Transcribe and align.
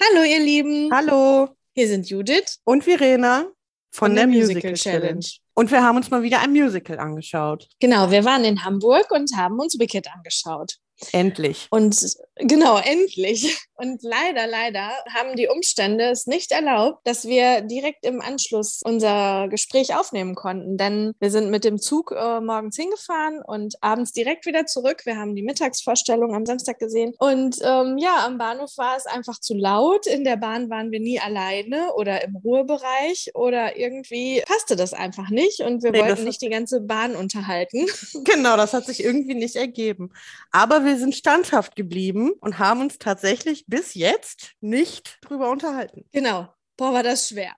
Hallo, 0.00 0.22
ihr 0.22 0.38
Lieben. 0.38 0.92
Hallo. 0.92 1.48
Hier 1.74 1.88
sind 1.88 2.08
Judith 2.08 2.60
und 2.62 2.84
Verena 2.84 3.40
von, 3.40 3.52
von 3.90 4.14
der, 4.14 4.26
der 4.26 4.32
Musical, 4.32 4.70
Musical 4.70 4.74
Challenge. 4.74 5.20
Challenge. 5.20 5.26
Und 5.54 5.70
wir 5.72 5.82
haben 5.82 5.96
uns 5.96 6.08
mal 6.08 6.22
wieder 6.22 6.38
ein 6.38 6.52
Musical 6.52 7.00
angeschaut. 7.00 7.68
Genau, 7.80 8.08
wir 8.08 8.24
waren 8.24 8.44
in 8.44 8.64
Hamburg 8.64 9.10
und 9.10 9.36
haben 9.36 9.58
uns 9.58 9.76
Wicked 9.76 10.06
angeschaut. 10.14 10.76
Endlich. 11.12 11.68
Und 11.70 11.96
genau, 12.36 12.78
endlich. 12.78 13.58
Und 13.74 14.02
leider, 14.02 14.46
leider 14.46 14.90
haben 15.14 15.36
die 15.36 15.48
Umstände 15.48 16.10
es 16.10 16.26
nicht 16.26 16.50
erlaubt, 16.50 17.06
dass 17.06 17.26
wir 17.26 17.60
direkt 17.60 18.04
im 18.04 18.20
Anschluss 18.20 18.80
unser 18.84 19.46
Gespräch 19.48 19.94
aufnehmen 19.94 20.34
konnten. 20.34 20.76
Denn 20.76 21.14
wir 21.20 21.30
sind 21.30 21.50
mit 21.50 21.64
dem 21.64 21.78
Zug 21.78 22.12
äh, 22.12 22.40
morgens 22.40 22.76
hingefahren 22.76 23.40
und 23.46 23.76
abends 23.80 24.12
direkt 24.12 24.46
wieder 24.46 24.66
zurück. 24.66 25.02
Wir 25.04 25.16
haben 25.16 25.36
die 25.36 25.42
Mittagsvorstellung 25.42 26.34
am 26.34 26.46
Samstag 26.46 26.78
gesehen. 26.78 27.14
Und 27.18 27.58
ähm, 27.62 27.98
ja, 27.98 28.26
am 28.26 28.38
Bahnhof 28.38 28.76
war 28.76 28.96
es 28.96 29.06
einfach 29.06 29.38
zu 29.38 29.54
laut. 29.54 30.06
In 30.06 30.24
der 30.24 30.36
Bahn 30.36 30.70
waren 30.70 30.90
wir 30.90 31.00
nie 31.00 31.20
alleine 31.20 31.94
oder 31.94 32.24
im 32.24 32.36
Ruhebereich 32.36 33.30
oder 33.34 33.76
irgendwie 33.78 34.42
passte 34.46 34.74
das 34.74 34.92
einfach 34.92 35.30
nicht. 35.30 35.60
Und 35.60 35.82
wir 35.82 35.92
Nee, 35.92 36.00
wollten 36.00 36.24
nicht 36.24 36.42
die 36.42 36.50
ganze 36.50 36.80
Bahn 36.80 37.14
unterhalten. 37.14 37.86
Genau, 38.24 38.56
das 38.56 38.72
hat 38.72 38.84
sich 38.84 39.02
irgendwie 39.02 39.34
nicht 39.34 39.56
ergeben. 39.56 40.10
Aber 40.50 40.84
wir 40.84 40.87
sind 40.96 41.14
standhaft 41.14 41.76
geblieben 41.76 42.32
und 42.40 42.58
haben 42.58 42.80
uns 42.80 42.98
tatsächlich 42.98 43.64
bis 43.66 43.94
jetzt 43.94 44.52
nicht 44.60 45.18
drüber 45.22 45.50
unterhalten. 45.50 46.04
Genau. 46.12 46.48
Boah, 46.78 46.92
war 46.92 47.02
das 47.02 47.28
schwer. 47.28 47.52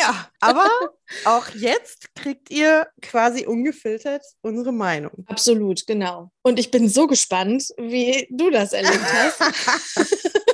Ja, 0.00 0.28
aber 0.40 0.68
auch 1.24 1.48
jetzt 1.50 2.12
kriegt 2.16 2.50
ihr 2.50 2.88
quasi 3.00 3.46
ungefiltert 3.46 4.24
unsere 4.42 4.72
Meinung. 4.72 5.24
Absolut, 5.28 5.86
genau. 5.86 6.32
Und 6.42 6.58
ich 6.58 6.72
bin 6.72 6.88
so 6.88 7.06
gespannt, 7.06 7.68
wie 7.78 8.26
du 8.30 8.50
das 8.50 8.72
erlebt 8.72 9.04
hast. 9.12 9.40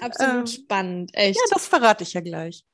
Absolut 0.00 0.38
Ähm, 0.40 0.46
spannend, 0.46 1.10
echt. 1.14 1.36
Ja, 1.36 1.42
das 1.50 1.66
verrate 1.66 2.04
ich 2.04 2.12
ja 2.12 2.20
gleich. 2.20 2.64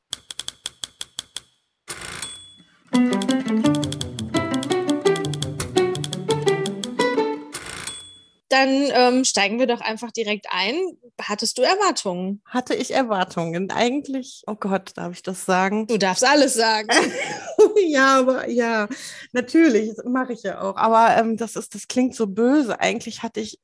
Dann 8.54 8.68
ähm, 8.92 9.24
steigen 9.24 9.58
wir 9.58 9.66
doch 9.66 9.80
einfach 9.80 10.12
direkt 10.12 10.46
ein. 10.48 10.76
Hattest 11.20 11.58
du 11.58 11.62
Erwartungen? 11.62 12.40
Hatte 12.44 12.76
ich 12.76 12.94
Erwartungen? 12.94 13.68
Eigentlich, 13.72 14.44
oh 14.46 14.54
Gott, 14.54 14.92
darf 14.94 15.12
ich 15.12 15.24
das 15.24 15.44
sagen? 15.44 15.88
Du 15.88 15.98
darfst 15.98 16.24
alles 16.24 16.54
sagen. 16.54 16.88
ja, 17.88 18.20
aber 18.20 18.48
ja, 18.48 18.86
natürlich, 19.32 19.96
das 19.96 20.04
mache 20.04 20.34
ich 20.34 20.44
ja 20.44 20.60
auch. 20.60 20.76
Aber 20.76 21.16
ähm, 21.16 21.36
das 21.36 21.56
ist, 21.56 21.74
das 21.74 21.88
klingt 21.88 22.14
so 22.14 22.28
böse. 22.28 22.78
Eigentlich 22.78 23.24
hatte 23.24 23.40
ich 23.40 23.58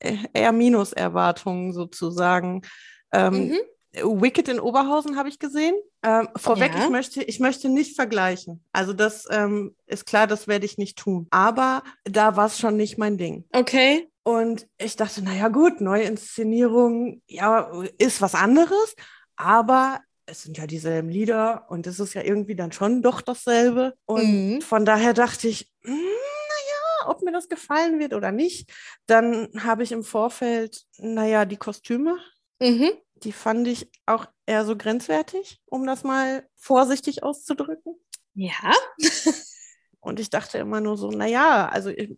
äh, 0.00 0.16
eher 0.32 0.50
Minuserwartungen 0.50 1.72
sozusagen. 1.72 2.62
Ähm, 3.12 3.50
Mhm. 3.50 3.60
Wicked 4.02 4.48
in 4.48 4.60
Oberhausen 4.60 5.16
habe 5.16 5.28
ich 5.28 5.38
gesehen. 5.38 5.74
Ähm, 6.02 6.28
vorweg, 6.36 6.72
Ja. 6.74 6.84
ich, 6.84 6.90
möchte, 6.90 7.22
ich 7.22 7.40
möchte 7.40 7.68
nicht 7.68 7.96
vergleichen. 7.96 8.62
Also 8.72 8.92
das 8.92 9.26
ähm, 9.30 9.74
ist 9.86 10.06
klar, 10.06 10.26
das 10.26 10.46
werde 10.48 10.66
ich 10.66 10.78
nicht 10.78 10.98
tun. 10.98 11.26
Aber 11.30 11.82
da 12.04 12.36
war 12.36 12.46
es 12.46 12.58
schon 12.58 12.76
nicht 12.76 12.98
mein 12.98 13.16
Ding. 13.18 13.44
Okay. 13.52 14.08
Und 14.22 14.66
ich 14.78 14.96
dachte, 14.96 15.22
naja 15.22 15.48
gut, 15.48 15.80
Neuinszenierung, 15.80 17.22
ja, 17.28 17.70
ist 17.98 18.20
was 18.20 18.34
anderes, 18.34 18.94
aber 19.36 20.00
es 20.26 20.42
sind 20.42 20.58
ja 20.58 20.66
dieselben 20.66 21.08
Lieder 21.08 21.66
und 21.68 21.86
es 21.86 22.00
ist 22.00 22.14
ja 22.14 22.22
irgendwie 22.22 22.56
dann 22.56 22.72
schon 22.72 23.00
doch 23.02 23.20
dasselbe. 23.20 23.94
Und 24.04 24.24
Mhm. 24.56 24.60
von 24.60 24.84
daher 24.84 25.14
dachte 25.14 25.46
ich, 25.48 25.70
hm, 25.84 25.94
naja, 25.94 27.08
ob 27.08 27.22
mir 27.22 27.30
das 27.32 27.48
gefallen 27.48 28.00
wird 28.00 28.12
oder 28.12 28.32
nicht. 28.32 28.68
Dann 29.06 29.48
habe 29.62 29.84
ich 29.84 29.92
im 29.92 30.02
Vorfeld, 30.02 30.82
naja, 30.98 31.44
die 31.44 31.56
Kostüme, 31.56 32.18
Mhm. 32.60 32.90
Die 33.22 33.32
fand 33.32 33.66
ich 33.68 33.90
auch 34.06 34.26
eher 34.46 34.64
so 34.64 34.76
grenzwertig, 34.76 35.60
um 35.66 35.86
das 35.86 36.04
mal 36.04 36.46
vorsichtig 36.56 37.22
auszudrücken. 37.22 37.94
Ja. 38.34 38.72
Und 40.00 40.20
ich 40.20 40.30
dachte 40.30 40.58
immer 40.58 40.80
nur 40.80 40.96
so, 40.96 41.10
naja, 41.10 41.68
also 41.68 41.90
ich- 41.90 42.16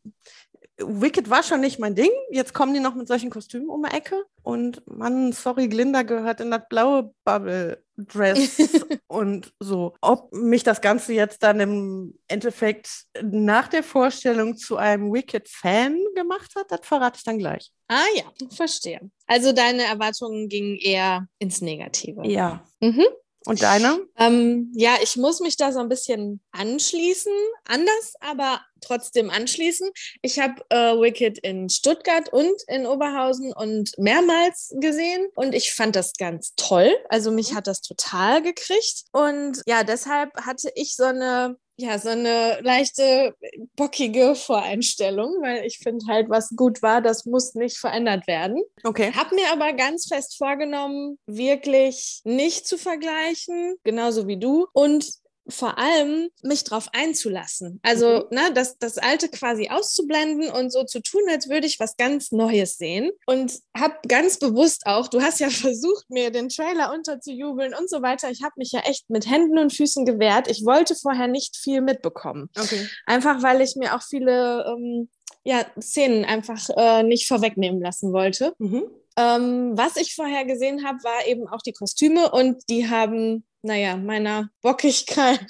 Wicked 0.79 1.29
war 1.29 1.43
schon 1.43 1.61
nicht 1.61 1.79
mein 1.79 1.95
Ding. 1.95 2.11
Jetzt 2.31 2.55
kommen 2.55 2.73
die 2.73 2.81
noch 2.81 2.95
mit 2.95 3.09
solchen 3.09 3.31
Kostümen 3.31 3.69
um 3.69 3.83
die 3.83 3.95
Ecke. 3.95 4.25
Und 4.43 4.83
Mann, 4.87 5.33
sorry, 5.33 5.69
Glinda 5.69 6.03
gehört 6.03 6.41
in 6.41 6.51
das 6.51 6.63
blaue 6.69 7.13
Bubble-Dress 7.25 8.59
und 9.09 9.53
so. 9.61 9.95
Ob 10.01 10.33
mich 10.33 10.63
das 10.63 10.81
Ganze 10.81 11.13
jetzt 11.13 11.43
dann 11.43 11.61
im 11.61 12.19
Endeffekt 12.29 13.07
nach 13.23 13.69
der 13.69 13.83
Vorstellung 13.83 14.57
zu 14.57 14.77
einem 14.77 15.13
Wicked-Fan 15.13 15.99
gemacht 16.15 16.55
hat, 16.57 16.71
das 16.71 16.81
verrate 16.83 17.19
ich 17.19 17.25
dann 17.25 17.39
gleich. 17.39 17.73
Ah 17.89 18.07
ja, 18.17 18.25
verstehe. 18.55 19.01
Also 19.27 19.53
deine 19.53 19.83
Erwartungen 19.83 20.49
gingen 20.49 20.77
eher 20.77 21.27
ins 21.39 21.61
Negative. 21.61 22.27
Ja. 22.27 22.65
Mhm. 22.81 23.05
Und 23.49 23.63
deine? 23.63 24.07
Ähm, 24.19 24.71
ja, 24.75 24.97
ich 25.03 25.17
muss 25.17 25.41
mich 25.41 25.57
da 25.57 25.73
so 25.73 25.79
ein 25.79 25.89
bisschen 25.89 26.43
anschließen, 26.53 27.33
anders, 27.65 28.13
aber 28.21 28.61
trotzdem 28.83 29.31
anschließen. 29.31 29.89
Ich 30.21 30.39
habe 30.39 30.63
äh, 30.69 30.93
Wicked 31.01 31.39
in 31.39 31.71
Stuttgart 31.71 32.31
und 32.31 32.53
in 32.67 32.87
Oberhausen 32.87 33.55
und 33.55 33.97
mehrmals 33.97 34.75
gesehen 34.81 35.29
und 35.35 35.55
ich 35.55 35.73
fand 35.73 35.97
das 35.97 36.13
ganz 36.19 36.53
toll. 36.57 36.95
Also 37.09 37.31
mich 37.31 37.55
hat 37.55 37.67
das 37.67 37.81
total 37.81 38.43
gekriegt 38.43 39.05
und 39.13 39.63
ja, 39.67 39.83
deshalb 39.83 40.31
hatte 40.45 40.71
ich 40.75 40.95
so 40.95 41.05
eine 41.05 41.57
ja, 41.81 41.97
so 41.97 42.09
eine 42.09 42.59
leichte 42.63 43.37
bockige 43.77 44.35
Voreinstellung, 44.35 45.37
weil 45.41 45.65
ich 45.65 45.79
finde 45.79 46.05
halt, 46.09 46.29
was 46.29 46.51
gut 46.57 46.83
war, 46.83 47.01
das 47.01 47.25
muss 47.25 47.55
nicht 47.55 47.79
verändert 47.79 48.27
werden. 48.27 48.61
Okay. 48.83 49.13
Hab 49.17 49.31
mir 49.31 49.53
aber 49.53 49.73
ganz 49.75 50.09
fest 50.09 50.37
vorgenommen, 50.37 51.19
wirklich 51.27 52.21
nicht 52.25 52.67
zu 52.67 52.79
vergleichen, 52.79 53.77
genauso 53.85 54.27
wie 54.27 54.39
du. 54.39 54.67
Und 54.73 55.09
vor 55.49 55.79
allem 55.79 56.29
mich 56.43 56.65
drauf 56.65 56.89
einzulassen. 56.93 57.81
Also, 57.83 58.27
ne, 58.31 58.53
das, 58.55 58.79
das 58.79 58.99
Alte 58.99 59.29
quasi 59.29 59.69
auszublenden 59.71 60.51
und 60.51 60.71
so 60.71 60.85
zu 60.85 61.01
tun, 61.01 61.23
als 61.31 61.49
würde 61.49 61.67
ich 61.67 61.81
was 61.81 61.97
ganz 61.97 62.33
Neues 62.33 62.77
sehen. 62.77 63.11
Und 63.27 63.53
hab 63.77 64.07
ganz 64.09 64.39
bewusst 64.39 64.87
auch, 64.87 65.09
du 65.09 65.23
hast 65.23 65.41
ja 65.41 65.51
versucht, 65.51 66.11
mir 66.11 66.31
den 66.31 66.49
Trailer 66.49 66.93
unterzujubeln 66.93 67.75
und 67.75 67.89
so 67.89 68.03
weiter. 68.03 68.31
Ich 68.31 68.43
habe 68.43 68.55
mich 68.57 68.73
ja 68.73 68.81
echt 68.81 69.09
mit 69.11 69.29
Händen 69.29 69.59
und 69.59 69.73
Füßen 69.73 70.05
gewehrt. 70.05 70.49
Ich 70.51 70.65
wollte 70.65 70.95
vorher 70.95 71.29
nicht 71.29 71.57
viel 71.57 71.81
mitbekommen. 71.81 72.51
Okay. 72.59 72.89
Einfach 73.07 73.43
weil 73.43 73.61
ich 73.61 73.77
mir 73.77 73.95
auch 73.95 74.03
viele 74.03 74.65
ähm, 74.67 75.09
ja, 75.45 75.65
Szenen 75.81 76.25
einfach 76.25 76.69
äh, 76.77 77.03
nicht 77.03 77.27
vorwegnehmen 77.27 77.81
lassen 77.81 78.13
wollte. 78.13 78.53
Mhm. 78.59 78.85
Ähm, 79.19 79.77
was 79.77 79.97
ich 79.97 80.15
vorher 80.15 80.45
gesehen 80.45 80.87
habe, 80.87 81.03
war 81.03 81.27
eben 81.27 81.49
auch 81.49 81.61
die 81.61 81.73
Kostüme 81.73 82.31
und 82.31 82.63
die 82.71 82.89
haben, 82.89 83.45
naja, 83.63 83.97
meiner 83.97 84.49
Bockigkeit 84.63 85.45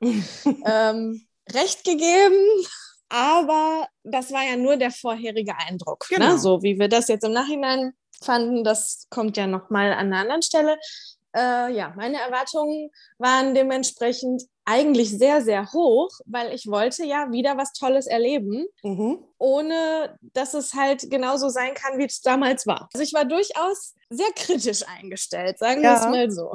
ähm, 0.00 1.26
recht 1.52 1.84
gegeben. 1.84 2.64
Aber 3.10 3.88
das 4.04 4.32
war 4.32 4.42
ja 4.42 4.56
nur 4.56 4.78
der 4.78 4.90
vorherige 4.90 5.54
Eindruck. 5.58 6.06
Genau. 6.08 6.32
Ne? 6.32 6.38
So 6.38 6.62
wie 6.62 6.78
wir 6.78 6.88
das 6.88 7.08
jetzt 7.08 7.24
im 7.24 7.32
Nachhinein 7.32 7.92
fanden, 8.22 8.64
das 8.64 9.06
kommt 9.10 9.36
ja 9.36 9.46
nochmal 9.46 9.92
an 9.92 10.06
einer 10.06 10.20
anderen 10.20 10.42
Stelle. 10.42 10.78
Äh, 11.36 11.74
ja, 11.74 11.92
meine 11.96 12.18
Erwartungen 12.18 12.90
waren 13.18 13.54
dementsprechend 13.54 14.44
eigentlich 14.64 15.10
sehr, 15.10 15.42
sehr 15.42 15.72
hoch, 15.72 16.10
weil 16.26 16.52
ich 16.54 16.66
wollte 16.68 17.04
ja 17.04 17.30
wieder 17.32 17.56
was 17.56 17.72
Tolles 17.72 18.06
erleben 18.06 18.66
Mhm. 18.82 19.18
ohne 19.38 20.18
dass 20.34 20.54
es 20.54 20.74
halt 20.74 21.10
genauso 21.10 21.48
sein 21.48 21.74
kann, 21.74 21.98
wie 21.98 22.04
es 22.04 22.20
damals 22.20 22.66
war. 22.66 22.88
Also 22.92 23.02
ich 23.02 23.12
war 23.14 23.24
durchaus 23.24 23.94
sehr 24.10 24.30
kritisch 24.36 24.82
eingestellt, 24.86 25.58
sagen 25.58 25.82
wir 25.82 25.90
Ja. 25.90 25.96
es 25.96 26.06
mal 26.06 26.30
so. 26.30 26.52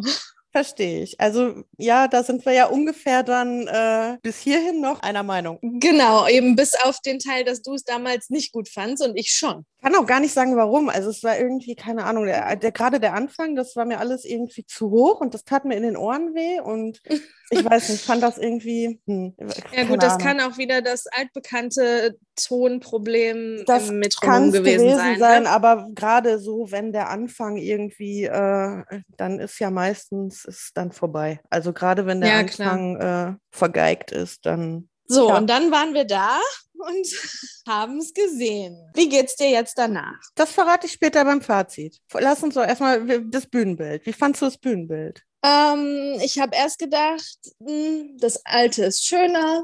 Verstehe 0.51 1.03
ich. 1.03 1.19
Also 1.19 1.63
ja, 1.77 2.07
da 2.07 2.23
sind 2.23 2.45
wir 2.45 2.53
ja 2.53 2.67
ungefähr 2.67 3.23
dann 3.23 3.67
äh, 3.67 4.17
bis 4.21 4.37
hierhin 4.39 4.79
noch 4.79 5.01
einer 5.01 5.23
Meinung. 5.23 5.59
Genau, 5.61 6.25
eben 6.29 6.55
bis 6.55 6.75
auf 6.75 7.01
den 7.01 7.19
Teil, 7.19 7.43
dass 7.43 7.61
du 7.61 7.73
es 7.73 7.83
damals 7.83 8.29
nicht 8.29 8.53
gut 8.53 8.69
fandst 8.69 9.03
und 9.03 9.17
ich 9.17 9.31
schon. 9.31 9.65
Kann 9.85 9.95
auch 10.01 10.07
gar 10.07 10.19
nicht 10.19 10.33
sagen, 10.33 10.55
warum. 10.57 10.89
Also 10.89 11.11
es 11.11 11.23
war 11.23 11.37
irgendwie, 11.37 11.75
keine 11.75 12.05
Ahnung, 12.05 12.25
der, 12.25 12.55
der, 12.55 12.71
gerade 12.71 12.99
der 12.99 13.13
Anfang, 13.13 13.55
das 13.55 13.75
war 13.75 13.85
mir 13.85 13.99
alles 13.99 14.25
irgendwie 14.25 14.65
zu 14.65 14.89
hoch 14.89 15.21
und 15.21 15.35
das 15.35 15.43
tat 15.43 15.63
mir 15.65 15.75
in 15.75 15.83
den 15.83 15.95
Ohren 15.95 16.33
weh 16.33 16.59
und 16.59 17.01
ich 17.51 17.63
weiß 17.63 17.89
nicht, 17.89 18.03
fand 18.03 18.23
das 18.23 18.39
irgendwie. 18.39 18.99
Hm, 19.05 19.35
Ja 19.71 19.83
gut, 19.83 20.01
das 20.01 20.13
Ahnung. 20.13 20.27
kann 20.27 20.41
auch 20.41 20.57
wieder 20.57 20.81
das 20.81 21.05
altbekannte 21.05 22.17
Tonproblem 22.35 23.63
das 23.67 23.89
im 23.89 23.99
Metronom 23.99 24.33
kann's 24.51 24.53
gewesen, 24.53 24.89
sein. 25.19 25.43
ne? 25.43 25.49
aber 25.49 25.87
gerade 25.93 26.39
so, 26.39 26.71
wenn 26.71 26.91
der 26.91 27.09
Anfang 27.09 27.57
irgendwie, 27.57 28.23
äh, 28.23 28.83
dann 29.17 29.39
ist 29.39 29.59
ja 29.59 29.69
meistens 29.69 30.45
ist 30.45 30.71
dann 30.75 30.91
vorbei. 30.93 31.39
Also 31.51 31.73
gerade 31.73 32.07
wenn 32.07 32.21
der 32.21 32.29
Ja. 32.31 32.39
Anfang 32.39 32.95
äh, 32.99 33.33
vergeigt 33.51 34.11
ist, 34.11 34.47
dann 34.47 34.89
So, 35.07 35.29
Ja. 35.29 35.37
und 35.37 35.47
dann 35.47 35.71
waren 35.71 35.93
wir 35.93 36.05
da 36.05 36.39
und 36.73 37.07
haben 37.67 37.97
es 37.99 38.13
gesehen. 38.13 38.77
Wie 38.93 39.09
geht's 39.09 39.35
dir 39.35 39.49
jetzt 39.49 39.77
danach? 39.77 40.19
das 40.35 40.51
verrate 40.51 40.87
ich 40.87 40.93
später 40.93 41.23
beim 41.25 41.41
Fazit. 41.41 41.99
Lass 42.13 42.43
uns 42.43 42.55
doch 42.55 42.65
erstmal 42.65 43.21
das 43.29 43.45
Bühnenbild. 43.47 44.05
Wie 44.05 44.13
fandst 44.13 44.41
du 44.41 44.45
das 44.45 44.57
Bühnenbild? 44.57 45.21
Ähm, 45.43 46.19
ich 46.23 46.39
habe 46.39 46.55
erst 46.55 46.79
gedacht, 46.79 47.37
hm, 47.63 48.17
das 48.19 48.43
alte 48.45 48.85
ist 48.85 49.05
schöner. 49.05 49.63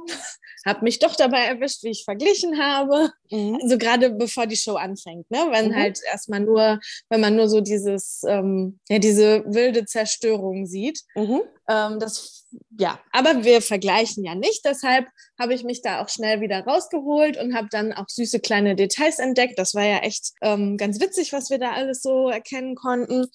Habe 0.65 0.83
mich 0.83 0.99
doch 0.99 1.15
dabei 1.15 1.45
erwischt, 1.45 1.83
wie 1.83 1.89
ich 1.89 2.03
verglichen 2.05 2.61
habe. 2.61 3.11
Mhm. 3.31 3.59
Also 3.61 3.77
gerade 3.77 4.11
bevor 4.11 4.45
die 4.45 4.55
Show 4.55 4.75
anfängt, 4.75 5.29
ne? 5.31 5.47
Wenn 5.51 5.69
mhm. 5.69 5.75
halt 5.75 5.99
erstmal 6.11 6.41
nur, 6.41 6.79
wenn 7.09 7.21
man 7.21 7.35
nur 7.35 7.49
so 7.49 7.61
dieses, 7.61 8.21
ähm, 8.27 8.79
ja, 8.89 8.99
diese 8.99 9.43
wilde 9.47 9.85
Zerstörung 9.85 10.65
sieht. 10.65 11.01
Mhm. 11.15 11.41
Ähm, 11.69 11.99
das, 11.99 12.47
ja, 12.77 12.99
aber 13.11 13.43
wir 13.43 13.61
vergleichen 13.61 14.23
ja 14.23 14.35
nicht. 14.35 14.63
Deshalb 14.65 15.07
habe 15.39 15.53
ich 15.53 15.63
mich 15.63 15.81
da 15.81 16.01
auch 16.01 16.09
schnell 16.09 16.41
wieder 16.41 16.63
rausgeholt 16.63 17.37
und 17.37 17.55
habe 17.55 17.67
dann 17.71 17.93
auch 17.93 18.05
süße 18.07 18.39
kleine 18.39 18.75
Details 18.75 19.19
entdeckt. 19.19 19.57
Das 19.57 19.73
war 19.73 19.85
ja 19.85 19.99
echt 19.99 20.33
ähm, 20.41 20.77
ganz 20.77 20.99
witzig, 20.99 21.33
was 21.33 21.49
wir 21.49 21.57
da 21.57 21.71
alles 21.71 22.01
so 22.01 22.29
erkennen 22.29 22.75
konnten. 22.75 23.27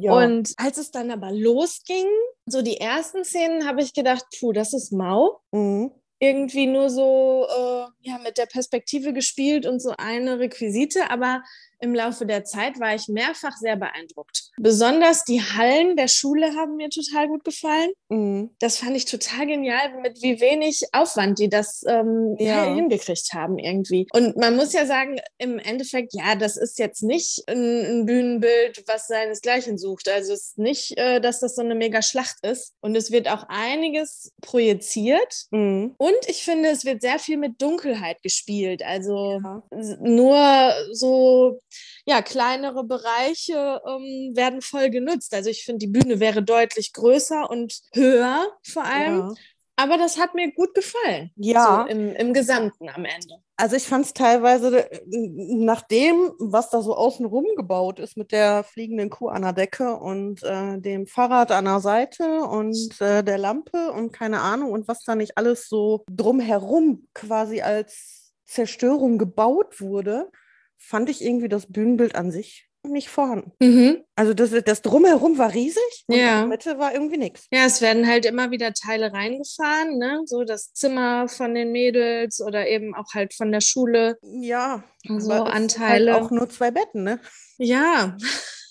Ja. 0.00 0.12
Und 0.12 0.52
als 0.56 0.78
es 0.78 0.90
dann 0.90 1.10
aber 1.10 1.30
losging, 1.32 2.06
so 2.46 2.62
die 2.62 2.78
ersten 2.78 3.24
Szenen, 3.24 3.66
habe 3.66 3.82
ich 3.82 3.94
gedacht, 3.94 4.24
puh, 4.38 4.52
das 4.52 4.74
ist 4.74 4.92
mau. 4.92 5.40
Mhm 5.52 5.92
irgendwie 6.18 6.66
nur 6.66 6.88
so 6.90 7.46
äh, 7.48 8.08
ja, 8.08 8.18
mit 8.18 8.38
der 8.38 8.46
Perspektive 8.46 9.12
gespielt 9.12 9.66
und 9.66 9.80
so 9.80 9.94
eine 9.98 10.38
Requisite, 10.38 11.10
aber 11.10 11.42
im 11.80 11.94
Laufe 11.94 12.26
der 12.26 12.44
Zeit 12.44 12.80
war 12.80 12.94
ich 12.94 13.08
mehrfach 13.08 13.56
sehr 13.56 13.76
beeindruckt. 13.76 14.50
Besonders 14.58 15.24
die 15.24 15.40
Hallen 15.40 15.96
der 15.96 16.08
Schule 16.08 16.54
haben 16.56 16.76
mir 16.76 16.88
total 16.88 17.28
gut 17.28 17.44
gefallen. 17.44 17.90
Mhm. 18.08 18.50
Das 18.58 18.78
fand 18.78 18.96
ich 18.96 19.04
total 19.04 19.46
genial, 19.46 20.00
mit 20.00 20.22
wie 20.22 20.40
wenig 20.40 20.82
Aufwand 20.92 21.36
die 21.38 21.48
das 21.48 21.84
ähm, 21.86 22.36
ja. 22.38 22.74
hingekriegt 22.74 23.32
haben 23.32 23.58
irgendwie. 23.58 24.06
Und 24.12 24.36
man 24.36 24.56
muss 24.56 24.72
ja 24.72 24.86
sagen, 24.86 25.18
im 25.38 25.58
Endeffekt, 25.58 26.14
ja, 26.14 26.34
das 26.34 26.56
ist 26.56 26.78
jetzt 26.78 27.02
nicht 27.02 27.42
ein, 27.48 28.00
ein 28.00 28.06
Bühnenbild, 28.06 28.84
was 28.86 29.06
seinesgleichen 29.06 29.78
sucht. 29.78 30.08
Also 30.08 30.32
es 30.32 30.48
ist 30.48 30.58
nicht, 30.58 30.98
äh, 30.98 31.20
dass 31.20 31.40
das 31.40 31.56
so 31.56 31.62
eine 31.62 31.74
mega 31.74 32.02
Schlacht 32.02 32.36
ist. 32.42 32.74
Und 32.80 32.96
es 32.96 33.10
wird 33.10 33.28
auch 33.28 33.44
einiges 33.48 34.32
projiziert. 34.40 35.46
Mhm. 35.50 35.94
Und 35.98 36.28
ich 36.28 36.44
finde, 36.44 36.70
es 36.70 36.84
wird 36.84 37.02
sehr 37.02 37.18
viel 37.18 37.36
mit 37.36 37.60
Dunkelheit 37.60 38.22
gespielt. 38.22 38.82
Also 38.82 39.40
ja. 39.42 39.62
nur 40.00 40.72
so 40.92 41.60
ja, 42.04 42.22
kleinere 42.22 42.84
Bereiche 42.84 43.80
ähm, 43.86 44.32
werden 44.34 44.62
voll 44.62 44.90
genutzt. 44.90 45.34
Also 45.34 45.50
ich 45.50 45.64
finde, 45.64 45.86
die 45.86 45.92
Bühne 45.92 46.20
wäre 46.20 46.42
deutlich 46.42 46.92
größer 46.92 47.50
und 47.50 47.80
höher 47.92 48.46
vor 48.62 48.84
allem. 48.84 49.18
Ja. 49.18 49.34
Aber 49.78 49.98
das 49.98 50.18
hat 50.18 50.34
mir 50.34 50.52
gut 50.52 50.74
gefallen. 50.74 51.30
Ja. 51.36 51.84
So 51.84 51.92
im, 51.92 52.14
im 52.14 52.32
Gesamten 52.32 52.88
am 52.88 53.04
Ende. 53.04 53.42
Also 53.58 53.76
ich 53.76 53.86
fand 53.86 54.06
es 54.06 54.14
teilweise 54.14 54.90
äh, 54.90 55.00
nach 55.06 55.82
dem, 55.82 56.32
was 56.38 56.70
da 56.70 56.80
so 56.80 56.94
außenrum 56.94 57.44
gebaut 57.56 58.00
ist 58.00 58.16
mit 58.16 58.32
der 58.32 58.64
fliegenden 58.64 59.10
Kuh 59.10 59.28
an 59.28 59.42
der 59.42 59.52
Decke 59.52 59.96
und 59.96 60.42
äh, 60.42 60.78
dem 60.78 61.06
Fahrrad 61.06 61.52
an 61.52 61.66
der 61.66 61.80
Seite 61.80 62.40
und 62.40 63.00
äh, 63.00 63.22
der 63.22 63.38
Lampe 63.38 63.92
und 63.92 64.12
keine 64.12 64.40
Ahnung 64.40 64.72
und 64.72 64.88
was 64.88 65.04
da 65.04 65.14
nicht 65.14 65.36
alles 65.36 65.68
so 65.68 66.04
drumherum 66.10 67.06
quasi 67.12 67.60
als 67.60 68.32
Zerstörung 68.46 69.18
gebaut 69.18 69.80
wurde, 69.80 70.30
fand 70.78 71.08
ich 71.08 71.24
irgendwie 71.24 71.48
das 71.48 71.66
Bühnenbild 71.72 72.14
an 72.14 72.30
sich 72.30 72.68
nicht 72.88 73.08
vorhanden. 73.08 73.52
Mhm. 73.60 74.04
Also 74.14 74.34
das, 74.34 74.50
das 74.64 74.82
Drumherum 74.82 75.38
war 75.38 75.52
riesig 75.52 76.04
und 76.06 76.16
ja. 76.16 76.34
in 76.34 76.38
der 76.38 76.46
Mitte 76.46 76.78
war 76.78 76.92
irgendwie 76.92 77.16
nichts. 77.16 77.46
Ja, 77.50 77.66
es 77.66 77.80
werden 77.80 78.06
halt 78.06 78.24
immer 78.24 78.50
wieder 78.50 78.72
Teile 78.72 79.12
reingefahren, 79.12 79.98
ne? 79.98 80.22
So 80.24 80.44
das 80.44 80.72
Zimmer 80.72 81.28
von 81.28 81.54
den 81.54 81.72
Mädels 81.72 82.40
oder 82.40 82.68
eben 82.68 82.94
auch 82.94 83.12
halt 83.14 83.34
von 83.34 83.52
der 83.52 83.60
Schule. 83.60 84.18
Ja, 84.22 84.84
so 85.04 85.32
Anteile. 85.32 86.14
Halt 86.14 86.22
auch 86.22 86.30
nur 86.30 86.48
zwei 86.48 86.70
Betten, 86.70 87.04
ne? 87.04 87.20
Ja. 87.58 88.16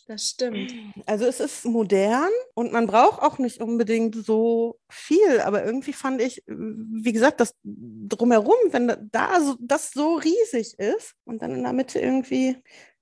Das 0.07 0.29
stimmt. 0.29 0.71
Also 1.07 1.25
es 1.25 1.39
ist 1.39 1.65
modern 1.65 2.29
und 2.53 2.71
man 2.71 2.85
braucht 2.85 3.21
auch 3.23 3.39
nicht 3.39 3.59
unbedingt 3.59 4.15
so 4.15 4.79
viel, 4.87 5.39
aber 5.39 5.65
irgendwie 5.65 5.93
fand 5.93 6.21
ich, 6.21 6.43
wie 6.45 7.11
gesagt, 7.11 7.39
das 7.39 7.55
drumherum, 7.63 8.55
wenn 8.69 9.09
da 9.11 9.41
so, 9.41 9.55
das 9.59 9.91
so 9.91 10.15
riesig 10.15 10.77
ist 10.77 11.15
und 11.23 11.41
dann 11.41 11.55
in 11.55 11.63
der 11.63 11.73
Mitte 11.73 11.99
irgendwie, 11.99 12.57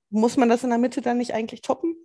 muss 0.10 0.38
man 0.38 0.48
das 0.48 0.64
in 0.64 0.70
der 0.70 0.80
Mitte 0.80 1.02
dann 1.02 1.18
nicht 1.18 1.34
eigentlich 1.34 1.62
toppen? 1.62 1.96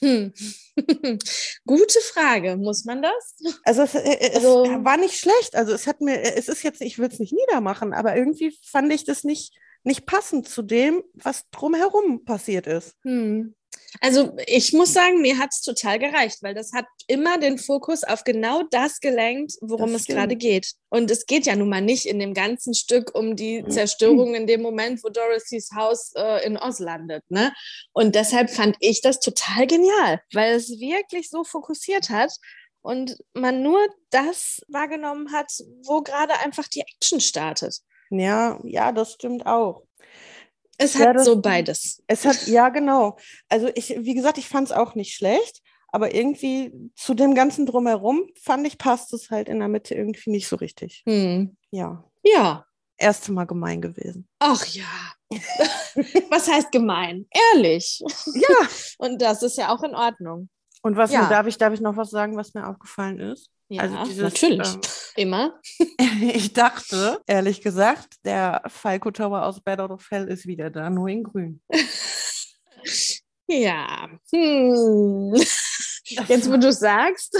Hm. 0.00 0.32
Gute 1.66 2.00
Frage. 2.00 2.56
Muss 2.56 2.84
man 2.84 3.02
das? 3.02 3.36
Also 3.64 3.82
es, 3.82 3.94
äh, 3.94 4.18
es 4.20 4.36
also, 4.36 4.64
war 4.84 4.96
nicht 4.96 5.18
schlecht. 5.18 5.54
Also 5.54 5.72
es 5.72 5.86
hat 5.86 6.00
mir, 6.00 6.20
es 6.36 6.48
ist 6.48 6.62
jetzt, 6.62 6.80
ich 6.80 6.98
will 6.98 7.08
es 7.08 7.18
nicht 7.18 7.32
niedermachen, 7.32 7.92
aber 7.92 8.16
irgendwie 8.16 8.56
fand 8.62 8.92
ich 8.92 9.04
das 9.04 9.24
nicht, 9.24 9.56
nicht 9.82 10.06
passend 10.06 10.48
zu 10.48 10.62
dem, 10.62 11.02
was 11.14 11.48
drumherum 11.50 12.24
passiert 12.24 12.66
ist. 12.66 12.96
Hm. 13.02 13.54
Also 14.00 14.36
ich 14.46 14.72
muss 14.72 14.92
sagen, 14.92 15.20
mir 15.20 15.38
hat 15.38 15.50
es 15.52 15.62
total 15.62 15.98
gereicht, 15.98 16.42
weil 16.42 16.54
das 16.54 16.72
hat 16.72 16.86
immer 17.06 17.38
den 17.38 17.58
Fokus 17.58 18.04
auf 18.04 18.24
genau 18.24 18.62
das 18.70 19.00
gelenkt, 19.00 19.54
worum 19.60 19.92
das 19.92 20.02
es 20.02 20.06
gerade 20.06 20.36
geht. 20.36 20.72
Und 20.88 21.10
es 21.10 21.26
geht 21.26 21.46
ja 21.46 21.56
nun 21.56 21.68
mal 21.68 21.80
nicht 21.80 22.06
in 22.06 22.18
dem 22.18 22.34
ganzen 22.34 22.74
Stück 22.74 23.14
um 23.14 23.36
die. 23.36 23.64
Zerstörung 23.68 24.34
in 24.34 24.46
dem 24.46 24.62
Moment, 24.62 25.02
wo 25.02 25.08
Dorothys 25.08 25.70
Haus 25.74 26.12
äh, 26.14 26.46
in 26.46 26.56
Oz 26.56 26.78
landet. 26.78 27.22
Ne? 27.28 27.52
Und 27.92 28.14
deshalb 28.14 28.50
fand 28.50 28.76
ich 28.80 29.00
das 29.00 29.20
total 29.20 29.66
genial, 29.66 30.20
weil 30.32 30.54
es 30.54 30.68
wirklich 30.80 31.30
so 31.30 31.44
fokussiert 31.44 32.10
hat 32.10 32.32
und 32.82 33.16
man 33.32 33.62
nur 33.62 33.80
das 34.10 34.60
wahrgenommen 34.68 35.32
hat, 35.32 35.50
wo 35.82 36.02
gerade 36.02 36.38
einfach 36.40 36.68
die 36.68 36.82
Action 36.82 37.20
startet. 37.20 37.80
Ja, 38.10 38.60
ja, 38.62 38.92
das 38.92 39.12
stimmt 39.14 39.46
auch. 39.46 39.82
Es 40.78 40.98
hat 40.98 41.16
das, 41.16 41.24
so 41.24 41.40
beides. 41.40 42.02
Es 42.06 42.24
hat, 42.24 42.46
ja, 42.46 42.68
genau. 42.68 43.16
Also 43.48 43.70
ich, 43.74 43.94
wie 43.98 44.14
gesagt, 44.14 44.38
ich 44.38 44.48
fand 44.48 44.68
es 44.68 44.72
auch 44.72 44.94
nicht 44.94 45.14
schlecht, 45.14 45.62
aber 45.88 46.14
irgendwie 46.14 46.72
zu 46.96 47.14
dem 47.14 47.34
ganzen 47.34 47.66
Drumherum 47.66 48.28
fand 48.42 48.66
ich, 48.66 48.78
passt 48.78 49.12
es 49.12 49.30
halt 49.30 49.48
in 49.48 49.60
der 49.60 49.68
Mitte 49.68 49.94
irgendwie 49.94 50.30
nicht 50.30 50.48
so 50.48 50.56
richtig. 50.56 51.02
Hm. 51.06 51.56
Ja. 51.70 52.04
Ja. 52.24 52.66
Erste 52.96 53.32
Mal 53.32 53.44
gemein 53.44 53.80
gewesen. 53.80 54.28
Ach 54.38 54.64
ja. 54.66 54.84
was 56.30 56.48
heißt 56.48 56.72
gemein? 56.72 57.26
Ehrlich. 57.52 58.02
Ja. 58.34 58.68
Und 58.98 59.22
das 59.22 59.42
ist 59.42 59.56
ja 59.56 59.74
auch 59.74 59.82
in 59.82 59.94
Ordnung. 59.94 60.48
Und 60.84 60.98
was 60.98 61.12
ja. 61.12 61.26
darf 61.30 61.46
ich, 61.46 61.56
darf 61.56 61.72
ich 61.72 61.80
noch 61.80 61.96
was 61.96 62.10
sagen, 62.10 62.36
was 62.36 62.52
mir 62.52 62.68
aufgefallen 62.68 63.18
ist? 63.18 63.48
Ja, 63.68 63.82
also 63.82 64.04
dieses, 64.04 64.34
natürlich. 64.34 64.74
Ähm, 64.74 64.80
Immer. 65.16 65.60
ich 66.34 66.52
dachte, 66.52 67.22
ehrlich 67.26 67.62
gesagt, 67.62 68.16
der 68.26 68.60
Falco 68.66 69.10
Tower 69.10 69.46
aus 69.46 69.62
Bad 69.62 69.80
Out 69.80 69.92
of 69.92 70.06
Hell 70.10 70.28
ist 70.28 70.46
wieder 70.46 70.68
da, 70.68 70.90
nur 70.90 71.08
in 71.08 71.24
grün. 71.24 71.62
ja. 73.48 74.10
Hm. 74.30 75.34
Jetzt, 76.06 76.50
wo 76.50 76.58
du 76.58 76.70
sagst, 76.70 77.34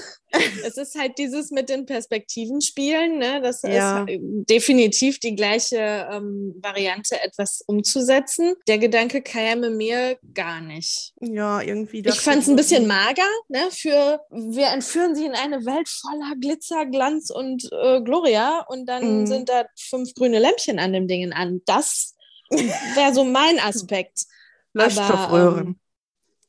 es 0.64 0.76
ist 0.78 0.98
halt 0.98 1.18
dieses 1.18 1.50
mit 1.50 1.68
den 1.68 1.84
Perspektiven 1.84 2.62
spielen, 2.62 3.18
ne? 3.18 3.40
das 3.42 3.60
ja. 3.62 4.04
ist 4.04 4.18
definitiv 4.48 5.18
die 5.20 5.36
gleiche 5.36 6.08
ähm, 6.10 6.54
Variante, 6.62 7.20
etwas 7.22 7.62
umzusetzen. 7.66 8.54
Der 8.66 8.78
Gedanke 8.78 9.20
käme 9.20 9.68
mir 9.68 10.18
gar 10.32 10.62
nicht. 10.62 11.12
Ja, 11.20 11.60
irgendwie. 11.60 12.02
Ich 12.06 12.20
fand 12.20 12.42
es 12.42 12.48
ein 12.48 12.56
bisschen 12.56 12.86
mager, 12.86 13.28
ne? 13.48 13.68
für 13.70 14.20
wir 14.30 14.68
entführen 14.68 15.14
sie 15.14 15.26
in 15.26 15.34
eine 15.34 15.66
Welt 15.66 15.88
voller 15.88 16.34
Glitzer, 16.40 16.86
Glanz 16.86 17.30
und 17.30 17.68
äh, 17.70 18.00
Gloria 18.00 18.64
und 18.68 18.86
dann 18.86 19.20
mhm. 19.20 19.26
sind 19.26 19.48
da 19.50 19.66
fünf 19.78 20.14
grüne 20.14 20.38
Lämpchen 20.38 20.78
an 20.78 20.94
dem 20.94 21.06
Ding 21.06 21.32
an. 21.32 21.60
Das 21.66 22.14
wäre 22.50 23.12
so 23.12 23.24
mein 23.24 23.58
Aspekt. 23.64 24.24
Leuchtstoffröhren. 24.72 25.78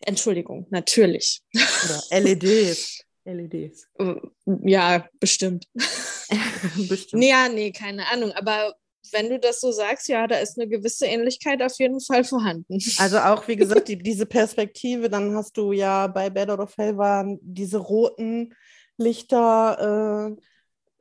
Entschuldigung, 0.06 0.68
natürlich. 0.70 1.42
Oder 1.54 2.22
LEDs. 2.22 3.04
LEDs. 3.26 3.88
Ja, 4.64 5.08
bestimmt. 5.20 5.66
bestimmt. 6.88 7.24
Ja, 7.24 7.50
nee, 7.50 7.72
keine 7.72 8.08
Ahnung. 8.12 8.32
Aber 8.34 8.76
wenn 9.12 9.30
du 9.30 9.40
das 9.40 9.62
so 9.62 9.72
sagst, 9.72 10.08
ja, 10.08 10.28
da 10.28 10.38
ist 10.38 10.60
eine 10.60 10.68
gewisse 10.68 11.06
Ähnlichkeit 11.06 11.62
auf 11.62 11.78
jeden 11.80 12.00
Fall 12.00 12.24
vorhanden. 12.24 12.80
Also 12.98 13.20
auch, 13.20 13.48
wie 13.48 13.56
gesagt, 13.56 13.88
die, 13.88 13.98
diese 13.98 14.26
Perspektive, 14.26 15.10
dann 15.10 15.36
hast 15.36 15.58
du 15.58 15.72
ja 15.72 16.08
bei 16.08 16.30
Bad 16.30 16.50
oder 16.50 16.68
Fell 16.68 16.98
waren 16.98 17.40
diese 17.42 17.78
roten 17.78 18.54
Lichter, 18.98 20.38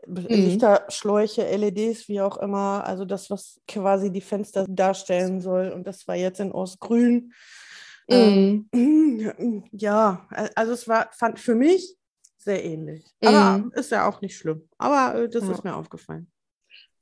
äh, 0.06 0.10
mhm. 0.10 0.26
Lichterschläuche, 0.28 1.44
LEDs, 1.56 2.08
wie 2.08 2.20
auch 2.20 2.38
immer. 2.38 2.84
Also 2.86 3.04
das, 3.04 3.30
was 3.30 3.60
quasi 3.68 4.10
die 4.10 4.20
Fenster 4.20 4.66
darstellen 4.68 5.40
soll. 5.40 5.70
Und 5.70 5.86
das 5.86 6.06
war 6.08 6.16
jetzt 6.16 6.40
in 6.40 6.52
Ostgrün. 6.52 7.32
Mm. 8.08 8.68
Ähm, 8.72 9.64
ja, 9.72 10.26
also 10.54 10.72
es 10.72 10.86
war, 10.88 11.10
fand 11.12 11.38
für 11.38 11.54
mich 11.54 11.96
sehr 12.36 12.64
ähnlich. 12.64 13.04
Aber 13.24 13.58
mm. 13.58 13.72
ist 13.74 13.90
ja 13.90 14.06
auch 14.08 14.20
nicht 14.20 14.36
schlimm. 14.36 14.68
Aber 14.78 15.18
äh, 15.18 15.28
das 15.28 15.44
ja. 15.44 15.52
ist 15.52 15.64
mir 15.64 15.74
aufgefallen 15.74 16.30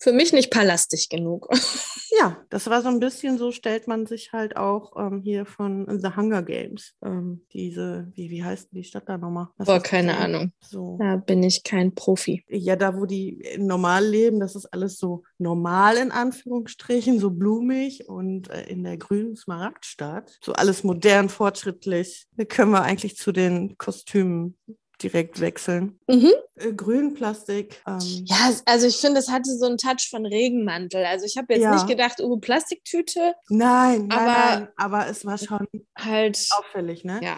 für 0.03 0.13
mich 0.13 0.33
nicht 0.33 0.51
palastig 0.51 1.09
genug. 1.09 1.49
ja, 2.19 2.37
das 2.51 2.69
war 2.69 2.83
so 2.83 2.89
ein 2.89 2.99
bisschen 2.99 3.39
so, 3.39 3.53
stellt 3.53 3.87
man 3.87 4.05
sich 4.07 4.33
halt 4.33 4.57
auch 4.57 4.97
ähm, 4.99 5.21
hier 5.23 5.47
von 5.47 5.87
The 6.01 6.17
Hunger 6.17 6.43
Games. 6.43 6.95
Ähm, 7.05 7.47
diese, 7.53 8.11
wie, 8.17 8.29
wie 8.31 8.43
heißt 8.43 8.71
die 8.73 8.83
Stadt 8.83 9.09
da 9.09 9.17
nochmal? 9.17 9.49
Boah, 9.59 9.81
keine 9.81 10.17
Ahnung. 10.19 10.53
So. 10.61 10.99
Da 10.99 11.17
bin 11.17 11.45
ich 11.45 11.63
kein 11.63 11.95
Profi. 11.95 12.45
Ja, 12.49 12.75
da, 12.75 12.97
wo 12.97 13.07
die 13.07 13.45
normal 13.59 14.05
leben, 14.05 14.41
das 14.41 14.57
ist 14.57 14.67
alles 14.67 14.99
so 14.99 15.23
normal 15.39 15.97
in 15.99 16.11
Anführungsstrichen, 16.11 17.21
so 17.21 17.31
blumig 17.31 18.09
und 18.09 18.51
äh, 18.51 18.65
in 18.65 18.83
der 18.83 18.97
grünen 18.97 19.37
Smaragdstadt. 19.37 20.37
So 20.43 20.53
alles 20.55 20.83
modern, 20.83 21.29
fortschrittlich. 21.29 22.27
Da 22.37 22.45
können 22.45 22.73
wir 22.73 22.83
eigentlich 22.83 23.17
zu 23.17 23.31
den 23.31 23.79
Kostümen 23.79 24.59
direkt 25.03 25.41
wechseln. 25.41 25.99
Mhm. 26.09 26.31
Äh, 26.57 26.73
Grünplastik. 26.73 27.83
Ähm, 27.87 27.99
Ja, 28.27 28.51
also 28.67 28.87
ich 28.87 28.97
finde, 28.97 29.19
es 29.21 29.29
hatte 29.31 29.51
so 29.57 29.67
einen 29.67 29.79
Touch 29.79 30.09
von 30.11 30.25
Regenmantel. 30.27 31.05
Also 31.05 31.25
ich 31.27 31.37
habe 31.37 31.53
jetzt 31.55 31.63
Ja. 31.63 31.75
nicht 31.75 31.87
gedacht, 31.87 32.21
oh, 32.21 32.37
Plastiktüte, 32.39 33.35
nein, 33.49 34.07
nein, 34.09 34.13
Aber- 34.13 34.27
nein, 34.61 34.69
aber 34.77 35.07
es 35.09 35.25
war 35.25 35.39
schon 35.39 35.67
halt, 35.99 36.47
auffällig, 36.57 37.05
ne? 37.05 37.21
ja. 37.23 37.37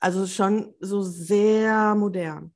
Also 0.00 0.26
schon 0.26 0.74
so 0.80 1.00
sehr 1.02 1.94
modern. 1.94 2.53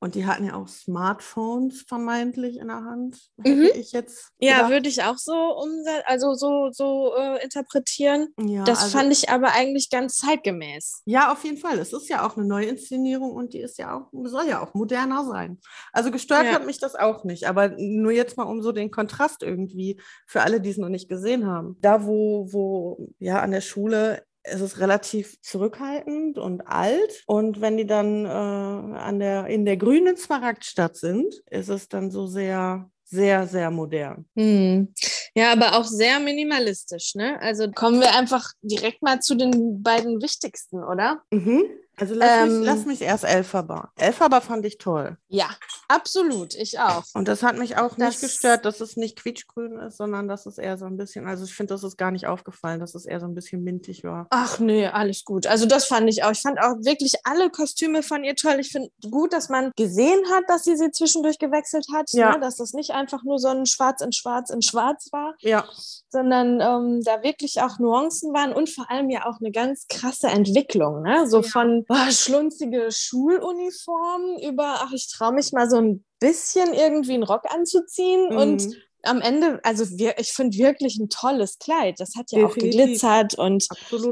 Und 0.00 0.14
die 0.14 0.26
hatten 0.26 0.44
ja 0.44 0.54
auch 0.54 0.68
Smartphones 0.68 1.82
vermeintlich 1.82 2.58
in 2.58 2.68
der 2.68 2.84
Hand. 2.84 3.18
Mhm. 3.36 3.68
ich 3.74 3.92
jetzt. 3.92 4.30
Ja, 4.38 4.68
würde 4.70 4.88
ich 4.88 5.02
auch 5.02 5.18
so 5.18 5.34
umsetzen, 5.34 6.02
also 6.06 6.34
so, 6.34 6.70
so 6.70 7.14
äh, 7.16 7.42
interpretieren. 7.42 8.28
ja, 8.38 8.62
Das 8.64 8.82
also, 8.84 8.98
fand 8.98 9.12
ich 9.12 9.28
aber 9.28 9.52
eigentlich 9.54 9.90
ganz 9.90 10.16
zeitgemäß. 10.16 11.02
Ja, 11.04 11.32
auf 11.32 11.42
jeden 11.44 11.56
Fall. 11.58 11.78
Es 11.78 11.92
ist 11.92 12.08
ja 12.08 12.24
auch 12.26 12.36
eine 12.36 12.46
Neuinszenierung 12.46 13.32
und 13.32 13.54
die 13.54 13.60
ist 13.60 13.78
ja 13.78 13.96
auch, 13.96 14.08
soll 14.24 14.46
ja 14.48 14.62
auch 14.62 14.72
moderner 14.74 15.24
sein. 15.24 15.58
Also 15.92 16.10
gestört 16.12 16.44
Ja. 16.44 16.52
hat 16.52 16.66
mich 16.66 16.78
das 16.78 16.94
auch 16.94 17.24
nicht. 17.24 17.48
Aber 17.48 17.70
nur 17.76 18.12
jetzt 18.12 18.36
mal 18.36 18.44
um 18.44 18.62
so 18.62 18.70
den 18.70 18.90
Kontrast 18.92 19.42
irgendwie 19.42 20.00
für 20.26 20.42
alle, 20.42 20.60
die 20.60 20.70
es 20.70 20.78
noch 20.78 20.90
nicht 20.90 21.08
gesehen 21.08 21.46
haben. 21.46 21.76
Da, 21.80 22.04
wo, 22.06 22.46
wo 22.52 23.08
ja 23.18 23.40
an 23.40 23.50
der 23.50 23.62
Schule 23.62 24.22
ist 24.44 24.60
es 24.60 24.80
relativ 24.80 25.40
zurückhaltend 25.42 26.38
und 26.38 26.62
alt. 26.62 27.22
Und 27.26 27.60
wenn 27.60 27.76
die 27.76 27.86
dann 27.86 28.24
äh, 28.24 28.28
an 28.28 29.18
der, 29.18 29.46
in 29.46 29.64
der 29.64 29.76
grünen 29.76 30.16
Smaragdstadt 30.16 30.96
sind, 30.96 31.34
ist 31.50 31.68
es 31.68 31.88
dann 31.88 32.10
so 32.10 32.26
sehr, 32.26 32.90
sehr, 33.04 33.46
sehr 33.46 33.70
modern. 33.70 34.26
Hm. 34.36 34.92
Ja, 35.34 35.52
aber 35.52 35.78
auch 35.78 35.84
sehr 35.84 36.18
minimalistisch, 36.20 37.14
ne? 37.14 37.40
Also 37.40 37.70
kommen 37.70 38.00
wir 38.00 38.14
einfach 38.14 38.52
direkt 38.62 39.02
mal 39.02 39.20
zu 39.20 39.34
den 39.34 39.82
beiden 39.82 40.20
wichtigsten, 40.22 40.82
oder? 40.82 41.22
Mhm. 41.30 41.64
Also 42.00 42.14
lass, 42.14 42.30
Ähm, 42.46 42.58
mich, 42.58 42.66
lass 42.66 42.84
mich 42.86 43.02
erst 43.02 43.24
Elphaba. 43.24 43.90
Elphaba 43.96 44.40
fand 44.40 44.64
ich 44.64 44.78
toll. 44.78 45.16
Ja, 45.28 45.48
absolut, 45.88 46.54
ich 46.54 46.78
auch. 46.78 47.02
Und 47.14 47.28
das 47.28 47.42
hat 47.42 47.58
mich 47.58 47.76
auch 47.76 47.94
Das- 47.96 47.98
nicht 47.98 48.20
gestört, 48.20 48.64
dass 48.64 48.80
es 48.80 48.96
nicht 48.96 49.16
quietschgrün 49.18 49.78
ist, 49.78 49.96
sondern 49.96 50.28
dass 50.28 50.46
es 50.46 50.58
eher 50.58 50.78
so 50.78 50.84
ein 50.86 50.96
bisschen, 50.96 51.26
also 51.26 51.44
ich 51.44 51.54
finde, 51.54 51.74
das 51.74 51.82
ist 51.82 51.96
gar 51.96 52.10
nicht 52.10 52.26
aufgefallen, 52.26 52.80
dass 52.80 52.94
es 52.94 53.04
eher 53.06 53.20
so 53.20 53.26
ein 53.26 53.34
bisschen 53.34 53.62
mintig 53.64 54.04
war. 54.04 54.26
Ach 54.30 54.58
nee, 54.58 54.86
alles 54.86 55.24
gut. 55.24 55.46
Also 55.46 55.66
das 55.66 55.86
fand 55.86 56.08
ich 56.08 56.24
auch. 56.24 56.30
Ich 56.32 56.40
fand 56.42 56.58
auch 56.60 56.76
wirklich 56.84 57.14
alle 57.24 57.50
Kostüme 57.50 58.02
von 58.02 58.24
ihr 58.24 58.36
toll. 58.36 58.56
Ich 58.60 58.70
finde 58.70 58.90
gut, 59.10 59.32
dass 59.32 59.48
man 59.48 59.72
gesehen 59.76 60.20
hat, 60.32 60.44
dass 60.48 60.64
sie 60.64 60.76
sie 60.76 60.90
zwischendurch 60.92 61.38
gewechselt 61.38 61.86
hat. 61.94 62.10
Ja. 62.12 62.32
Ne? 62.34 62.40
Dass 62.40 62.56
das 62.56 62.72
nicht 62.74 62.90
einfach 62.90 63.24
nur 63.24 63.38
so 63.38 63.48
ein 63.48 63.66
Schwarz 63.66 64.00
in 64.00 64.12
Schwarz 64.12 64.50
in 64.50 64.62
Schwarz 64.62 65.08
war, 65.12 65.34
Ja, 65.40 65.64
sondern 66.10 66.60
ähm, 66.60 67.02
da 67.04 67.22
wirklich 67.22 67.60
auch 67.60 67.78
Nuancen 67.78 68.32
waren 68.32 68.52
und 68.52 68.70
vor 68.70 68.90
allem 68.90 69.10
ja 69.10 69.26
auch 69.26 69.40
eine 69.40 69.50
ganz 69.50 69.86
krasse 69.88 70.28
Entwicklung. 70.28 71.02
Ne? 71.02 71.26
So 71.28 71.38
Ja. 71.40 71.48
von 71.48 71.84
oh, 71.88 72.10
schlunzige 72.10 72.88
Schuluniformen 72.90 74.38
über, 74.40 74.80
ach, 74.80 74.92
ich 74.92 75.10
traue 75.10 75.32
mich 75.32 75.52
mal 75.52 75.68
so 75.68 75.76
ein 75.76 76.04
bisschen 76.20 76.74
irgendwie 76.74 77.14
einen 77.14 77.22
Rock 77.22 77.44
anzuziehen 77.50 78.36
und 78.36 78.66
mhm. 78.66 78.74
Am 79.04 79.20
Ende, 79.20 79.60
also 79.62 79.84
wir, 79.98 80.18
ich 80.18 80.32
finde 80.32 80.58
wirklich 80.58 80.98
ein 80.98 81.08
tolles 81.08 81.58
Kleid. 81.58 82.00
Das 82.00 82.14
hat 82.16 82.30
ja 82.32 82.44
auch 82.44 82.54
Definitiv. 82.54 82.78
geglitzert 82.80 83.34
und 83.38 83.66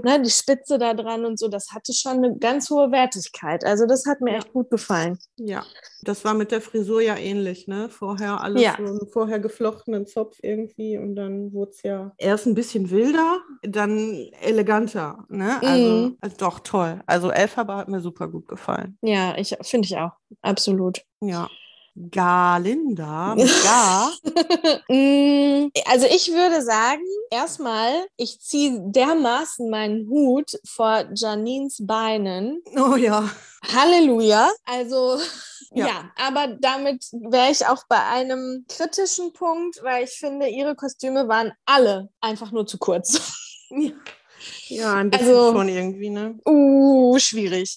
ne, 0.05 0.23
die 0.23 0.31
Spitze 0.31 0.79
da 0.79 0.95
dran 0.95 1.25
und 1.25 1.39
so, 1.39 1.49
das 1.49 1.73
hatte 1.73 1.93
schon 1.93 2.19
eine 2.25 2.37
ganz 2.39 2.71
hohe 2.71 2.91
Wertigkeit. 2.93 3.65
Also 3.65 3.87
das 3.87 4.05
hat 4.07 4.21
mir 4.21 4.33
Ja. 4.33 4.39
echt 4.39 4.53
gut 4.53 4.71
gefallen. 4.71 5.19
Ja, 5.37 5.65
das 6.03 6.25
war 6.25 6.35
mit 6.35 6.53
der 6.53 6.61
Frisur 6.61 7.01
ja 7.03 7.17
ähnlich, 7.17 7.67
ne? 7.67 7.89
Vorher 7.89 8.41
alles 8.41 8.63
Ja. 8.63 8.77
so 8.79 8.85
einen 8.85 9.09
vorher 9.09 9.41
geflochtenen 9.41 10.07
Zopf 10.07 10.39
irgendwie 10.43 10.99
und 10.99 11.17
dann 11.17 11.53
wurde 11.53 11.71
es 11.73 11.83
ja 11.83 12.13
erst 12.19 12.47
ein 12.47 12.55
bisschen 12.55 12.91
wilder, 12.91 13.41
dann 13.63 14.29
eleganter, 14.41 15.25
ne? 15.29 15.61
Also, 15.63 15.89
Mhm. 15.89 16.19
also 16.21 16.37
doch 16.37 16.61
toll. 16.61 17.01
Also 17.07 17.31
Elphaba 17.31 17.77
hat 17.79 17.89
mir 17.89 18.01
super 18.01 18.29
gut 18.29 18.47
gefallen. 18.49 18.97
Ja, 19.03 19.37
ich 19.37 19.57
finde 19.63 19.87
ich 19.87 19.97
auch. 19.97 20.13
Absolut. 20.43 21.03
Ja. 21.21 21.49
Galinda 22.11 23.35
Ga. 23.37 24.11
Mm, 24.89 25.71
also 25.87 26.07
ich 26.07 26.31
würde 26.33 26.63
sagen, 26.63 27.03
erstmal, 27.31 28.07
ich 28.17 28.41
ziehe 28.41 28.79
dermaßen 28.85 29.69
meinen 29.71 30.09
Hut 30.09 30.59
vor 30.65 31.05
Janines 31.15 31.79
Beinen. 31.85 32.63
Oh 32.77 32.95
ja. 32.97 33.29
Halleluja. 33.75 34.51
Also 34.65 35.19
ja, 35.73 35.87
Ja. 35.87 36.11
aber 36.17 36.49
damit 36.61 37.05
wäre 37.13 37.51
ich 37.51 37.67
auch 37.67 37.83
bei 37.89 38.01
einem 38.05 38.65
kritischen 38.69 39.33
Punkt, 39.33 39.83
weil 39.83 40.05
ich 40.05 40.11
finde, 40.13 40.49
ihre 40.49 40.77
Kostüme 40.77 41.27
waren 41.29 41.53
alle 41.65 42.09
einfach 42.21 42.53
nur 42.53 42.67
zu 42.67 42.79
kurz. 42.79 43.21
Ja, 43.71 43.91
ja 44.69 44.95
ein 44.95 45.11
bisschen 45.11 45.29
Also- 45.29 45.53
schon 45.53 45.69
irgendwie, 45.69 46.11
ne? 46.11 46.39
Uh, 46.47 47.19
schwierig. 47.19 47.77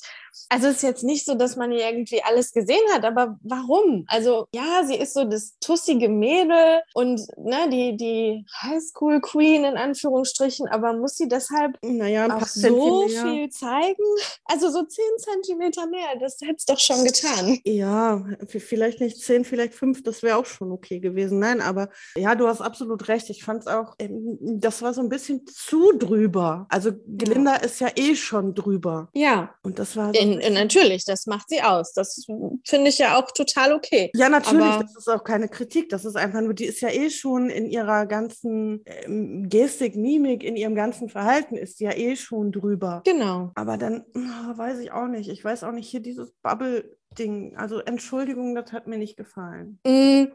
Also 0.50 0.68
es 0.68 0.78
ist 0.78 0.84
jetzt 0.84 1.04
nicht 1.04 1.26
so, 1.26 1.36
dass 1.36 1.56
man 1.56 1.72
irgendwie 1.72 2.22
alles 2.24 2.52
gesehen 2.54 2.82
hat, 2.94 3.04
aber 3.06 3.38
warum? 3.44 4.06
Also 4.08 4.48
ja, 4.54 4.84
sie 4.86 4.96
ist 4.96 5.14
so 5.14 5.26
das 5.26 5.58
tussige 5.60 6.10
Mädel 6.10 6.82
und 6.94 7.22
ne, 7.38 7.70
die, 7.70 7.98
die 7.98 8.46
Highschool 8.62 9.22
Queen 9.22 9.64
in 9.66 9.78
Anführungsstrichen, 9.78 10.68
aber 10.68 10.94
muss 10.94 11.16
sie 11.16 11.28
deshalb 11.28 11.78
Naja, 11.84 12.28
auch 12.36 12.46
so 12.48 12.62
Zentimeter. 12.62 13.32
viel 13.32 13.50
zeigen? 13.50 14.04
Also 14.46 14.70
so 14.70 14.84
10 14.84 15.04
Zentimeter 15.18 15.88
mehr, 15.88 16.08
das 16.20 16.38
hätte 16.42 16.56
es 16.58 16.66
doch 16.66 16.80
schon 16.80 17.04
getan. 17.04 17.60
Ja, 17.66 18.24
vielleicht 18.48 19.02
nicht 19.02 19.20
zehn, 19.22 19.44
vielleicht 19.46 19.74
fünf, 19.74 20.04
das 20.04 20.24
wäre 20.24 20.38
auch 20.38 20.46
schon 20.46 20.72
okay 20.72 21.00
gewesen. 21.00 21.40
Nein, 21.40 21.62
aber 21.62 21.90
ja, 22.16 22.36
du 22.36 22.48
hast 22.48 22.62
absolut 22.62 23.08
recht. 23.08 23.30
Ich 23.30 23.44
fand 23.44 23.62
es 23.62 23.68
auch, 23.68 23.96
ähm, 24.00 24.38
das 24.42 24.82
war 24.82 24.94
so 24.94 25.02
ein 25.02 25.10
bisschen 25.10 25.46
zu 25.46 25.92
drüber. 25.98 26.66
Also 26.70 26.92
Glinda 27.18 27.56
ist 27.56 27.80
ja 27.80 27.90
eh 27.96 28.16
schon 28.16 28.54
drüber. 28.56 29.10
Ja, 29.14 29.56
Und 29.64 29.80
das 29.80 29.96
war 29.96 30.14
so 30.14 30.20
bisschen- 30.38 30.54
natürlich, 30.54 31.06
das 31.06 31.26
macht 31.26 31.50
sie 31.50 31.62
aus. 31.62 31.94
Das 31.94 32.26
finde 32.66 32.90
ich 32.90 32.98
ja 32.98 33.18
auch 33.18 33.32
total 33.32 33.74
okay. 33.74 34.12
Ja, 34.16 34.30
natürlich, 34.30 34.64
aber- 34.66 34.84
das 34.84 34.96
ist 34.96 35.08
auch 35.10 35.24
keine 35.24 35.50
Kritik. 35.50 35.90
Das 35.90 36.06
ist 36.06 36.16
einfach 36.16 36.42
nur, 36.42 36.54
die 36.54 36.66
ist 36.66 36.82
ja 36.82 36.90
eh 36.90 37.10
schon 37.10 37.50
in 37.50 37.66
ihrer 37.68 38.06
ganzen 38.06 38.84
ähm, 38.86 39.50
Gestik, 39.50 39.96
Mimik, 39.96 40.44
in 40.44 40.56
ihrem 40.56 40.76
ganzen 40.76 41.10
Verhalten 41.10 41.56
ist 41.56 41.78
sie 41.78 41.86
ja 41.86 41.92
eh 41.96 42.16
schon 42.16 42.52
drüber. 42.52 43.02
Genau. 43.06 43.52
Aber 43.56 43.78
dann 43.78 44.06
ah, 44.16 44.54
weiß 44.58 44.80
ich 44.80 44.92
auch 44.92 45.08
nicht. 45.08 45.30
Ich 45.30 45.44
weiß 45.44 45.64
auch 45.64 45.72
nicht, 45.72 45.90
hier 45.90 46.02
dieses 46.02 46.32
Bubble-Ding. 46.42 47.56
Also 47.58 47.80
Entschuldigung, 47.80 48.56
das 48.56 48.72
hat 48.72 48.88
mir 48.88 48.98
nicht 48.98 49.18
gefallen. 49.18 49.80
Mm, 49.86 50.26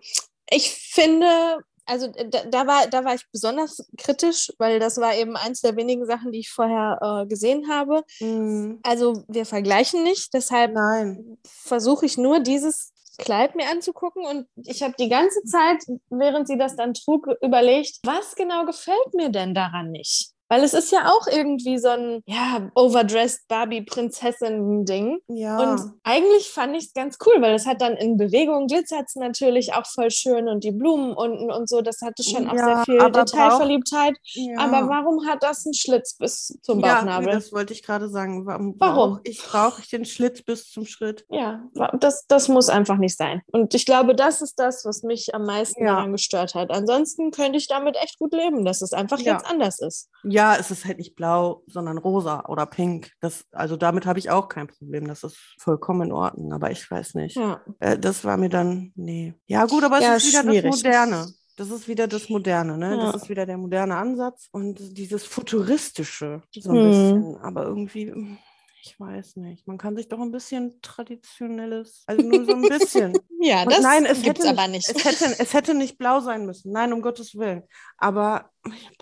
Ich 0.50 0.70
finde, 0.70 1.58
also 1.86 2.06
äh, 2.06 2.28
da, 2.28 2.44
da, 2.44 2.66
war, 2.66 2.86
da 2.88 3.04
war 3.04 3.14
ich 3.14 3.28
besonders 3.30 3.86
kritisch, 3.98 4.52
weil 4.58 4.78
das 4.78 4.98
war 4.98 5.14
eben 5.14 5.36
eins 5.36 5.60
der 5.60 5.76
wenigen 5.76 6.06
Sachen, 6.06 6.32
die 6.32 6.40
ich 6.40 6.50
vorher 6.50 6.98
äh, 7.00 7.26
gesehen 7.26 7.68
habe. 7.68 8.02
Mm, 8.20 8.78
Also 8.82 9.24
wir 9.28 9.46
vergleichen 9.46 10.02
nicht, 10.02 10.32
deshalb 10.34 10.72
nein. 10.72 11.38
versuche 11.44 12.06
ich 12.06 12.18
nur 12.18 12.40
dieses 12.40 12.92
Kleid 13.16 13.54
mir 13.54 13.70
anzugucken 13.70 14.26
und 14.26 14.48
ich 14.56 14.82
habe 14.82 14.94
die 14.98 15.08
ganze 15.08 15.40
Zeit, 15.44 15.84
während 16.10 16.48
sie 16.48 16.58
das 16.58 16.74
dann 16.74 16.94
trug, 16.94 17.28
überlegt, 17.42 18.00
was 18.02 18.34
genau 18.34 18.66
gefällt 18.66 19.14
mir 19.14 19.28
denn 19.28 19.54
daran 19.54 19.92
nicht? 19.92 20.33
Weil 20.48 20.62
es 20.62 20.74
ist 20.74 20.92
ja 20.92 21.10
auch 21.10 21.26
irgendwie 21.26 21.78
so 21.78 21.88
ein, 21.88 22.20
ja, 22.26 22.70
overdressed 22.74 23.48
Barbie-Prinzessin-Ding. 23.48 25.18
Ja. 25.28 25.58
Und 25.58 25.92
eigentlich 26.02 26.50
fand 26.50 26.76
ich 26.76 26.86
es 26.86 26.92
ganz 26.92 27.18
cool, 27.26 27.40
weil 27.40 27.54
es 27.54 27.66
hat 27.66 27.80
dann 27.80 27.96
in 27.96 28.16
Bewegung 28.16 28.66
glitzert 28.66 29.04
es 29.06 29.14
natürlich 29.16 29.72
auch 29.74 29.86
voll 29.86 30.10
schön 30.10 30.48
und 30.48 30.64
die 30.64 30.72
Blumen 30.72 31.12
unten 31.14 31.50
und 31.50 31.68
so, 31.68 31.80
das 31.80 32.00
hatte 32.02 32.22
schon 32.22 32.48
auch 32.48 32.54
Ja, 32.54 32.64
sehr 32.64 32.84
viel 32.84 33.00
aber 33.00 33.24
Detailverliebtheit. 33.24 34.16
ja. 34.34 34.58
Aber 34.58 34.88
warum 34.88 35.26
hat 35.26 35.42
das 35.42 35.64
einen 35.66 35.74
Schlitz 35.74 36.16
bis 36.16 36.58
zum 36.62 36.80
Ja, 36.80 36.96
Bauchnabel? 36.96 37.32
das 37.32 37.52
wollte 37.52 37.72
ich 37.72 37.82
gerade 37.82 38.08
sagen. 38.08 38.46
Warum? 38.46 38.74
Warum? 38.78 39.20
Ich 39.24 39.42
brauche 39.42 39.80
ich 39.80 39.88
den 39.88 40.04
Schlitz 40.04 40.42
bis 40.42 40.70
zum 40.70 40.84
Schritt. 40.86 41.24
Ja, 41.30 41.62
das, 41.98 42.26
das 42.26 42.48
muss 42.48 42.68
einfach 42.68 42.96
nicht 42.98 43.16
sein. 43.16 43.42
Und 43.52 43.74
ich 43.74 43.86
glaube, 43.86 44.14
das 44.14 44.42
ist 44.42 44.58
das, 44.58 44.84
was 44.84 45.02
mich 45.02 45.34
am 45.34 45.44
meisten 45.44 45.82
Ja. 45.84 45.94
daran 45.94 46.12
gestört 46.12 46.54
hat. 46.54 46.70
Ansonsten 46.70 47.30
könnte 47.30 47.58
ich 47.58 47.66
damit 47.68 47.96
echt 47.96 48.18
gut 48.18 48.32
leben, 48.34 48.64
dass 48.64 48.82
es 48.82 48.92
einfach 48.92 49.18
Ja. 49.20 49.32
jetzt 49.34 49.46
anders 49.46 49.80
ist. 49.80 50.08
Ja, 50.24 50.33
es 50.58 50.70
ist 50.70 50.84
halt 50.84 50.98
nicht 50.98 51.14
blau, 51.16 51.62
sondern 51.66 51.98
rosa 51.98 52.44
oder 52.48 52.66
pink. 52.66 53.12
Das, 53.20 53.44
also 53.52 53.76
damit 53.76 54.06
habe 54.06 54.18
ich 54.18 54.30
auch 54.30 54.48
kein 54.48 54.66
Problem. 54.68 55.06
Das 55.06 55.22
ist 55.22 55.36
vollkommen 55.58 56.02
in 56.08 56.12
Ordnung. 56.12 56.52
Aber 56.52 56.70
ich 56.70 56.90
weiß 56.90 57.14
nicht. 57.14 57.36
Ja. 57.36 57.60
Äh, 57.80 57.98
das 57.98 58.24
war 58.24 58.36
mir 58.36 58.48
dann, 58.48 58.92
nee. 58.96 59.34
Ja, 59.46 59.64
gut, 59.66 59.84
aber 59.84 59.98
es 59.98 60.04
Ja, 60.04 60.14
ist 60.16 60.28
wieder 60.28 60.42
schwierig. 60.42 60.70
das 60.72 60.82
Moderne. 60.82 61.26
Das 61.56 61.70
ist 61.70 61.86
wieder 61.86 62.08
das 62.08 62.28
Moderne, 62.28 62.76
ne? 62.76 62.96
Ja. 62.96 63.12
Das 63.12 63.22
ist 63.22 63.28
wieder 63.28 63.46
der 63.46 63.56
moderne 63.58 63.96
Ansatz 63.96 64.48
und 64.50 64.98
dieses 64.98 65.24
Futuristische 65.24 66.42
so 66.52 66.70
ein 66.70 66.76
Hm. 66.76 66.88
bisschen. 66.90 67.36
Aber 67.38 67.64
irgendwie, 67.64 68.06
mm, 68.10 68.38
ich 68.86 69.00
weiß 69.00 69.36
nicht. 69.36 69.66
Man 69.66 69.78
kann 69.78 69.96
sich 69.96 70.08
doch 70.08 70.20
ein 70.20 70.30
bisschen 70.30 70.80
traditionelles, 70.82 72.02
also 72.06 72.22
nur 72.22 72.44
so 72.44 72.52
ein 72.52 72.62
bisschen. 72.62 73.14
Ja, 73.40 73.62
Und 73.64 73.72
das 73.72 73.82
nein, 73.82 74.06
es 74.06 74.22
gibt's 74.22 74.46
hätte 74.46 74.58
aber 74.58 74.68
nicht. 74.68 74.88
Es 74.88 75.04
hätte, 75.04 75.38
es 75.38 75.52
hätte 75.52 75.74
nicht 75.74 75.98
blau 75.98 76.20
sein 76.20 76.46
müssen. 76.46 76.72
Nein, 76.72 76.94
um 76.94 77.02
Gottes 77.02 77.34
Willen. 77.34 77.62
Aber, 77.98 78.50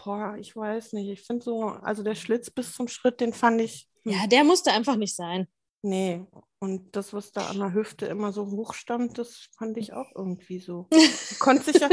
boah, 0.03 0.35
ich 0.37 0.57
weiß 0.57 0.95
nicht. 0.95 1.09
Ich 1.11 1.25
finde 1.25 1.45
so, 1.45 1.62
also 1.62 2.03
der 2.03 2.17
Schlitz 2.17 2.51
bis 2.51 2.73
zum 2.73 2.89
Schritt, 2.89 3.21
den 3.21 3.33
fand 3.33 3.61
ich, 3.61 3.89
hm, 4.03 4.12
Ja, 4.12 4.27
der 4.27 4.43
musste 4.43 4.73
einfach 4.73 4.97
nicht 4.97 5.15
sein. 5.15 5.47
Nee. 5.83 6.25
Und 6.59 6.95
das, 6.95 7.12
was 7.12 7.33
da 7.33 7.49
an 7.49 7.59
der 7.59 7.75
Hüfte 7.75 8.07
immer 8.07 8.33
so 8.33 8.47
hoch 8.47 8.75
stand, 8.75 9.19
das 9.19 9.49
fand 9.59 9.77
ich 9.79 9.93
auch 9.95 10.07
irgendwie 10.15 10.61
so. 10.61 10.87
Die 10.93 11.35
Konnte 11.41 11.73
sich 11.73 11.81
ja, 11.81 11.89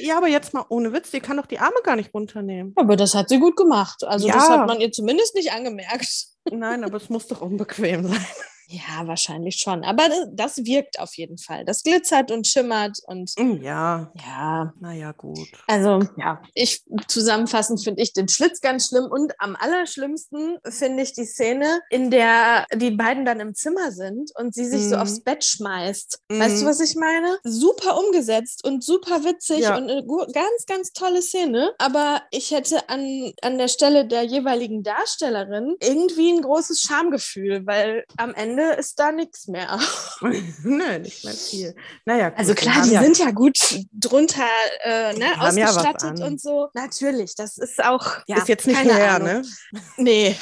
ja, 0.00 0.16
aber 0.16 0.28
jetzt 0.28 0.54
mal 0.54 0.64
ohne 0.68 0.92
Witz, 0.92 1.10
die 1.10 1.18
kann 1.18 1.36
doch 1.36 1.46
die 1.46 1.58
Arme 1.58 1.80
gar 1.82 1.96
nicht 1.96 2.14
runternehmen. 2.14 2.72
Aber 2.76 2.94
das 2.96 3.14
hat 3.16 3.28
sie 3.28 3.40
gut 3.40 3.56
gemacht. 3.56 4.04
Also 4.04 4.28
das 4.28 4.48
Ja. 4.48 4.60
hat 4.60 4.68
man 4.68 4.80
ihr 4.80 4.92
zumindest 4.92 5.34
nicht 5.34 5.50
angemerkt. 5.52 6.26
Nein, 6.48 6.84
aber 6.84 6.96
es 6.98 7.08
muss 7.08 7.26
doch 7.26 7.40
unbequem 7.40 8.06
sein. 8.06 8.26
Ja, 8.68 9.06
wahrscheinlich 9.06 9.56
schon. 9.56 9.84
Aber 9.84 10.08
das, 10.32 10.56
wirkt 10.64 10.98
auf 10.98 11.14
jeden 11.16 11.36
Fall. 11.38 11.64
Das 11.64 11.82
glitzert 11.82 12.30
und 12.30 12.46
schimmert 12.46 12.98
und 13.06 13.32
Mm, 13.38 13.62
Ja, 13.62 14.10
ja. 14.26 14.72
naja, 14.80 15.12
gut. 15.12 15.38
Also, 15.66 16.00
ja, 16.16 16.40
ich 16.54 16.82
zusammenfassend 17.08 17.82
finde 17.84 18.02
ich 18.02 18.12
den 18.12 18.28
Schlitz 18.28 18.60
ganz 18.60 18.88
schlimm 18.88 19.04
und 19.10 19.32
am 19.38 19.56
allerschlimmsten 19.56 20.58
finde 20.68 21.02
ich 21.02 21.12
die 21.12 21.24
Szene, 21.26 21.80
in 21.90 22.10
der 22.10 22.66
die 22.74 22.90
beiden 22.90 23.24
dann 23.24 23.40
im 23.40 23.54
Zimmer 23.54 23.92
sind 23.92 24.30
und 24.36 24.54
sie 24.54 24.64
sich 24.66 24.84
so 24.88 24.96
Mhm. 24.96 25.02
aufs 25.02 25.20
Bett 25.22 25.44
schmeißt. 25.44 26.20
Mhm. 26.30 26.40
Weißt 26.40 26.62
du, 26.62 26.66
was 26.66 26.80
ich 26.80 26.94
meine? 26.96 27.38
Super 27.44 27.98
umgesetzt 27.98 28.64
und 28.64 28.82
super 28.82 29.24
witzig 29.24 29.60
Ja. 29.60 29.76
und 29.76 29.90
eine 29.90 30.04
gu- 30.04 30.26
ganz, 30.32 30.66
ganz 30.66 30.92
tolle 30.92 31.22
Szene. 31.22 31.72
Aber 31.78 32.22
ich 32.30 32.50
hätte 32.50 32.88
an, 32.88 33.32
an 33.42 33.58
der 33.58 33.68
Stelle 33.68 34.06
der 34.06 34.22
jeweiligen 34.22 34.82
Darstellerin 34.82 35.76
irgendwie 35.82 36.30
ein 36.32 36.42
großes 36.42 36.80
Schamgefühl, 36.80 37.66
weil 37.66 38.04
am 38.16 38.32
Ende 38.34 38.53
ist 38.62 38.98
da 38.98 39.12
nichts 39.12 39.48
mehr. 39.48 39.78
Nö, 40.62 40.98
nicht 40.98 41.24
mehr 41.24 41.34
viel. 41.34 41.74
Naja, 42.04 42.30
gut, 42.30 42.38
Also 42.38 42.54
klar, 42.54 42.82
die 42.84 42.90
ja, 42.92 43.02
sind 43.02 43.18
ja 43.18 43.30
gut 43.30 43.58
drunter 43.92 44.42
äh, 44.82 45.12
ne, 45.14 45.26
ja 45.26 45.40
ausgestattet 45.40 46.02
an. 46.20 46.22
und 46.22 46.40
so. 46.40 46.68
Natürlich, 46.74 47.34
das 47.34 47.58
ist 47.58 47.82
auch 47.84 48.06
ja, 48.26 48.38
ist 48.38 48.48
jetzt 48.48 48.66
nicht 48.66 48.76
keine 48.76 48.94
mehr, 48.94 49.14
Ahnung. 49.14 49.28
ne? 49.28 49.44
Nee. 49.96 50.36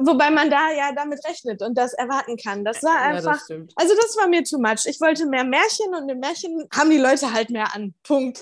Wobei 0.00 0.30
man 0.30 0.50
da 0.50 0.70
ja 0.72 0.92
damit 0.92 1.24
rechnet 1.24 1.62
und 1.62 1.76
das 1.78 1.92
erwarten 1.92 2.36
kann. 2.36 2.64
Das 2.64 2.82
war 2.82 2.94
Ja, 2.94 3.16
einfach. 3.16 3.38
das 3.38 3.50
also 3.76 3.94
das 3.94 4.16
war 4.16 4.26
mir 4.28 4.42
too 4.42 4.58
much. 4.58 4.86
Ich 4.86 5.00
wollte 5.00 5.26
mehr 5.26 5.44
Märchen 5.44 5.94
und 5.94 6.08
im 6.08 6.18
Märchen 6.18 6.66
haben 6.74 6.90
die 6.90 6.98
Leute 6.98 7.32
halt 7.32 7.50
mehr 7.50 7.74
an. 7.74 7.94
Punkt. 8.02 8.40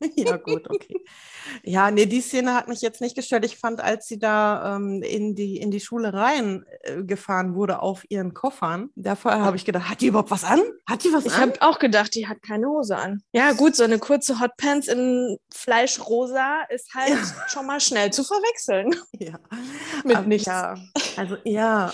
Ja, 0.16 0.36
gut, 0.36 0.68
okay. 0.70 1.04
Ja, 1.62 1.90
nee, 1.90 2.06
die 2.06 2.20
Szene 2.20 2.54
hat 2.54 2.68
mich 2.68 2.80
jetzt 2.80 3.00
nicht 3.00 3.14
gestört. 3.14 3.44
Ich 3.44 3.58
fand, 3.58 3.80
als 3.80 4.06
sie 4.06 4.18
da 4.18 4.76
ähm, 4.76 5.02
in, 5.02 5.34
die, 5.34 5.58
in 5.58 5.70
die 5.70 5.80
Schule 5.80 6.12
rein 6.14 6.64
äh, 6.82 7.02
gefahren 7.02 7.54
wurde 7.54 7.80
auf 7.80 8.04
ihren 8.08 8.32
Koffern, 8.34 8.90
da 8.96 9.14
vorher 9.14 9.42
habe 9.42 9.56
ich 9.56 9.64
gedacht, 9.64 9.88
hat 9.88 10.00
die 10.00 10.06
überhaupt 10.06 10.30
was 10.30 10.44
an? 10.44 10.60
Hat 10.88 11.04
die 11.04 11.12
was 11.12 11.26
Ich 11.26 11.34
an? 11.34 11.40
habe 11.40 11.62
auch 11.62 11.78
gedacht, 11.78 12.14
die 12.14 12.26
hat 12.28 12.42
keine 12.42 12.66
Hose 12.68 12.96
an. 12.96 13.22
Ja, 13.32 13.52
gut, 13.52 13.76
so 13.76 13.84
eine 13.84 13.98
kurze 13.98 14.40
Hotpants 14.40 14.88
in 14.88 15.38
Fleischrosa 15.54 16.62
ist 16.70 16.94
halt 16.94 17.18
schon 17.48 17.66
mal 17.66 17.80
schnell 17.80 18.12
zu 18.12 18.24
verwechseln. 18.24 18.94
Ja. 19.18 19.38
Mit 20.04 20.16
Aber 20.16 20.26
nichts. 20.26 20.46
Ja, 20.46 20.76
also 21.16 21.36
ja. 21.44 21.92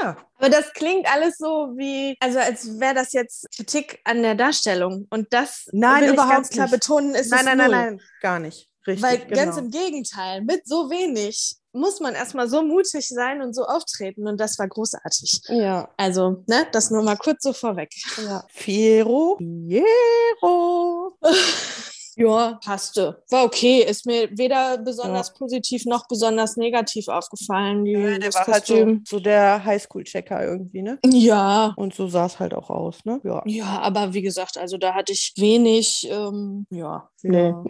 Ja. 0.00 0.16
Aber 0.38 0.48
das 0.50 0.72
klingt 0.72 1.10
alles 1.12 1.36
so 1.38 1.72
wie, 1.76 2.16
also 2.20 2.38
als 2.38 2.78
wäre 2.80 2.94
das 2.94 3.12
jetzt 3.12 3.46
Kritik 3.56 4.00
an 4.04 4.22
der 4.22 4.34
Darstellung. 4.34 5.06
Und 5.10 5.32
das 5.32 5.66
Nein, 5.72 6.02
will 6.04 6.12
überhaupt 6.14 6.30
ich 6.30 6.34
ganz 6.36 6.50
klar 6.50 6.66
nicht. 6.66 6.72
betonen, 6.80 7.14
ist 7.14 7.30
Nein, 7.30 7.40
es 7.40 7.44
nein, 7.46 7.58
nein, 7.58 7.70
nein, 7.70 8.00
gar 8.20 8.38
nicht. 8.38 8.68
Richtig. 8.86 9.02
Weil 9.02 9.18
genau. 9.18 9.34
ganz 9.44 9.56
im 9.56 9.70
Gegenteil, 9.70 10.42
mit 10.42 10.66
so 10.68 10.90
wenig 10.90 11.56
muss 11.72 12.00
man 12.00 12.14
erstmal 12.14 12.48
so 12.48 12.62
mutig 12.62 13.08
sein 13.08 13.40
und 13.42 13.54
so 13.54 13.64
auftreten. 13.64 14.28
Und 14.28 14.38
das 14.38 14.58
war 14.58 14.68
großartig. 14.68 15.40
Ja, 15.48 15.88
Also, 15.96 16.44
ne, 16.46 16.66
das 16.70 16.90
nur 16.90 17.02
mal 17.02 17.16
kurz 17.16 17.42
so 17.42 17.52
vorweg. 17.52 17.90
ja. 18.22 18.44
Fiero. 18.52 19.38
Fiero. 19.38 21.16
Ja, 22.16 22.58
passte. 22.64 23.22
War 23.30 23.44
okay. 23.44 23.80
Ist 23.82 24.06
mir 24.06 24.28
weder 24.36 24.78
besonders 24.78 25.34
positiv 25.34 25.84
noch 25.84 26.06
besonders 26.08 26.56
negativ 26.56 27.08
aufgefallen, 27.08 27.84
Ja, 27.86 27.98
der 28.00 28.18
das 28.20 28.34
war 28.34 28.46
halt 28.46 28.66
so, 28.66 28.74
Kostüm. 28.74 29.04
so 29.06 29.20
der 29.20 29.64
Highschool-Checker 29.64 30.44
irgendwie, 30.44 30.82
ne? 30.82 30.98
Ja, 31.04 31.72
Und 31.76 31.94
so 31.94 32.06
sah 32.08 32.26
es 32.26 32.38
halt 32.38 32.54
auch 32.54 32.70
aus, 32.70 33.04
ne? 33.04 33.20
Ja. 33.24 33.42
ja, 33.46 33.80
aber 33.80 34.14
wie 34.14 34.22
gesagt, 34.22 34.58
also 34.58 34.76
da 34.78 34.94
hatte 34.94 35.12
ich 35.12 35.32
wenig, 35.36 36.08
ähm, 36.10 36.66
ja, 36.70 37.08
nee. 37.22 37.48
Ja. 37.48 37.64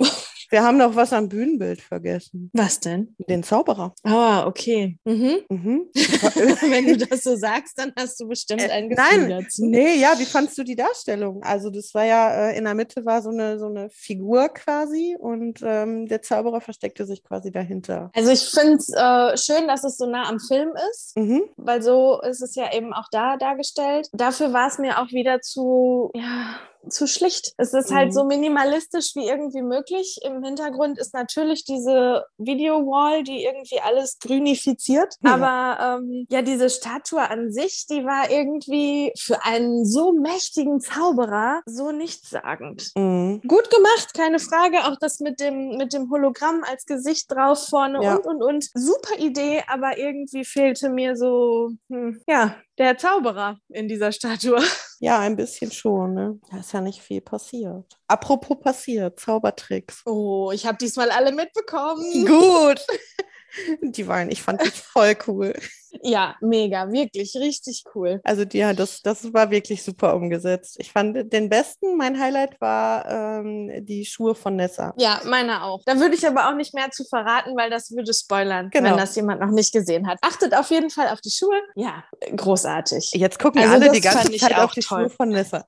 Wir 0.51 0.63
haben 0.63 0.77
noch 0.79 0.95
was 0.97 1.13
am 1.13 1.29
Bühnenbild 1.29 1.81
vergessen. 1.81 2.51
Was 2.53 2.81
denn? 2.81 3.15
Den 3.29 3.43
Zauberer. 3.43 3.95
Ah, 4.03 4.47
okay. 4.47 4.99
Mhm. 5.05 5.37
Mhm. 5.49 5.89
Wenn 5.95 6.87
du 6.87 6.97
das 7.07 7.23
so 7.23 7.37
sagst, 7.37 7.79
dann 7.79 7.93
hast 7.99 8.19
du 8.21 8.29
bestimmt 8.29 8.63
Äh, 8.63 8.71
ein 8.71 8.89
Gefühl 8.89 9.05
nein, 9.29 9.31
dazu. 9.43 9.65
nee, 9.67 9.95
ja, 9.97 10.15
wie 10.19 10.25
fandst 10.25 10.57
du 10.59 10.65
die 10.65 10.77
Darstellung? 10.77 11.43
Also 11.43 11.71
das 11.71 11.93
war 11.95 12.05
ja, 12.05 12.49
äh, 12.51 12.59
in 12.59 12.65
der 12.65 12.75
Mitte 12.75 13.05
war 13.05 13.23
so 13.23 13.31
eine, 13.31 13.59
so 13.59 13.67
eine 13.67 13.89
Figur 13.91 14.49
quasi 14.51 15.17
und 15.19 15.61
ähm, 15.65 16.07
der 16.07 16.23
Zauberer 16.23 16.61
versteckte 16.61 17.07
sich 17.07 17.23
quasi 17.25 17.51
dahinter. 17.51 18.11
Also 18.15 18.31
ich 18.31 18.45
finde 18.49 18.77
es 18.77 18.89
äh, 18.93 19.37
schön, 19.37 19.67
dass 19.69 19.85
es 19.85 19.97
so 19.97 20.07
nah 20.07 20.29
am 20.29 20.39
Film 20.41 20.71
ist, 20.91 21.17
Mhm. 21.17 21.43
weil 21.57 21.83
so 21.83 22.21
ist 22.23 22.43
es 22.43 22.55
ja 22.55 22.73
eben 22.73 22.93
auch 22.93 23.09
da 23.11 23.37
dargestellt. 23.37 24.09
Dafür 24.13 24.53
war 24.53 24.69
es 24.69 24.79
mir 24.79 24.99
auch 25.01 25.11
wieder 25.11 25.41
zu, 25.41 26.11
ja, 26.15 26.57
zu 26.89 27.07
schlicht. 27.07 27.55
Es 27.57 27.73
ist 27.73 27.93
halt 27.93 28.09
Mhm. 28.09 28.13
so 28.13 28.25
minimalistisch 28.25 29.13
wie 29.15 29.27
irgendwie 29.27 29.63
möglich. 29.63 30.19
Im 30.35 30.43
Hintergrund 30.43 30.99
ist 30.99 31.15
natürlich 31.15 31.65
diese 31.65 32.25
Video-Wall, 32.39 33.23
die 33.23 33.45
irgendwie 33.45 33.81
alles 33.81 34.19
grünifiziert. 34.19 35.15
Ja. 35.23 35.35
Aber 35.35 36.01
ähm, 36.01 36.27
ja, 36.31 36.43
diese 36.43 36.71
Statue 36.71 37.21
an 37.29 37.53
sich, 37.53 37.87
die 37.89 38.05
war 38.05 38.31
irgendwie 38.31 39.13
für 39.19 39.45
einen 39.45 39.85
so 39.85 40.13
mächtigen 40.13 40.81
Zauberer 40.81 41.63
so 41.67 41.93
nichtssagend. 41.93 42.91
Mhm. 42.97 43.43
Gut 43.47 43.71
gemacht, 43.71 44.15
keine 44.15 44.39
Frage. 44.39 44.79
Auch 44.85 44.97
das 45.01 45.21
mit 45.21 45.41
dem, 45.41 45.77
mit 45.77 45.93
dem 45.93 46.11
Hologramm 46.11 46.63
als 46.69 46.85
Gesicht 46.87 47.31
drauf 47.31 47.69
vorne 47.69 48.03
Ja. 48.03 48.17
und, 48.17 48.27
und, 48.27 48.43
und. 48.43 48.71
Super 48.75 49.19
Idee, 49.19 49.63
aber 49.69 49.99
irgendwie 49.99 50.45
fehlte 50.45 50.89
mir 50.89 51.17
so, 51.17 51.71
hm, 51.89 52.21
ja, 52.27 52.57
der 52.79 52.99
Zauberer 52.99 53.59
in 53.69 53.89
dieser 53.89 54.13
Statue. 54.13 54.61
Ja, 55.01 55.19
ein 55.19 55.37
bisschen 55.37 55.71
schon, 55.71 56.15
ne? 56.15 56.39
Da 56.51 56.59
ist 56.61 56.73
ja 56.73 56.81
nicht 56.81 57.03
viel 57.03 57.21
passiert. 57.21 57.85
Apropos 58.07 58.59
passiert, 58.59 59.21
Zaubertricks. 59.21 60.01
Oh, 60.07 60.51
ich 60.51 60.65
habe 60.65 60.79
diesmal 60.79 61.11
alle 61.11 61.33
mitbekommen. 61.33 62.25
Gut. 62.25 62.81
Die 63.83 64.07
waren, 64.09 64.31
ich 64.31 64.43
fand 64.43 64.63
die 64.65 64.71
voll 64.71 65.17
cool. 65.29 65.55
Ja, 66.03 66.35
mega, 66.41 66.91
wirklich, 66.91 67.37
richtig 67.37 67.85
cool. 67.95 68.21
Also 68.25 68.45
die, 68.45 68.59
ja, 68.59 68.73
das, 68.73 69.01
das 69.03 69.33
war 69.33 69.51
wirklich 69.53 69.85
super 69.85 70.17
umgesetzt. 70.17 70.75
Ich 70.81 70.91
fand 70.91 71.33
den 71.33 71.49
besten, 71.49 71.97
mein 71.97 72.19
Highlight 72.19 72.61
war 72.61 73.09
ähm, 73.41 73.71
die 73.87 74.05
Schuhe 74.05 74.35
von 74.35 74.57
Nessa. 74.57 74.93
Ja, 74.97 75.21
meine 75.25 75.63
auch. 75.63 75.83
Da 75.87 75.99
würde 76.01 76.17
ich 76.17 76.27
aber 76.27 76.49
auch 76.49 76.57
nicht 76.57 76.75
mehr 76.75 76.91
zu 76.91 77.05
verraten, 77.05 77.57
weil 77.57 77.71
das 77.71 77.93
würde 77.93 78.13
spoilern, 78.13 78.71
Genau. 78.71 78.91
wenn 78.91 78.97
das 78.97 79.15
jemand 79.15 79.41
noch 79.41 79.51
nicht 79.53 79.73
gesehen 79.73 80.09
hat. 80.09 80.19
Achtet 80.23 80.53
auf 80.57 80.69
jeden 80.71 80.91
Fall 80.91 81.09
auf 81.09 81.21
die 81.21 81.31
Schuhe. 81.31 81.61
Ja, 81.77 82.03
großartig. 82.37 83.13
Jetzt 83.13 83.39
gucken 83.39 83.61
Also 83.63 83.75
alle 83.75 83.85
das 83.87 83.93
die 83.95 84.01
ganze 84.01 84.33
Zeit 84.37 84.55
auf 84.57 84.71
auch 84.71 84.75
die 84.75 84.81
toll. 84.81 85.03
Schuhe 85.03 85.11
von 85.11 85.29
Nessa. 85.29 85.65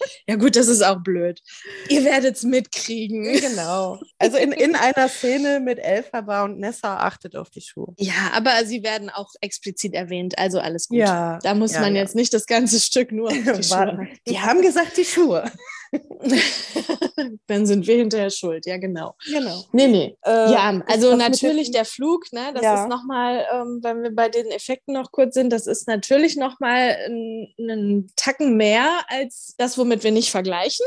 Ja 0.26 0.36
gut, 0.36 0.56
das 0.56 0.68
ist 0.68 0.82
auch 0.82 1.02
blöd. 1.02 1.40
Ihr 1.88 2.04
werdet 2.04 2.36
es 2.36 2.42
mitkriegen. 2.42 3.24
genau. 3.40 4.00
Also 4.18 4.38
in, 4.38 4.52
in 4.52 4.74
einer 4.74 5.08
Szene 5.08 5.60
mit 5.60 5.78
Elphaba 5.78 6.44
und 6.44 6.58
Nessa 6.58 6.98
achtet 6.98 7.36
auf 7.36 7.50
die 7.50 7.60
Schuhe. 7.60 7.94
Ja, 7.98 8.30
aber 8.32 8.64
sie 8.64 8.82
werden 8.82 9.10
auch 9.10 9.30
explizit 9.40 9.94
erwähnt, 9.94 10.38
also 10.38 10.60
alles 10.60 10.88
gut. 10.88 10.98
Ja, 10.98 11.38
Da 11.42 11.54
muss 11.54 11.72
ja, 11.72 11.80
man 11.80 11.94
ja. 11.94 12.02
jetzt 12.02 12.14
nicht 12.14 12.32
das 12.32 12.46
ganze 12.46 12.80
Stück 12.80 13.12
nur 13.12 13.28
auf 13.28 13.34
die 13.56 13.62
Schuhe. 13.62 14.08
Die 14.26 14.40
haben 14.40 14.62
gesagt, 14.62 14.96
die 14.96 15.04
Schuhe. 15.04 15.50
Dann 17.46 17.66
sind 17.66 17.86
wir 17.86 17.96
hinterher 17.96 18.30
schuld, 18.30 18.66
ja 18.66 18.76
genau. 18.78 19.14
Genau. 19.26 19.64
Nee, 19.72 19.86
nee. 19.88 20.16
Äh, 20.24 20.52
ja, 20.52 20.82
also 20.86 21.16
natürlich 21.16 21.70
der 21.70 21.84
Flug, 21.84 22.32
ne, 22.32 22.50
das 22.54 22.62
Ja. 22.62 22.82
ist 22.82 22.88
nochmal, 22.88 23.46
ähm, 23.52 23.80
wenn 23.82 24.02
wir 24.02 24.14
bei 24.14 24.28
den 24.28 24.46
Effekten 24.46 24.94
noch 24.94 25.12
kurz 25.12 25.34
sind, 25.34 25.50
das 25.50 25.66
ist 25.66 25.86
natürlich 25.88 26.36
nochmal 26.36 26.96
ein, 27.06 27.48
einen 27.58 28.10
Tacken 28.16 28.56
mehr 28.56 28.88
als 29.08 29.54
das, 29.58 29.78
womit 29.78 30.02
wir 30.04 30.12
nicht 30.12 30.30
vergleichen. 30.30 30.86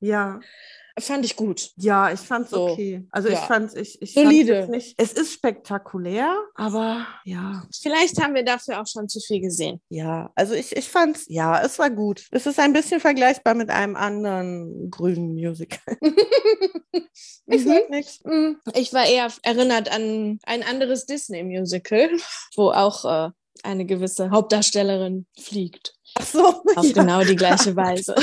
Ja, 0.00 0.40
Fand 0.98 1.24
ich 1.26 1.36
gut. 1.36 1.70
ja, 1.76 2.10
ich 2.10 2.20
fand's 2.20 2.50
So. 2.50 2.68
okay. 2.70 3.06
Also 3.10 3.28
ich 3.28 3.34
Ja. 3.34 3.40
fand's, 3.42 3.74
ich, 3.74 4.00
ich 4.00 4.14
Solide. 4.14 4.54
fand's 4.62 4.70
nicht. 4.70 4.94
Es 4.96 5.12
ist 5.12 5.32
spektakulär, 5.34 6.34
aber 6.54 7.06
ja, 7.24 7.62
Vielleicht 7.82 8.22
haben 8.22 8.34
wir 8.34 8.44
dafür 8.44 8.80
auch 8.80 8.86
schon 8.86 9.06
zu 9.08 9.20
viel 9.20 9.40
gesehen. 9.42 9.80
ja. 9.90 10.30
Also 10.34 10.54
ich, 10.54 10.74
ich 10.74 10.88
fand's, 10.88 11.26
ja, 11.28 11.60
es 11.62 11.78
war 11.78 11.90
gut. 11.90 12.26
Es 12.30 12.46
ist 12.46 12.58
ein 12.58 12.72
bisschen 12.72 13.00
vergleichbar 13.00 13.54
mit 13.54 13.68
einem 13.68 13.94
anderen 13.94 14.90
grünen 14.90 15.34
Musical. 15.34 15.98
ich 17.46 17.64
Mhm. 17.64 17.68
sag 17.68 17.90
nichts. 17.90 18.20
Mm, 18.24 18.52
Ich 18.74 18.92
war 18.92 19.04
eher 19.06 19.28
erinnert 19.42 19.90
an 19.92 20.38
ein 20.44 20.62
anderes 20.62 21.06
Disney-Musical, 21.06 22.10
wo 22.56 22.70
auch 22.70 23.04
äh, 23.04 23.30
eine 23.62 23.84
gewisse 23.86 24.30
Hauptdarstellerin 24.30 25.26
fliegt. 25.38 25.94
Ach 26.14 26.24
so, 26.26 26.46
Auf 26.74 26.84
ja. 26.86 26.92
genau 26.92 27.22
die 27.22 27.36
gleiche 27.36 27.76
Weise. 27.76 28.14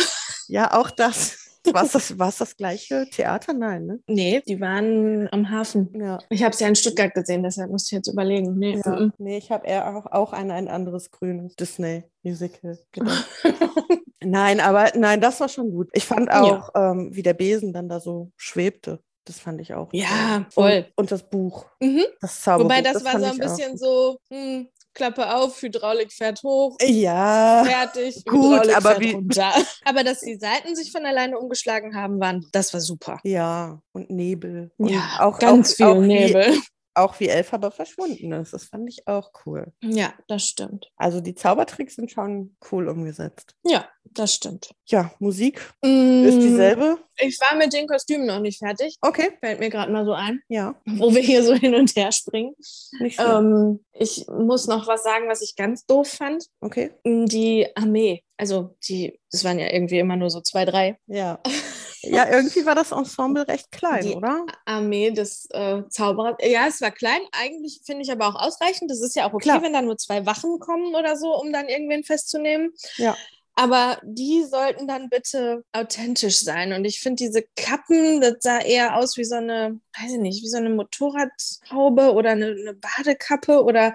ja, 0.48 0.74
auch 0.74 0.90
das. 0.92 1.38
War 1.72 1.88
das, 1.88 2.20
war's 2.20 2.38
das 2.38 2.58
gleiche 2.58 3.08
Theater? 3.10 3.54
Nein, 3.54 3.86
ne? 3.86 4.00
Nee, 4.08 4.42
die 4.48 4.60
waren 4.60 5.30
am 5.32 5.50
Hafen. 5.50 5.90
Ja. 5.98 6.20
Ich 6.30 6.44
habe 6.44 6.54
es 6.54 6.60
ja 6.60 6.68
in 6.68 6.76
Stuttgart 6.76 7.14
gesehen, 7.14 7.44
deshalb 7.44 7.72
musste 7.72 7.96
ich 7.96 7.98
jetzt 8.00 8.08
überlegen. 8.08 8.58
Nee, 8.58 8.82
Ja, 8.84 9.00
mm, 9.00 9.14
nee, 9.18 9.38
ich 9.38 9.52
habe 9.52 9.66
eher 9.66 9.96
auch, 9.96 10.06
auch 10.12 10.34
an 10.34 10.52
ein 10.52 10.68
anderes 10.68 11.12
grünes 11.12 11.56
Disney-Musical 11.56 12.80
gedacht. 12.92 13.28
Nein, 14.26 14.60
aber 14.60 14.92
nein, 14.96 15.20
das 15.20 15.40
war 15.42 15.50
schon 15.50 15.72
gut. 15.72 15.90
Ich 15.92 16.06
fand 16.06 16.32
auch, 16.32 16.70
ähm, 16.76 17.10
wie 17.12 17.24
der 17.24 17.34
Besen 17.34 17.74
dann 17.74 17.90
da 17.90 18.00
so 18.00 18.32
schwebte. 18.38 19.02
Das 19.26 19.40
fand 19.40 19.62
ich 19.62 19.74
auch. 19.74 19.90
Ja, 19.94 20.40
toll. 20.40 20.50
voll. 20.50 20.78
Und, 20.78 20.94
und 20.96 21.12
das 21.12 21.30
Buch, 21.30 21.66
mhm. 21.80 22.04
das 22.20 22.42
Zauberbuch. 22.42 22.66
Wobei 22.66 22.82
das, 22.82 23.04
war 23.06 23.12
fand 23.14 23.24
so 23.24 23.32
ein 23.32 23.36
auch 23.36 23.40
bisschen 23.40 23.72
gut. 23.72 23.80
so, 23.80 24.18
hm, 24.30 24.68
Klappe 24.94 25.34
auf, 25.36 25.62
Hydraulik 25.62 26.12
fährt 26.14 26.44
hoch, 26.44 26.78
Ja, 26.82 27.64
fertig, 27.66 28.24
Gut, 28.26 28.54
Hydraulik 28.62 28.78
aber 28.78 28.90
fährt 28.92 29.02
wie- 29.02 29.12
runter. 29.12 29.52
Aber 29.86 30.04
dass 30.04 30.20
die 30.22 30.36
Seiten 30.38 30.76
sich 30.76 30.92
von 30.92 31.06
alleine 31.06 31.38
umgeschlagen 31.38 31.96
haben, 31.96 32.20
waren, 32.20 32.46
das 32.52 32.74
war 32.74 32.80
super. 32.82 33.20
ja, 33.24 33.80
und 33.92 34.10
Nebel. 34.10 34.72
Und 34.78 34.90
Ja, 34.90 35.18
auch, 35.20 35.40
ganz 35.40 35.74
auch, 35.74 35.76
viel 35.76 35.86
auch 35.86 36.02
wie, 36.02 36.08
Nebel. 36.08 36.58
Auch 36.96 37.20
wie 37.20 37.28
Elphaba 37.28 37.72
verschwunden 37.72 38.32
ist. 38.34 38.54
Das 38.54 38.66
fand 38.66 38.88
ich 38.90 39.08
auch 39.08 39.32
cool. 39.46 39.72
Ja, 39.82 40.14
das 40.28 40.46
stimmt. 40.48 40.92
Also 40.96 41.22
die 41.22 41.36
Zaubertricks 41.36 41.96
sind 41.96 42.12
schon 42.12 42.56
cool 42.72 42.88
umgesetzt. 42.88 43.56
Ja, 43.64 43.88
das 44.04 44.34
stimmt. 44.36 44.74
Ja, 44.86 45.12
Musik 45.20 45.62
Mm, 45.84 46.24
ist 46.26 46.40
dieselbe. 46.40 46.98
Ich 47.18 47.40
war 47.40 47.56
mit 47.58 47.74
den 47.74 47.88
Kostümen 47.88 48.26
noch 48.28 48.40
nicht 48.40 48.60
fertig. 48.60 48.96
Okay. 49.02 49.32
Fällt 49.40 49.60
mir 49.60 49.70
gerade 49.70 49.92
mal 49.92 50.06
so 50.06 50.14
ein, 50.14 50.42
Ja, 50.50 50.76
wo 50.86 51.14
wir 51.14 51.22
hier 51.22 51.44
so 51.44 51.54
hin 51.54 51.74
und 51.76 51.96
her 51.96 52.12
springen. 52.12 52.54
nicht. 53.00 53.20
Ähm, 53.20 53.84
ich 53.94 54.26
muss 54.28 54.68
noch 54.68 54.88
was 54.88 55.04
sagen, 55.04 55.28
was 55.30 55.42
ich 55.42 55.56
ganz 55.56 55.86
doof 55.86 56.08
fand. 56.10 56.46
okay. 56.62 56.92
Die 57.06 57.68
Armee. 57.76 58.24
Also 58.38 58.76
die, 58.88 59.20
das 59.32 59.44
waren 59.44 59.60
ja 59.60 59.72
irgendwie 59.72 60.00
immer 60.00 60.16
nur 60.18 60.30
so 60.30 60.42
zwei, 60.42 60.66
drei. 60.66 60.98
Ja. 61.08 61.40
Ja, 62.04 62.30
irgendwie 62.32 62.66
war 62.66 62.76
das 62.76 62.92
Ensemble 62.92 63.48
recht 63.48 63.72
klein, 63.72 64.06
Die- 64.06 64.16
oder? 64.16 64.46
Armee 64.66 65.12
des 65.12 65.48
äh, 65.52 65.84
Zauberers. 65.90 66.36
Ja, 66.42 66.68
es 66.68 66.82
war 66.82 66.92
klein. 66.92 67.22
Eigentlich 67.32 67.82
finde 67.86 68.04
ich 68.04 68.12
aber 68.12 68.28
auch 68.28 68.36
ausreichend. 68.36 68.92
Das 68.92 69.02
ist 69.02 69.16
ja 69.16 69.28
auch 69.28 69.34
okay, 69.34 69.44
Klar. 69.44 69.62
wenn 69.62 69.74
da 69.74 69.82
nur 69.82 69.98
zwei 69.98 70.26
Wachen 70.26 70.60
kommen 70.60 70.96
oder 70.96 71.16
so, 71.18 71.34
um 71.40 71.52
dann 71.52 71.68
irgendwen 71.68 72.04
festzunehmen. 72.04 72.74
Ja. 72.98 73.16
Aber 73.56 74.00
die 74.04 74.44
sollten 74.44 74.88
dann 74.88 75.10
bitte 75.10 75.64
authentisch 75.74 76.40
sein. 76.40 76.74
Und 76.74 76.86
ich 76.86 77.00
finde 77.02 77.24
diese 77.24 77.44
Kappen, 77.56 78.20
das 78.20 78.38
sah 78.40 78.60
eher 78.60 78.98
aus 78.98 79.16
wie 79.18 79.24
so 79.26 79.36
eine, 79.36 79.80
weiß 80.00 80.14
ich 80.14 80.20
nicht, 80.20 80.44
wie 80.44 80.50
so 80.50 80.58
eine 80.58 80.72
Motorradhaube 80.72 82.14
oder 82.14 82.32
eine, 82.32 82.48
eine 82.48 82.74
Badekappe 82.74 83.64
oder 83.64 83.94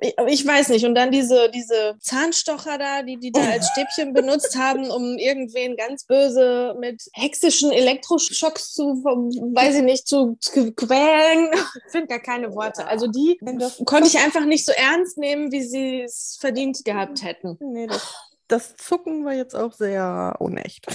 ich, 0.00 0.46
weiß 0.46 0.68
nicht. 0.68 0.84
Und 0.84 0.94
dann 0.94 1.10
diese, 1.10 1.50
diese 1.50 1.96
Zahnstocher 2.00 2.76
da, 2.76 3.02
die 3.02 3.16
die 3.18 3.32
da 3.32 3.40
als 3.40 3.68
Stäbchen 3.70 4.12
benutzt 4.12 4.56
haben, 4.56 4.90
um 4.90 5.16
irgendwen 5.16 5.76
ganz 5.76 6.04
böse 6.04 6.74
mit 6.78 7.02
hexischen 7.14 7.72
Elektroschocks 7.72 8.72
zu, 8.72 9.02
weiß 9.02 9.76
ich 9.76 9.82
nicht, 9.82 10.06
zu, 10.06 10.36
zu 10.40 10.72
quälen. 10.72 11.50
Ich 11.86 11.92
finde 11.92 12.08
gar 12.08 12.20
keine 12.20 12.54
Worte. 12.54 12.86
Also 12.86 13.06
die 13.06 13.38
konnte 13.86 14.06
ich 14.06 14.18
einfach 14.18 14.44
nicht 14.44 14.66
so 14.66 14.72
ernst 14.72 15.16
nehmen, 15.16 15.50
wie 15.50 15.62
sie 15.62 16.02
es 16.02 16.36
verdient 16.40 16.84
gehabt 16.84 17.22
hätten. 17.22 17.56
Nee, 17.60 17.86
das, 17.86 18.14
das 18.48 18.76
Zucken 18.76 19.24
war 19.24 19.32
jetzt 19.32 19.56
auch 19.56 19.72
sehr 19.72 20.36
unecht. 20.38 20.86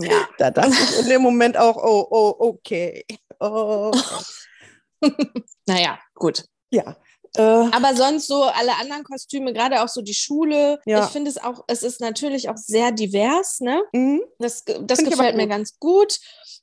Ja. 0.00 0.28
Da 0.38 0.50
dachte 0.50 0.70
ich 0.70 1.00
in 1.00 1.08
dem 1.08 1.22
Moment 1.22 1.56
auch, 1.56 1.76
oh, 1.76 2.06
oh, 2.10 2.34
okay. 2.38 3.04
Oh, 3.40 3.90
okay. 3.92 4.24
Naja, 5.66 5.98
gut. 6.14 6.44
ja. 6.70 6.96
Äh, 7.36 7.42
Aber 7.42 7.94
sonst 7.94 8.26
so 8.28 8.42
alle 8.44 8.72
anderen 8.80 9.04
Kostüme, 9.04 9.52
gerade 9.52 9.82
auch 9.82 9.88
so 9.88 10.02
die 10.02 10.14
Schule. 10.14 10.78
Ja. 10.86 11.04
Ich 11.04 11.10
finde 11.10 11.30
es 11.30 11.42
auch, 11.42 11.64
es 11.68 11.82
ist 11.82 12.00
natürlich 12.00 12.48
auch 12.48 12.56
sehr 12.56 12.92
divers, 12.92 13.60
ne? 13.60 13.82
mhm. 13.92 14.22
Das, 14.38 14.64
das 14.64 14.98
Find 15.00 15.10
gefällt 15.10 15.36
mir 15.36 15.42
gut. 15.44 15.50
ganz 15.50 15.78
gut. 15.78 16.18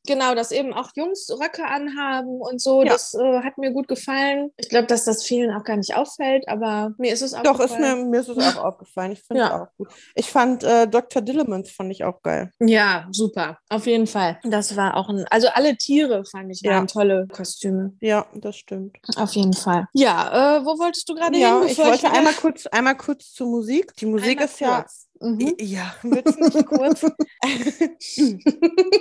Genau, 0.08 0.36
dass 0.36 0.52
eben 0.52 0.72
auch 0.72 0.92
Jungs 0.96 1.28
Röcke 1.32 1.66
anhaben 1.66 2.40
und 2.40 2.62
so. 2.62 2.84
Ja. 2.84 2.90
Das 2.94 3.16
äh, 3.16 3.40
hat 3.42 3.58
mir 3.58 3.72
gut 3.72 3.88
gefallen. 3.88 4.52
Ich 4.58 4.70
glaube, 4.70 4.86
dass 4.86 5.04
das 5.04 5.24
vielen 5.24 5.52
auch 5.52 5.64
gar 5.64 5.78
nicht 5.78 5.96
auffällt, 5.96 6.48
aber 6.48 6.94
mir 7.00 7.12
ist 7.12 7.24
es 7.24 7.34
auch 7.34 7.42
Doch, 7.42 7.60
ist 7.60 7.80
mir, 7.80 7.96
mir 7.96 8.20
ist 8.20 8.30
es 8.30 8.38
auch 8.38 8.64
aufgefallen. 8.66 9.14
Ich 9.14 9.24
finde 9.24 9.42
Ja. 9.42 9.48
es 9.48 9.54
auch 9.62 9.68
gut. 9.78 9.88
Ich 10.14 10.30
fand 10.30 10.64
äh, 10.64 10.88
Dr. 10.88 11.24
Dillemans 11.24 11.72
fand 11.72 11.92
ich 11.92 12.04
auch 12.04 12.22
geil. 12.22 12.52
Ja, 12.60 13.08
super. 13.12 13.58
Auf 13.70 13.88
jeden 13.88 14.06
Fall. 14.06 14.40
Das 14.44 14.76
war 14.78 14.96
auch 14.96 15.10
ein, 15.10 15.26
also 15.32 15.48
alle 15.54 15.76
Tiere 15.76 16.24
fand 16.26 16.52
ich 16.52 16.62
Ja. 16.62 16.86
tolle 16.86 17.26
Kostüme. 17.32 17.94
Ja, 18.00 18.28
das 18.36 18.58
stimmt. 18.58 18.98
Auf 19.16 19.32
jeden 19.34 19.54
Fall. 19.54 19.88
Ja, 19.94 20.55
äh, 20.55 20.55
wo 20.64 20.78
wolltest 20.78 21.10
du 21.10 21.16
gerade 21.16 21.38
Ja, 21.38 21.60
hin? 21.60 21.70
ich 21.70 21.78
wollte 21.78 22.12
einmal 22.12 22.34
kurz, 22.34 22.68
einmal 22.68 22.96
kurz 22.96 23.32
zur 23.34 23.48
Musik. 23.48 23.94
Die 23.96 24.06
Musik 24.06 24.30
Einmal 24.40 24.46
ist 24.46 24.60
ja. 24.60 24.86
Mhm. 25.22 25.56
Ja, 25.60 25.96
willst 26.04 26.40
nicht 26.40 26.66
kurz? 26.66 27.02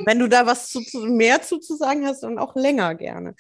Wenn 0.05 0.19
du 0.19 0.29
da 0.29 0.47
was 0.47 0.69
zu, 0.71 0.81
zu, 0.81 1.01
mehr 1.07 1.43
zu, 1.43 1.59
zu 1.59 1.77
sagen 1.77 2.07
hast, 2.07 2.23
dann 2.23 2.39
auch 2.39 2.55
länger 2.55 2.95
gerne. 2.95 3.35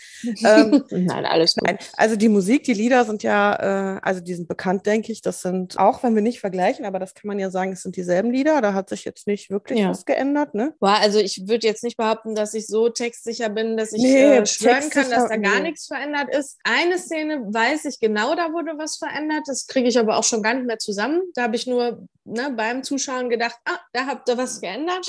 Ähm, 0.44 0.82
Nein, 0.90 1.24
alles 1.24 1.54
gut. 1.54 1.64
Nein, 1.66 1.78
also 1.96 2.16
die 2.16 2.28
Musik, 2.28 2.64
die 2.64 2.74
Lieder 2.74 3.04
sind 3.04 3.22
ja, 3.22 3.96
äh, 3.96 4.00
also 4.02 4.20
die 4.20 4.34
sind 4.34 4.48
bekannt, 4.48 4.86
denke 4.86 5.12
ich. 5.12 5.22
Das 5.22 5.42
sind, 5.42 5.78
auch 5.78 6.02
wenn 6.02 6.14
wir 6.14 6.22
nicht 6.22 6.40
vergleichen, 6.40 6.84
aber 6.84 6.98
das 6.98 7.14
kann 7.14 7.28
man 7.28 7.38
ja 7.38 7.50
sagen, 7.50 7.72
es 7.72 7.82
sind 7.82 7.96
dieselben 7.96 8.30
Lieder. 8.32 8.60
Da 8.60 8.74
hat 8.74 8.88
sich 8.88 9.04
jetzt 9.04 9.26
nicht 9.26 9.50
wirklich 9.50 9.78
Ja. 9.78 9.90
was 9.90 10.04
geändert, 10.04 10.54
ne? 10.54 10.74
Boah, 10.80 10.98
also 11.00 11.18
ich 11.18 11.46
würde 11.48 11.66
jetzt 11.66 11.84
nicht 11.84 11.96
behaupten, 11.96 12.34
dass 12.34 12.54
ich 12.54 12.66
so 12.66 12.88
textsicher 12.88 13.48
bin, 13.50 13.76
dass 13.76 13.92
ich 13.92 14.02
Nee, 14.02 14.38
äh, 14.38 14.46
schwören 14.46 14.90
kann, 14.90 15.08
dass 15.10 15.28
da 15.28 15.36
gar 15.36 15.56
nee. 15.60 15.70
nichts 15.70 15.86
verändert 15.86 16.34
ist. 16.34 16.58
Eine 16.64 16.98
Szene 16.98 17.40
weiß 17.52 17.84
ich 17.86 18.00
genau, 18.00 18.34
da 18.34 18.52
wurde 18.52 18.72
was 18.78 18.96
verändert. 18.96 19.42
Das 19.46 19.66
kriege 19.66 19.88
ich 19.88 19.98
aber 19.98 20.16
auch 20.16 20.24
schon 20.24 20.42
gar 20.42 20.54
nicht 20.54 20.66
mehr 20.66 20.78
zusammen. 20.78 21.22
Da 21.34 21.42
habe 21.44 21.56
ich 21.56 21.66
nur 21.66 22.06
ne, 22.24 22.52
beim 22.56 22.82
Zuschauen 22.82 23.28
gedacht, 23.30 23.56
ah, 23.64 23.78
da 23.92 24.06
habt 24.06 24.28
ihr 24.28 24.36
was 24.38 24.60
geändert. 24.60 25.06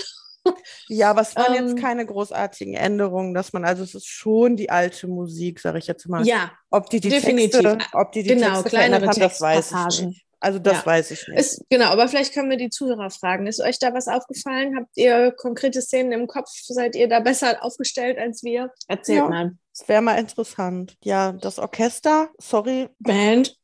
Ja, 0.87 1.09
aber 1.09 1.21
es 1.21 1.35
waren 1.35 1.55
Ähm, 1.55 1.67
jetzt 1.69 1.81
keine 1.81 2.05
großartigen 2.05 2.75
Änderungen, 2.75 3.33
dass 3.33 3.51
man, 3.51 3.65
also 3.65 3.83
es 3.83 3.95
ist 3.95 4.05
schon 4.05 4.55
die 4.55 4.69
alte 4.69 5.07
Musik, 5.07 5.59
sage 5.59 5.79
ich 5.79 5.87
jetzt 5.87 6.07
mal. 6.07 6.25
Ja, 6.27 6.51
ob 6.69 6.89
die 6.91 6.99
die 6.99 7.09
definitiv. 7.09 7.61
Texte, 7.61 7.77
ob 7.93 8.11
die 8.11 8.21
die 8.21 8.29
Genau, 8.29 8.61
Texte 8.61 8.69
kleinere 8.69 9.07
haben, 9.07 9.19
das 9.19 9.41
weiß 9.41 9.71
ich 9.71 10.01
nicht. 10.05 10.25
Also 10.39 10.59
das 10.59 10.77
Ja. 10.77 10.85
weiß 10.85 11.09
ich 11.11 11.27
nicht. 11.27 11.39
ist, 11.39 11.65
genau, 11.69 11.85
aber 11.85 12.07
vielleicht 12.07 12.33
können 12.33 12.51
wir 12.51 12.57
die 12.57 12.69
Zuhörer 12.69 13.09
fragen. 13.09 13.47
Ist 13.47 13.59
euch 13.61 13.79
da 13.79 13.91
was 13.95 14.07
aufgefallen? 14.07 14.77
Habt 14.77 14.95
ihr 14.95 15.31
konkrete 15.31 15.81
Szenen 15.81 16.11
im 16.11 16.27
Kopf? 16.27 16.49
Seid 16.51 16.95
ihr 16.95 17.07
da 17.07 17.19
besser 17.21 17.63
aufgestellt 17.63 18.19
als 18.19 18.43
wir? 18.43 18.71
Erzählt 18.87 19.19
Ja. 19.19 19.29
mal. 19.29 19.51
Es 19.73 19.87
wäre 19.87 20.03
mal 20.03 20.19
interessant. 20.19 20.95
Ja, 21.03 21.31
das 21.31 21.57
Orchester, 21.57 22.29
sorry, 22.37 22.89
Band. 22.99 23.57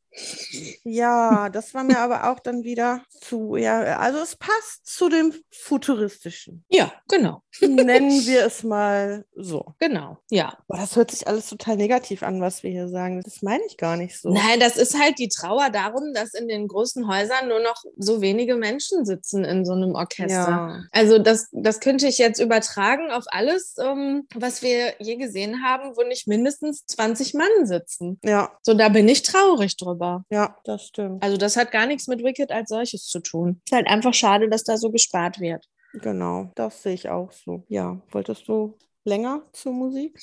Ja, 0.84 1.48
das 1.48 1.74
war 1.74 1.84
mir 1.84 1.98
aber 1.98 2.30
auch 2.30 2.40
dann 2.40 2.64
wieder 2.64 3.02
zu, 3.08 3.56
ja, 3.56 3.98
also 3.98 4.18
es 4.18 4.36
passt 4.36 4.84
zu 4.84 5.08
dem 5.08 5.34
Futuristischen. 5.50 6.64
Ja, 6.68 6.92
genau. 7.08 7.42
Nennen 7.60 8.10
wir 8.26 8.44
es 8.44 8.62
mal 8.62 9.24
so. 9.34 9.74
Genau. 9.78 10.18
Ja. 10.30 10.58
Boah, 10.68 10.78
das 10.78 10.96
hört 10.96 11.10
sich 11.10 11.26
alles 11.26 11.48
total 11.48 11.76
negativ 11.76 12.22
an, 12.22 12.40
was 12.40 12.62
wir 12.62 12.70
hier 12.70 12.88
sagen. 12.88 13.22
Das 13.22 13.42
meine 13.42 13.62
ich 13.66 13.76
gar 13.76 13.96
nicht 13.96 14.20
so. 14.20 14.30
Nein, 14.30 14.60
das 14.60 14.76
ist 14.76 14.98
halt 14.98 15.18
die 15.18 15.28
Trauer 15.28 15.70
darum, 15.70 16.12
dass 16.14 16.34
in 16.34 16.48
den 16.48 16.68
großen 16.68 17.08
Häusern 17.08 17.48
nur 17.48 17.60
noch 17.60 17.82
so 17.96 18.20
wenige 18.20 18.56
Menschen 18.56 19.04
sitzen 19.04 19.44
in 19.44 19.64
so 19.64 19.72
einem 19.72 19.94
Orchester. 19.94 20.50
Ja. 20.50 20.82
Also 20.92 21.18
das, 21.18 21.48
das 21.52 21.80
könnte 21.80 22.06
ich 22.06 22.18
jetzt 22.18 22.38
übertragen 22.38 23.10
auf 23.10 23.24
alles, 23.28 23.76
ähm, 23.78 24.26
was 24.34 24.62
wir 24.62 24.94
je 24.98 25.16
gesehen 25.16 25.62
haben, 25.64 25.96
wo 25.96 26.02
nicht 26.02 26.26
mindestens 26.26 26.84
20 26.86 27.34
Mann 27.34 27.66
sitzen. 27.66 28.18
Ja, 28.24 28.52
So, 28.62 28.74
da 28.74 28.88
bin 28.88 29.08
ich 29.08 29.22
traurig 29.22 29.76
drüber. 29.76 30.01
Ja, 30.30 30.56
das 30.64 30.86
stimmt. 30.86 31.22
Also 31.22 31.36
das 31.36 31.56
hat 31.56 31.72
gar 31.72 31.86
nichts 31.86 32.08
mit 32.08 32.22
Wicked 32.22 32.50
als 32.50 32.68
solches 32.68 33.06
zu 33.06 33.20
tun. 33.20 33.60
Ist 33.64 33.74
halt 33.74 33.86
einfach 33.86 34.14
schade, 34.14 34.48
dass 34.48 34.64
da 34.64 34.76
so 34.76 34.90
gespart 34.90 35.40
wird. 35.40 35.66
Genau, 35.94 36.50
das 36.54 36.82
sehe 36.82 36.94
ich 36.94 37.08
auch 37.08 37.32
so. 37.32 37.64
Ja, 37.68 38.00
wolltest 38.10 38.48
du 38.48 38.78
länger 39.04 39.42
zur 39.52 39.72
Musik? 39.72 40.18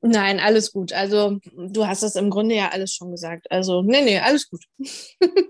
Nein, 0.00 0.40
alles 0.40 0.72
gut. 0.72 0.92
Also 0.92 1.38
du 1.54 1.86
hast 1.86 2.02
das 2.02 2.16
im 2.16 2.30
Grunde 2.30 2.54
ja 2.54 2.70
alles 2.70 2.94
schon 2.94 3.10
gesagt. 3.10 3.50
Also 3.50 3.82
nee, 3.82 4.02
nee, 4.02 4.18
alles 4.18 4.48
gut. 4.48 4.64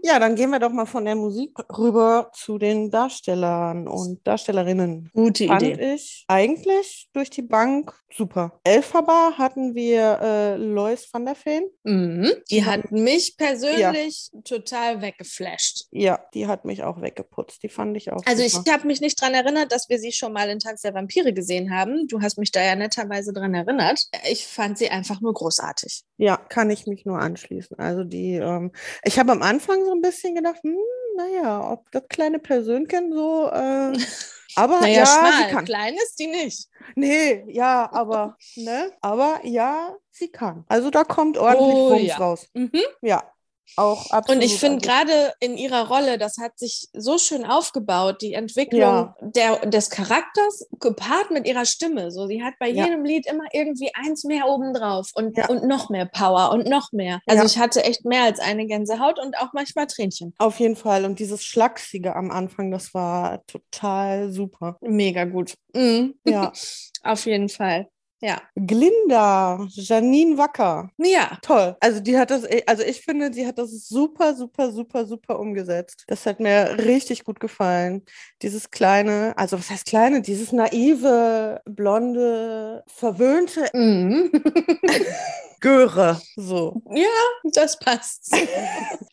Ja, 0.04 0.18
dann 0.18 0.34
gehen 0.34 0.50
wir 0.50 0.58
doch 0.58 0.72
mal 0.72 0.84
von 0.86 1.04
der 1.04 1.14
Musik 1.14 1.52
rüber 1.78 2.30
zu 2.34 2.58
den 2.58 2.90
Darstellern 2.90 3.86
und 3.86 4.26
Darstellerinnen. 4.26 5.10
Gute 5.14 5.46
Fand 5.46 5.62
Idee. 5.62 5.94
ich 5.94 6.24
eigentlich 6.26 7.08
durch 7.12 7.30
die 7.30 7.42
Bank 7.42 7.94
super. 8.12 8.60
Elphaba 8.64 9.34
hatten 9.38 9.74
wir 9.76 10.18
äh, 10.20 10.56
Lois 10.56 11.08
van 11.12 11.24
der 11.24 11.36
Veen. 11.36 11.64
Mhm. 11.84 12.32
Die 12.50 12.64
hat 12.64 12.90
mich 12.90 13.36
persönlich 13.36 14.30
total 14.44 15.00
weggeflasht. 15.02 15.86
Ja, 15.92 16.18
die 16.34 16.46
hat 16.48 16.64
mich 16.64 16.82
auch 16.82 17.00
weggeputzt. 17.00 17.62
Die 17.62 17.68
fand 17.68 17.96
ich 17.96 18.12
auch 18.12 18.22
Also 18.26 18.42
ich 18.42 18.52
super. 18.52 18.72
habe 18.72 18.86
mich 18.88 19.00
nicht 19.00 19.20
daran 19.22 19.34
erinnert, 19.34 19.70
dass 19.72 19.88
wir 19.88 19.98
sie 19.98 20.12
schon 20.12 20.32
mal 20.32 20.48
in 20.50 20.58
Tanz 20.58 20.82
der 20.82 20.94
Vampire 20.94 21.32
gesehen 21.32 21.74
haben. 21.74 22.08
Du 22.08 22.20
hast 22.20 22.38
mich 22.38 22.50
da 22.50 22.62
ja 22.62 22.71
netterweise 22.76 23.32
dran 23.32 23.54
erinnert. 23.54 24.04
Ich 24.30 24.46
fand 24.46 24.78
sie 24.78 24.88
einfach 24.90 25.20
nur 25.20 25.34
großartig. 25.34 26.02
Ja, 26.16 26.36
kann 26.36 26.70
ich 26.70 26.86
mich 26.86 27.04
nur 27.04 27.18
anschließen. 27.18 27.78
Also 27.78 28.04
die, 28.04 28.34
ähm, 28.36 28.72
ich 29.04 29.18
habe 29.18 29.32
am 29.32 29.42
Anfang 29.42 29.84
so 29.84 29.92
ein 29.92 30.00
bisschen 30.02 30.34
gedacht, 30.34 30.62
hm, 30.62 30.76
naja, 31.16 31.70
ob 31.70 31.90
das 31.92 32.04
kleine 32.08 32.38
Persönchen 32.38 33.12
so, 33.12 33.48
äh, 33.48 33.92
aber 34.56 34.80
Naja, 34.80 34.98
ja, 34.98 35.06
schmal, 35.06 35.32
sie 35.48 35.54
kann. 35.54 35.64
klein 35.64 35.94
ist 35.94 36.18
die 36.18 36.26
nicht. 36.26 36.68
Nee, 36.96 37.44
ja, 37.48 37.90
aber, 37.92 38.36
ne, 38.56 38.92
aber 39.00 39.40
ja, 39.44 39.94
sie 40.10 40.28
kann. 40.28 40.64
Also 40.68 40.90
da 40.90 41.04
kommt 41.04 41.38
ordentlich 41.38 41.76
Oh, 41.78 41.90
Wumms 41.90 42.08
ja. 42.08 42.16
raus. 42.18 42.46
Mhm. 42.54 42.70
Ja, 43.00 43.31
auch 43.76 44.10
absolut. 44.10 44.42
Und 44.42 44.46
ich 44.46 44.58
finde 44.58 44.76
also, 44.76 44.88
gerade 44.88 45.32
in 45.40 45.56
ihrer 45.56 45.88
Rolle, 45.88 46.18
das 46.18 46.36
hat 46.38 46.58
sich 46.58 46.88
so 46.92 47.18
schön 47.18 47.44
aufgebaut, 47.44 48.20
die 48.20 48.34
Entwicklung 48.34 48.80
Ja. 48.80 49.16
der, 49.20 49.66
des 49.66 49.90
Charakters 49.90 50.66
gepaart 50.80 51.30
mit 51.30 51.46
ihrer 51.46 51.64
Stimme. 51.64 52.10
So, 52.10 52.26
sie 52.26 52.42
hat 52.42 52.54
bei 52.58 52.68
Ja. 52.68 52.84
jedem 52.84 53.04
Lied 53.04 53.26
immer 53.26 53.44
irgendwie 53.52 53.90
eins 53.94 54.24
mehr 54.24 54.48
obendrauf 54.48 55.10
und, 55.14 55.36
Ja. 55.36 55.48
und 55.48 55.64
noch 55.64 55.88
mehr 55.90 56.06
Power 56.06 56.50
und 56.52 56.66
noch 56.68 56.92
mehr. 56.92 57.20
Also 57.26 57.44
ich 57.44 57.58
hatte 57.58 57.84
echt 57.84 58.04
mehr 58.04 58.24
als 58.24 58.40
eine 58.40 58.66
Gänsehaut 58.66 59.18
und 59.18 59.38
auch 59.38 59.52
manchmal 59.52 59.86
Tränchen. 59.86 60.34
Auf 60.38 60.60
jeden 60.60 60.76
Fall. 60.76 61.04
Und 61.04 61.18
dieses 61.18 61.42
Schlachsige 61.44 62.14
am 62.16 62.30
Anfang, 62.30 62.70
das 62.70 62.92
war 62.94 63.44
total 63.46 64.30
super. 64.32 64.76
Mega 64.80 65.24
gut. 65.24 65.54
Mhm. 65.74 66.14
Ja. 66.26 66.52
Auf 67.04 67.26
jeden 67.26 67.48
Fall. 67.48 67.88
Ja. 68.22 68.40
Glinda, 68.54 69.66
Janine 69.70 70.38
Wacker. 70.38 70.88
Ja. 70.96 71.38
Toll. 71.42 71.76
Also 71.80 71.98
die 72.00 72.16
hat 72.16 72.30
das, 72.30 72.44
also 72.66 72.84
ich 72.84 73.00
finde, 73.02 73.32
sie 73.34 73.44
hat 73.46 73.58
das 73.58 73.88
super, 73.88 74.34
super, 74.34 74.70
super, 74.70 75.04
super 75.06 75.40
umgesetzt. 75.40 76.04
Das 76.06 76.24
hat 76.24 76.38
mir 76.38 76.76
richtig 76.78 77.24
gut 77.24 77.40
gefallen. 77.40 78.04
Dieses 78.40 78.70
kleine, 78.70 79.32
also 79.36 79.58
was 79.58 79.70
heißt 79.70 79.86
kleine, 79.86 80.22
dieses 80.22 80.52
naive, 80.52 81.60
blonde, 81.64 82.84
verwöhnte, 82.86 83.66
Mhm. 83.74 84.30
Göre. 85.62 86.20
So. 86.36 86.82
Ja, 86.94 87.06
das 87.54 87.78
passt. 87.78 88.36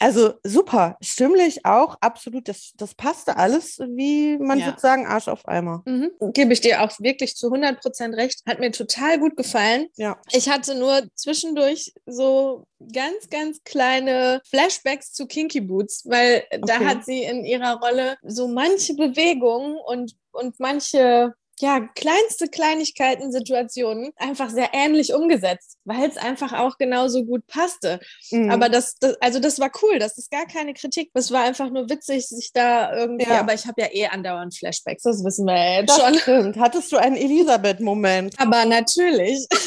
Also 0.02 0.34
super. 0.46 0.96
Stimmlich 1.02 1.66
auch 1.66 1.98
absolut. 2.00 2.48
Das, 2.48 2.72
das 2.78 2.96
passte 2.96 3.36
alles, 3.36 3.80
wie 3.80 4.38
man 4.38 4.58
Ja. 4.60 4.68
würde 4.68 4.80
sagen, 4.80 5.06
Arsch 5.06 5.28
auf 5.28 5.46
Eimer. 5.46 5.84
Mhm. 5.86 6.12
Gebe 6.34 6.54
ich 6.54 6.62
dir 6.62 6.82
auch 6.82 6.92
wirklich 7.00 7.36
zu 7.36 7.48
100% 7.48 8.16
recht. 8.16 8.40
Hat 8.48 8.60
mir 8.60 8.72
total 8.72 9.20
gut 9.20 9.36
gefallen. 9.36 9.88
Ja. 9.98 10.18
Ich 10.32 10.50
hatte 10.50 10.76
nur 10.76 11.04
zwischendurch 11.16 11.94
so 12.06 12.64
ganz, 12.94 13.30
ganz 13.30 13.62
kleine 13.66 14.42
Flashbacks 14.50 15.12
zu 15.12 15.28
Kinky 15.28 15.60
Boots, 15.60 16.04
weil 16.08 16.46
da 16.62 16.76
Okay. 16.76 16.86
hat 16.86 17.04
sie 17.06 17.24
in 17.24 17.44
ihrer 17.44 17.80
Rolle 17.82 18.16
so 18.24 18.48
manche 18.48 18.94
Bewegungen 18.96 19.78
und, 19.86 20.16
und 20.32 20.58
manche 20.62 21.34
ja, 21.60 21.80
kleinste 21.96 22.48
Kleinigkeiten, 22.48 23.32
Situationen 23.32 24.12
einfach 24.18 24.50
sehr 24.50 24.70
ähnlich 24.74 25.14
umgesetzt, 25.14 25.78
weil 25.84 26.10
es 26.10 26.18
einfach 26.18 26.54
auch 26.54 26.78
genauso 26.78 27.26
gut 27.26 27.46
passte. 27.48 28.00
Mhm. 28.32 28.50
Aber 28.50 28.70
das, 28.70 28.96
das, 29.00 29.16
also 29.20 29.40
das 29.40 29.60
war 29.60 29.70
cool, 29.84 30.00
das 30.00 30.18
ist 30.18 30.32
gar 30.32 30.46
keine 30.46 30.74
Kritik. 30.74 31.12
Das 31.14 31.32
war 31.32 31.44
einfach 31.44 31.70
nur 31.70 31.90
witzig, 31.90 32.28
sich 32.28 32.52
da 32.54 32.96
irgendwie, 32.96 33.30
Ja. 33.30 33.42
aber 33.42 33.54
ich 33.54 33.66
habe 33.66 33.82
ja 33.82 33.88
eh 33.92 34.08
andauernd 34.08 34.56
Flashbacks, 34.58 35.04
das 35.04 35.24
wissen 35.24 35.46
wir 35.46 35.56
ja 35.58 35.80
jetzt 35.82 35.90
das 35.90 36.00
schon. 36.00 36.16
stimmt. 36.20 36.58
Hattest 36.58 36.92
du 36.92 36.98
einen 36.98 37.16
Elisabeth-Moment? 37.18 38.40
Aber 38.40 38.66
natürlich. 38.66 39.46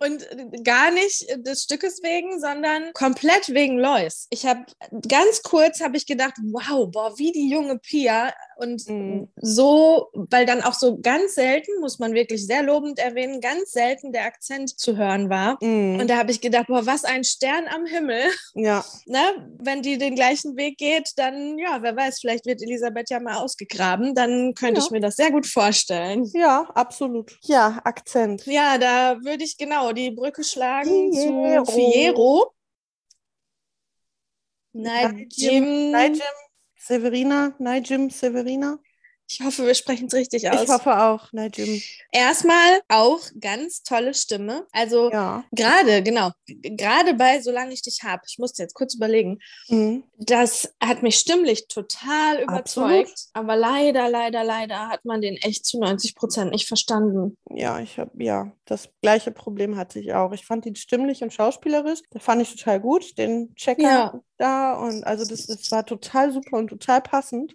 Und 0.00 0.26
gar 0.64 0.90
nicht 0.90 1.26
des 1.46 1.62
Stückes 1.62 2.02
wegen, 2.02 2.40
sondern 2.40 2.92
komplett 2.92 3.50
wegen 3.54 3.78
Lois. 3.78 4.26
Ich 4.30 4.44
habe 4.46 4.64
ganz 5.06 5.42
kurz 5.44 5.80
habe 5.80 5.96
ich 5.96 6.06
gedacht, 6.06 6.34
wow, 6.42 6.90
boah, 6.90 7.16
wie 7.18 7.30
die 7.30 7.48
junge 7.48 7.78
Pia 7.78 8.34
und 8.62 8.88
Mhm. 8.88 9.28
so, 9.36 10.08
weil 10.14 10.46
dann 10.46 10.62
auch 10.62 10.74
so 10.74 10.98
ganz 10.98 11.34
selten, 11.34 11.80
muss 11.80 11.98
man 11.98 12.14
wirklich 12.14 12.46
sehr 12.46 12.62
lobend 12.62 12.98
erwähnen, 12.98 13.40
ganz 13.40 13.72
selten 13.72 14.12
der 14.12 14.24
Akzent 14.24 14.78
zu 14.78 14.96
hören 14.96 15.28
war. 15.28 15.58
Mhm. 15.62 15.98
Und 16.00 16.08
da 16.08 16.16
habe 16.18 16.30
ich 16.30 16.40
gedacht, 16.40 16.68
boah, 16.68 16.86
was 16.86 17.04
ein 17.04 17.24
Stern 17.24 17.66
am 17.68 17.84
Himmel. 17.86 18.22
ja. 18.54 18.84
Ne? 19.06 19.20
Wenn 19.60 19.82
die 19.82 19.98
den 19.98 20.14
gleichen 20.14 20.56
Weg 20.56 20.78
geht, 20.78 21.10
dann, 21.16 21.58
ja, 21.58 21.78
wer 21.82 21.94
weiß, 21.96 22.20
vielleicht 22.20 22.46
wird 22.46 22.62
Elisabeth 22.62 23.10
ja 23.10 23.20
mal 23.20 23.36
ausgegraben. 23.38 24.14
Dann 24.14 24.54
könnte 24.54 24.80
Ja. 24.80 24.86
ich 24.86 24.90
mir 24.92 25.00
das 25.00 25.16
sehr 25.16 25.30
gut 25.32 25.46
vorstellen. 25.46 26.24
Ja, 26.32 26.70
absolut. 26.74 27.36
Ja, 27.42 27.80
Akzent. 27.84 28.46
Ja, 28.46 28.78
da 28.78 29.18
würde 29.22 29.44
ich 29.44 29.56
genau 29.58 29.92
die 29.92 30.12
Brücke 30.12 30.44
schlagen 30.44 31.12
Fiero. 31.12 31.64
zu 31.64 31.72
Fiero. 31.72 32.52
Nigel- 34.72 35.26
Najim. 35.28 35.90
Nigel 35.92 36.20
Severina, 36.86 37.54
Nigel 37.60 38.10
Severina. 38.10 38.78
Ich 39.32 39.40
hoffe, 39.42 39.66
wir 39.66 39.74
sprechen 39.74 40.08
es 40.08 40.14
richtig 40.14 40.50
aus. 40.50 40.62
Ich 40.64 40.68
hoffe 40.68 40.94
auch, 41.00 41.32
Nigel. 41.32 41.80
Erstmal 42.12 42.80
auch 42.88 43.18
ganz 43.40 43.82
tolle 43.82 44.12
Stimme. 44.12 44.66
Also 44.72 45.10
Ja. 45.10 45.42
gerade, 45.52 46.02
genau, 46.02 46.32
gerade 46.46 47.14
bei 47.14 47.40
Solange 47.40 47.72
ich 47.72 47.80
dich 47.80 48.00
hab, 48.04 48.20
ich 48.28 48.38
musste 48.38 48.62
jetzt 48.62 48.74
kurz 48.74 48.94
überlegen, 48.94 49.38
Mhm. 49.68 50.04
das 50.18 50.74
hat 50.82 51.02
mich 51.02 51.16
stimmlich 51.16 51.66
total 51.68 52.42
überzeugt. 52.42 53.08
Absolut. 53.08 53.14
Aber 53.32 53.56
leider, 53.56 54.10
leider, 54.10 54.44
leider 54.44 54.88
hat 54.88 55.04
man 55.06 55.22
den 55.22 55.36
echt 55.36 55.64
zu 55.64 55.78
90 55.80 56.14
Prozent 56.14 56.50
nicht 56.50 56.68
verstanden. 56.68 57.38
Ja, 57.50 57.80
ich 57.80 57.98
habe, 57.98 58.10
ja, 58.22 58.52
das 58.66 58.90
gleiche 59.00 59.30
Problem 59.30 59.76
hatte 59.76 59.98
ich 59.98 60.12
auch. 60.12 60.32
Ich 60.32 60.44
fand 60.44 60.66
ihn 60.66 60.76
stimmlich 60.76 61.22
und 61.22 61.32
schauspielerisch. 61.32 62.00
Das 62.10 62.22
fand 62.22 62.42
ich 62.42 62.54
total 62.54 62.80
gut, 62.80 63.16
den 63.16 63.54
Checker 63.54 63.82
Ja. 63.82 64.20
da. 64.36 64.74
Und 64.74 65.04
also 65.04 65.24
das, 65.24 65.46
das 65.46 65.70
war 65.70 65.86
total 65.86 66.32
super 66.32 66.58
und 66.58 66.68
total 66.68 67.00
passend. 67.00 67.54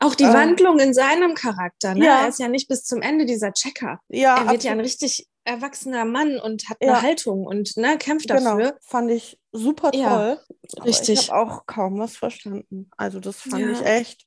Auch 0.00 0.14
die 0.14 0.24
Ähm, 0.24 0.32
Wandlung 0.32 0.78
in 0.78 0.92
seinem 0.94 1.34
Charakter. 1.34 1.94
Ne? 1.94 2.04
ja. 2.04 2.22
Er 2.22 2.28
ist 2.28 2.38
ja 2.38 2.48
nicht 2.48 2.68
bis 2.68 2.84
zum 2.84 3.00
Ende 3.02 3.24
dieser 3.26 3.52
Checker. 3.52 4.00
Ja, 4.08 4.36
er 4.44 4.50
wird 4.50 4.64
ja 4.64 4.72
ein 4.72 4.80
richtig 4.80 5.26
erwachsener 5.44 6.04
Mann 6.04 6.38
und 6.38 6.68
hat 6.68 6.76
Ja. 6.80 6.94
eine 6.94 7.02
Haltung 7.02 7.46
und 7.46 7.76
ne, 7.76 7.96
kämpft 7.96 8.28
Genau, 8.28 8.58
dafür. 8.58 8.78
fand 8.82 9.10
ich 9.10 9.38
super 9.52 9.92
toll. 9.92 10.00
Ja, 10.02 10.38
richtig. 10.84 11.20
Ich 11.20 11.30
habe 11.30 11.50
auch 11.52 11.66
kaum 11.66 11.98
was 11.98 12.16
verstanden. 12.18 12.90
Also 12.98 13.18
das 13.18 13.40
fand 13.40 13.62
Ja. 13.62 13.70
ich 13.70 13.82
echt 13.84 14.26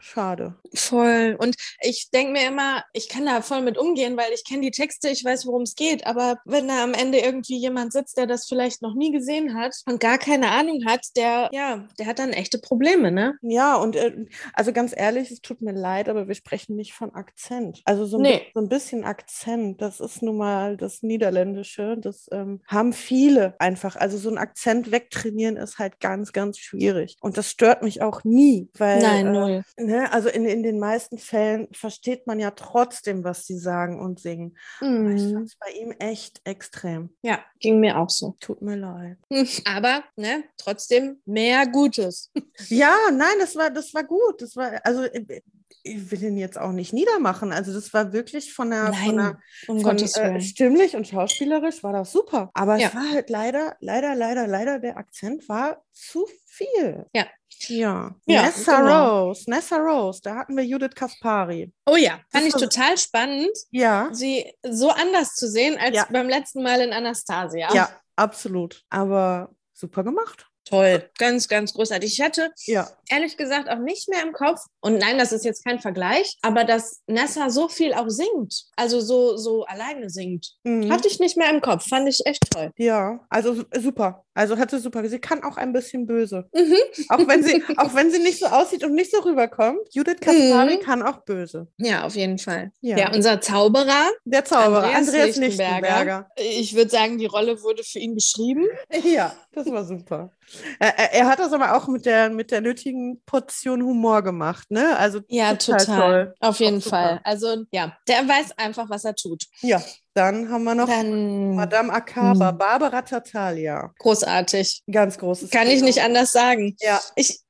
schade. 0.00 0.54
Voll. 0.74 1.36
Und 1.38 1.56
ich 1.80 2.10
denke 2.12 2.32
mir 2.32 2.46
immer, 2.48 2.82
ich 2.92 3.08
kann 3.08 3.26
da 3.26 3.42
voll 3.42 3.62
mit 3.62 3.78
umgehen, 3.78 4.16
weil 4.16 4.32
ich 4.32 4.44
kenne 4.44 4.62
die 4.62 4.70
Texte, 4.70 5.08
ich 5.08 5.24
weiß, 5.24 5.46
worum 5.46 5.62
es 5.62 5.74
geht. 5.74 6.06
Aber 6.06 6.38
wenn 6.44 6.68
da 6.68 6.82
am 6.82 6.94
Ende 6.94 7.18
irgendwie 7.18 7.58
jemand 7.58 7.92
sitzt, 7.92 8.16
der 8.16 8.26
das 8.26 8.46
vielleicht 8.46 8.82
noch 8.82 8.94
nie 8.94 9.12
gesehen 9.12 9.54
hat 9.58 9.74
und 9.86 10.00
gar 10.00 10.18
keine 10.18 10.50
Ahnung 10.50 10.84
hat, 10.86 11.06
der, 11.16 11.48
ja, 11.52 11.86
der 11.98 12.06
hat 12.06 12.18
dann 12.18 12.32
echte 12.32 12.58
Probleme, 12.58 13.10
ne? 13.12 13.34
Ja, 13.42 13.76
und 13.76 13.96
äh, 13.96 14.26
also 14.54 14.72
ganz 14.72 14.94
ehrlich, 14.96 15.30
es 15.30 15.40
tut 15.40 15.60
mir 15.62 15.72
leid, 15.72 16.08
aber 16.08 16.28
wir 16.28 16.34
sprechen 16.34 16.76
nicht 16.76 16.92
von 16.94 17.14
Akzent. 17.14 17.82
Also 17.84 18.06
so 18.06 18.16
ein, 18.18 18.22
Nee. 18.22 18.46
so 18.54 18.60
ein 18.60 18.68
bisschen 18.68 19.04
Akzent, 19.04 19.80
das 19.82 20.00
ist 20.00 20.22
nun 20.22 20.36
mal 20.36 20.76
das 20.76 21.02
Niederländische, 21.02 21.96
das 21.98 22.28
ähm, 22.32 22.60
haben 22.66 22.92
viele 22.92 23.54
einfach. 23.58 23.96
Also 23.96 24.18
so 24.18 24.30
ein 24.30 24.38
Akzent 24.38 24.90
wegtrainieren 24.90 25.56
ist 25.56 25.78
halt 25.78 26.00
ganz, 26.00 26.32
ganz 26.32 26.58
schwierig. 26.58 27.16
Und 27.20 27.36
das 27.36 27.50
stört 27.50 27.82
mich 27.82 28.02
auch 28.02 28.24
nie, 28.24 28.68
weil 28.78 29.00
Nein, 29.00 29.26
äh, 29.26 29.30
null. 29.32 29.62
Ne, 29.90 30.12
also 30.12 30.28
in, 30.28 30.44
in 30.46 30.62
den 30.62 30.78
meisten 30.78 31.18
Fällen 31.18 31.68
versteht 31.72 32.26
man 32.26 32.38
ja 32.40 32.50
trotzdem, 32.52 33.24
was 33.24 33.46
sie 33.46 33.58
sagen 33.58 34.00
und 34.00 34.20
singen. 34.20 34.56
Aber 34.80 35.10
Ich 35.10 35.22
Mhm. 35.22 35.34
fand 35.34 35.46
es 35.48 35.56
bei 35.56 35.70
ihm 35.72 35.92
echt 35.98 36.40
extrem. 36.44 37.10
Ja, 37.22 37.44
ging 37.58 37.80
mir 37.80 37.98
auch 37.98 38.10
so. 38.10 38.36
Tut 38.40 38.62
mir 38.62 38.76
leid. 38.76 39.18
Aber, 39.66 40.04
ne, 40.16 40.44
trotzdem 40.56 41.20
mehr 41.26 41.66
Gutes. 41.66 42.30
Ja, 42.68 42.94
nein, 43.12 43.34
das 43.38 43.56
war, 43.56 43.70
das 43.70 43.92
war 43.94 44.04
gut. 44.04 44.40
Das 44.42 44.56
war, 44.56 44.80
also 44.84 45.02
äh, 45.04 45.40
ich 45.82 46.10
will 46.10 46.22
ihn 46.22 46.36
jetzt 46.36 46.58
auch 46.58 46.72
nicht 46.72 46.92
niedermachen. 46.92 47.52
Also 47.52 47.72
das 47.72 47.92
war 47.94 48.12
wirklich 48.12 48.52
von 48.52 48.70
der, 48.70 48.92
von 48.92 49.16
der 49.16 49.24
Nein, 49.24 49.36
um 49.68 49.80
von, 49.80 49.96
äh, 49.98 50.40
stimmlich 50.40 50.94
und 50.96 51.06
schauspielerisch 51.08 51.82
war 51.82 51.92
das 51.92 52.12
super. 52.12 52.50
Aber 52.54 52.76
Ja. 52.76 52.88
es 52.88 52.94
war 52.94 53.10
halt 53.10 53.30
leider, 53.30 53.76
leider, 53.80 54.14
leider, 54.14 54.46
leider, 54.46 54.78
der 54.78 54.96
Akzent 54.96 55.48
war 55.48 55.82
zu 55.92 56.26
viel. 56.46 57.06
Ja. 57.14 57.26
Ja. 57.68 58.14
Ja, 58.26 58.42
Nessa 58.42 58.80
genau. 58.80 59.26
Rose, 59.28 59.50
Nessa 59.50 59.76
Rose, 59.76 60.20
da 60.22 60.36
hatten 60.36 60.56
wir 60.56 60.64
Judith 60.64 60.94
Kaspari. 60.94 61.72
Oh 61.86 61.96
ja, 61.96 62.12
fand 62.30 62.46
Das 62.46 62.54
ich 62.54 62.68
total 62.68 62.96
spannend, 62.96 63.50
Ja, 63.70 64.08
sie 64.12 64.50
so 64.62 64.88
anders 64.90 65.34
zu 65.34 65.46
sehen 65.48 65.76
als 65.78 65.94
Ja. 65.96 66.06
beim 66.10 66.28
letzten 66.28 66.62
Mal 66.62 66.80
in 66.80 66.92
Anastasia. 66.92 67.72
ja, 67.74 67.90
absolut. 68.16 68.82
Aber 68.88 69.50
super 69.74 70.04
gemacht. 70.04 70.46
Toll, 70.66 71.10
ganz, 71.18 71.48
ganz 71.48 71.72
großartig. 71.74 72.12
Ich 72.12 72.20
hatte 72.20 72.50
Ja. 72.66 72.88
ehrlich 73.08 73.36
gesagt 73.36 73.68
auch 73.68 73.78
nicht 73.78 74.08
mehr 74.08 74.22
im 74.22 74.32
Kopf, 74.32 74.60
und 74.80 74.98
nein, 74.98 75.18
das 75.18 75.32
ist 75.32 75.44
jetzt 75.44 75.64
kein 75.64 75.80
Vergleich, 75.80 76.36
aber 76.42 76.64
dass 76.64 77.00
Nessa 77.06 77.50
so 77.50 77.68
viel 77.68 77.92
auch 77.92 78.08
singt, 78.08 78.64
also 78.76 79.00
so, 79.00 79.36
so 79.36 79.64
alleine 79.64 80.10
singt, 80.10 80.54
Mhm. 80.64 80.92
hatte 80.92 81.08
ich 81.08 81.18
nicht 81.18 81.36
mehr 81.36 81.50
im 81.50 81.60
Kopf, 81.60 81.88
fand 81.88 82.08
ich 82.08 82.20
echt 82.24 82.48
toll. 82.50 82.70
Ja, 82.76 83.20
also 83.28 83.54
su- 83.54 83.64
super. 83.80 84.24
Also 84.32 84.56
hatte 84.56 84.78
super. 84.78 85.06
Sie 85.08 85.18
kann 85.18 85.42
auch 85.42 85.56
ein 85.56 85.72
bisschen 85.72 86.06
böse. 86.06 86.48
Mhm. 86.54 86.76
Auch 87.08 87.26
wenn 87.26 87.42
sie, 87.42 87.62
auch 87.78 87.94
wenn 87.94 88.10
sie 88.10 88.20
nicht 88.20 88.38
so 88.38 88.46
aussieht 88.46 88.84
und 88.84 88.94
nicht 88.94 89.10
so 89.10 89.18
rüberkommt. 89.18 89.80
Judith 89.90 90.20
Kaspari 90.20 90.76
Mhm. 90.76 90.80
kann 90.80 91.02
auch 91.02 91.24
böse. 91.24 91.66
Ja, 91.78 92.04
auf 92.04 92.14
jeden 92.14 92.38
Fall. 92.38 92.70
Ja. 92.80 92.96
Ja, 92.96 93.12
unser 93.12 93.40
Zauberer, 93.40 94.08
Der 94.24 94.44
Zauberer, 94.44 94.84
Andreas, 94.84 95.08
Andreas, 95.08 95.36
Lichtenberger. 95.36 95.80
Lichtenberger. 95.80 96.28
Ich 96.36 96.74
würde 96.76 96.90
sagen, 96.90 97.18
die 97.18 97.26
Rolle 97.26 97.60
wurde 97.62 97.82
für 97.82 97.98
ihn 97.98 98.14
geschrieben. 98.14 98.66
Ja, 99.04 99.34
das 99.52 99.66
war 99.70 99.84
super. 99.84 100.30
Er, 100.78 100.98
er- 100.98 101.12
er 101.12 101.26
hat 101.28 101.38
das 101.38 101.52
aber 101.52 101.76
auch 101.76 101.86
mit 101.88 102.06
der, 102.06 102.30
mit 102.30 102.50
der 102.50 102.60
nötigen 102.60 103.22
Portion 103.26 103.82
Humor 103.82 104.22
gemacht, 104.22 104.70
ne? 104.70 104.96
Also 104.98 105.20
Ja, 105.28 105.54
total. 105.54 105.84
toll. 105.86 106.34
Auf 106.40 106.58
jeden. 106.60 106.80
Fall. 106.80 107.20
Also 107.24 107.64
ja, 107.72 107.96
der 108.08 108.26
weiß 108.28 108.52
einfach, 108.58 108.88
was 108.90 109.04
er 109.04 109.14
tut. 109.14 109.44
Ja, 109.60 109.82
dann 110.14 110.50
haben 110.50 110.64
wir 110.64 110.74
noch 110.74 110.88
Dann 110.88 111.54
Madame 111.54 111.92
Akaba, 111.92 112.50
Hm. 112.50 112.58
Barbara 112.58 113.02
Tartaglia. 113.02 113.92
großartig. 113.98 114.82
Ganz 114.90 115.18
großes 115.18 115.50
Kann 115.50 115.66
ich 115.68 115.74
Kino. 115.74 115.86
nicht 115.86 116.02
anders 116.02 116.32
sagen. 116.32 116.74
Ja, 116.80 117.00
Ich, 117.16 117.40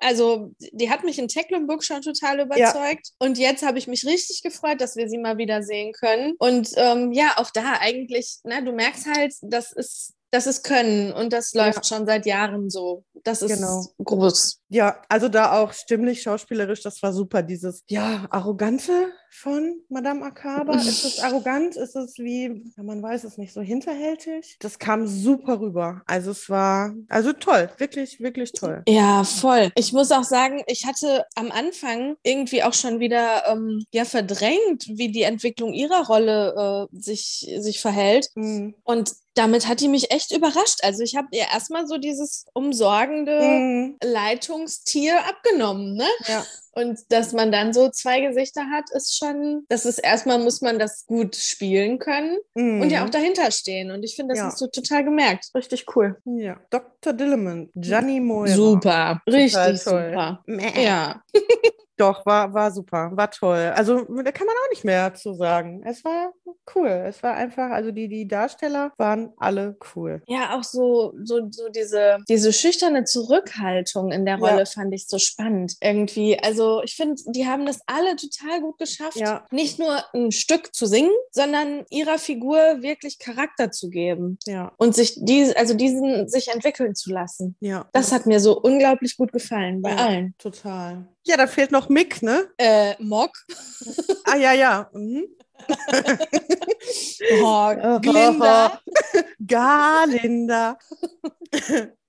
also, 0.00 0.52
die 0.72 0.90
hat 0.90 1.02
mich 1.04 1.18
in 1.18 1.28
Tecklenburg 1.28 1.82
schon 1.82 2.02
total 2.02 2.40
überzeugt. 2.40 3.08
Und 3.18 3.38
jetzt 3.38 3.64
habe 3.64 3.78
ich 3.78 3.86
mich 3.86 4.04
richtig 4.04 4.42
gefreut, 4.42 4.80
dass 4.80 4.96
wir 4.96 5.08
sie 5.08 5.18
mal 5.18 5.38
wieder 5.38 5.62
sehen 5.62 5.92
können. 5.92 6.34
Und 6.38 6.70
ähm, 6.76 7.12
ja, 7.12 7.32
auch 7.36 7.50
da 7.50 7.78
eigentlich, 7.80 8.38
ne, 8.44 8.62
du 8.64 8.72
merkst 8.72 9.06
halt, 9.06 9.32
das 9.42 9.72
ist, 9.72 10.12
das 10.30 10.46
ist 10.46 10.62
Können 10.64 11.12
und 11.12 11.32
das 11.32 11.54
läuft 11.54 11.86
schon 11.86 12.06
seit 12.06 12.26
Jahren 12.26 12.70
so. 12.70 13.04
Das 13.24 13.42
ist 13.42 13.54
Genau. 13.56 13.84
groß. 14.02 14.59
Ja, 14.70 15.02
also 15.08 15.28
da 15.28 15.60
auch 15.60 15.72
stimmlich, 15.72 16.22
schauspielerisch, 16.22 16.82
das 16.82 17.02
war 17.02 17.12
super. 17.12 17.42
Dieses, 17.42 17.82
ja, 17.88 18.26
Arrogante 18.30 19.12
von 19.30 19.80
Madame 19.88 20.24
Akaba. 20.24 20.74
Ist 20.76 21.04
es 21.04 21.18
arrogant? 21.20 21.76
Ist 21.76 21.96
es 21.96 22.18
wie, 22.18 22.72
ja, 22.76 22.82
man 22.82 23.02
weiß 23.02 23.24
es 23.24 23.36
nicht, 23.36 23.52
so 23.52 23.60
hinterhältig? 23.60 24.56
Das 24.60 24.78
kam 24.78 25.06
super 25.06 25.60
rüber. 25.60 26.02
Also 26.06 26.30
es 26.30 26.48
war, 26.48 26.94
also 27.08 27.32
toll, 27.32 27.68
wirklich, 27.78 28.20
wirklich 28.20 28.52
toll. 28.52 28.82
Ja, 28.88 29.24
voll. 29.24 29.70
Ich 29.74 29.92
muss 29.92 30.12
auch 30.12 30.24
sagen, 30.24 30.62
ich 30.66 30.86
hatte 30.86 31.24
am 31.34 31.50
Anfang 31.50 32.16
irgendwie 32.22 32.62
auch 32.62 32.74
schon 32.74 33.00
wieder 33.00 33.46
ähm, 33.48 33.84
ja 33.92 34.04
verdrängt, 34.04 34.86
wie 34.88 35.10
die 35.10 35.22
Entwicklung 35.22 35.72
ihrer 35.72 36.06
Rolle 36.06 36.88
äh, 36.92 36.96
sich, 36.96 37.52
sich 37.58 37.80
verhält. 37.80 38.28
Mhm. 38.34 38.74
Und 38.84 39.12
damit 39.34 39.68
hat 39.68 39.80
die 39.80 39.88
mich 39.88 40.10
echt 40.10 40.32
überrascht. 40.36 40.80
Also 40.82 41.02
ich 41.02 41.16
habe 41.16 41.28
ihr 41.30 41.46
erstmal 41.52 41.86
so 41.86 41.98
dieses 41.98 42.46
umsorgende 42.52 43.40
Mhm. 43.40 43.96
Leitung 44.02 44.59
Begegnungstier 44.60 45.26
abgenommen, 45.26 45.94
ne? 45.94 46.08
Ja. 46.26 46.44
Und 46.72 46.98
dass 47.10 47.32
man 47.32 47.50
dann 47.52 47.72
so 47.72 47.88
zwei 47.90 48.20
Gesichter 48.20 48.62
hat, 48.70 48.84
ist 48.94 49.16
schon, 49.16 49.64
das 49.68 49.84
ist 49.86 49.98
erstmal 49.98 50.38
muss 50.38 50.60
man 50.60 50.78
das 50.78 51.04
gut 51.06 51.34
spielen 51.36 51.98
können 51.98 52.38
Mhm. 52.54 52.80
und 52.82 52.90
ja 52.90 53.04
auch 53.04 53.10
dahinter 53.10 53.50
stehen. 53.50 53.90
Und 53.90 54.02
ich 54.04 54.14
finde, 54.16 54.32
das 54.34 54.38
Ja. 54.38 54.44
hast 54.46 54.60
du 54.60 54.66
total 54.68 55.04
gemerkt. 55.04 55.50
Richtig 55.54 55.86
cool. 55.96 56.16
Ja. 56.24 56.58
Dr. 56.70 57.12
Dillamond, 57.12 57.70
Gianni 57.74 58.20
Moira. 58.20 58.54
Super. 58.54 59.20
Richtig 59.26 59.82
toll. 59.82 60.10
super. 60.10 60.42
Mäh. 60.46 60.84
Ja. 60.84 61.22
Doch, 61.96 62.24
war, 62.24 62.54
war 62.54 62.70
super, 62.70 63.10
war 63.12 63.30
toll. 63.30 63.72
Also 63.76 63.98
da 64.04 64.32
kann 64.32 64.46
man 64.46 64.56
auch 64.56 64.70
nicht 64.70 64.84
mehr 64.84 65.12
zu 65.12 65.34
sagen. 65.34 65.82
Es 65.84 66.02
war 66.02 66.32
cool. 66.74 66.88
Es 67.06 67.22
war 67.22 67.34
einfach, 67.34 67.70
also 67.70 67.90
die, 67.90 68.08
die 68.08 68.26
Darsteller 68.26 68.92
waren 68.96 69.34
alle 69.36 69.76
cool. 69.94 70.22
Ja, 70.26 70.56
auch 70.58 70.64
so, 70.64 71.12
so, 71.22 71.48
so 71.50 71.68
diese, 71.68 72.16
diese 72.26 72.54
schüchterne 72.54 73.04
Zurückhaltung 73.04 74.12
in 74.12 74.24
der 74.24 74.38
Ja. 74.38 74.40
Rolle 74.48 74.64
fand 74.64 74.94
ich 74.94 75.08
so 75.08 75.18
spannend 75.18 75.74
irgendwie. 75.82 76.38
Also 76.42 76.59
ich 76.84 76.94
finde, 76.96 77.20
die 77.26 77.46
haben 77.46 77.66
das 77.66 77.80
alle 77.86 78.16
total 78.16 78.60
gut 78.60 78.78
geschafft, 78.78 79.16
Ja. 79.16 79.46
nicht 79.50 79.78
nur 79.78 80.02
ein 80.14 80.30
Stück 80.32 80.74
zu 80.74 80.86
singen, 80.86 81.10
sondern 81.30 81.84
ihrer 81.90 82.18
Figur 82.18 82.56
wirklich 82.82 83.18
Charakter 83.18 83.70
zu 83.70 83.88
geben 83.90 84.38
Ja, 84.46 84.72
und 84.78 84.94
sich 84.94 85.14
die, 85.16 85.54
also 85.56 85.74
diesen 85.74 86.28
sich 86.28 86.48
entwickeln 86.48 86.94
zu 86.94 87.10
lassen. 87.12 87.56
ja. 87.60 87.88
Das 87.92 88.12
hat 88.12 88.26
mir 88.26 88.40
so 88.40 88.58
unglaublich 88.60 89.16
gut 89.16 89.32
gefallen 89.32 89.82
bei 89.82 89.90
Ja. 89.90 89.96
allen. 89.96 90.34
Total. 90.38 91.06
Ja, 91.26 91.36
da 91.36 91.46
fehlt 91.46 91.70
noch 91.70 91.88
Mick, 91.88 92.22
ne? 92.22 92.48
Äh, 92.58 92.94
Mock, 93.02 93.32
Ah, 94.24 94.36
ja, 94.36 94.52
ja. 94.52 94.88
Mhm. 94.92 95.26
oh, 97.42 97.98
Glinda, 98.00 98.80
Galinda. 99.46 100.78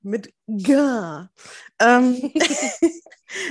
Mit 0.04 0.34
G. 0.48 0.74
Ähm, 1.80 2.32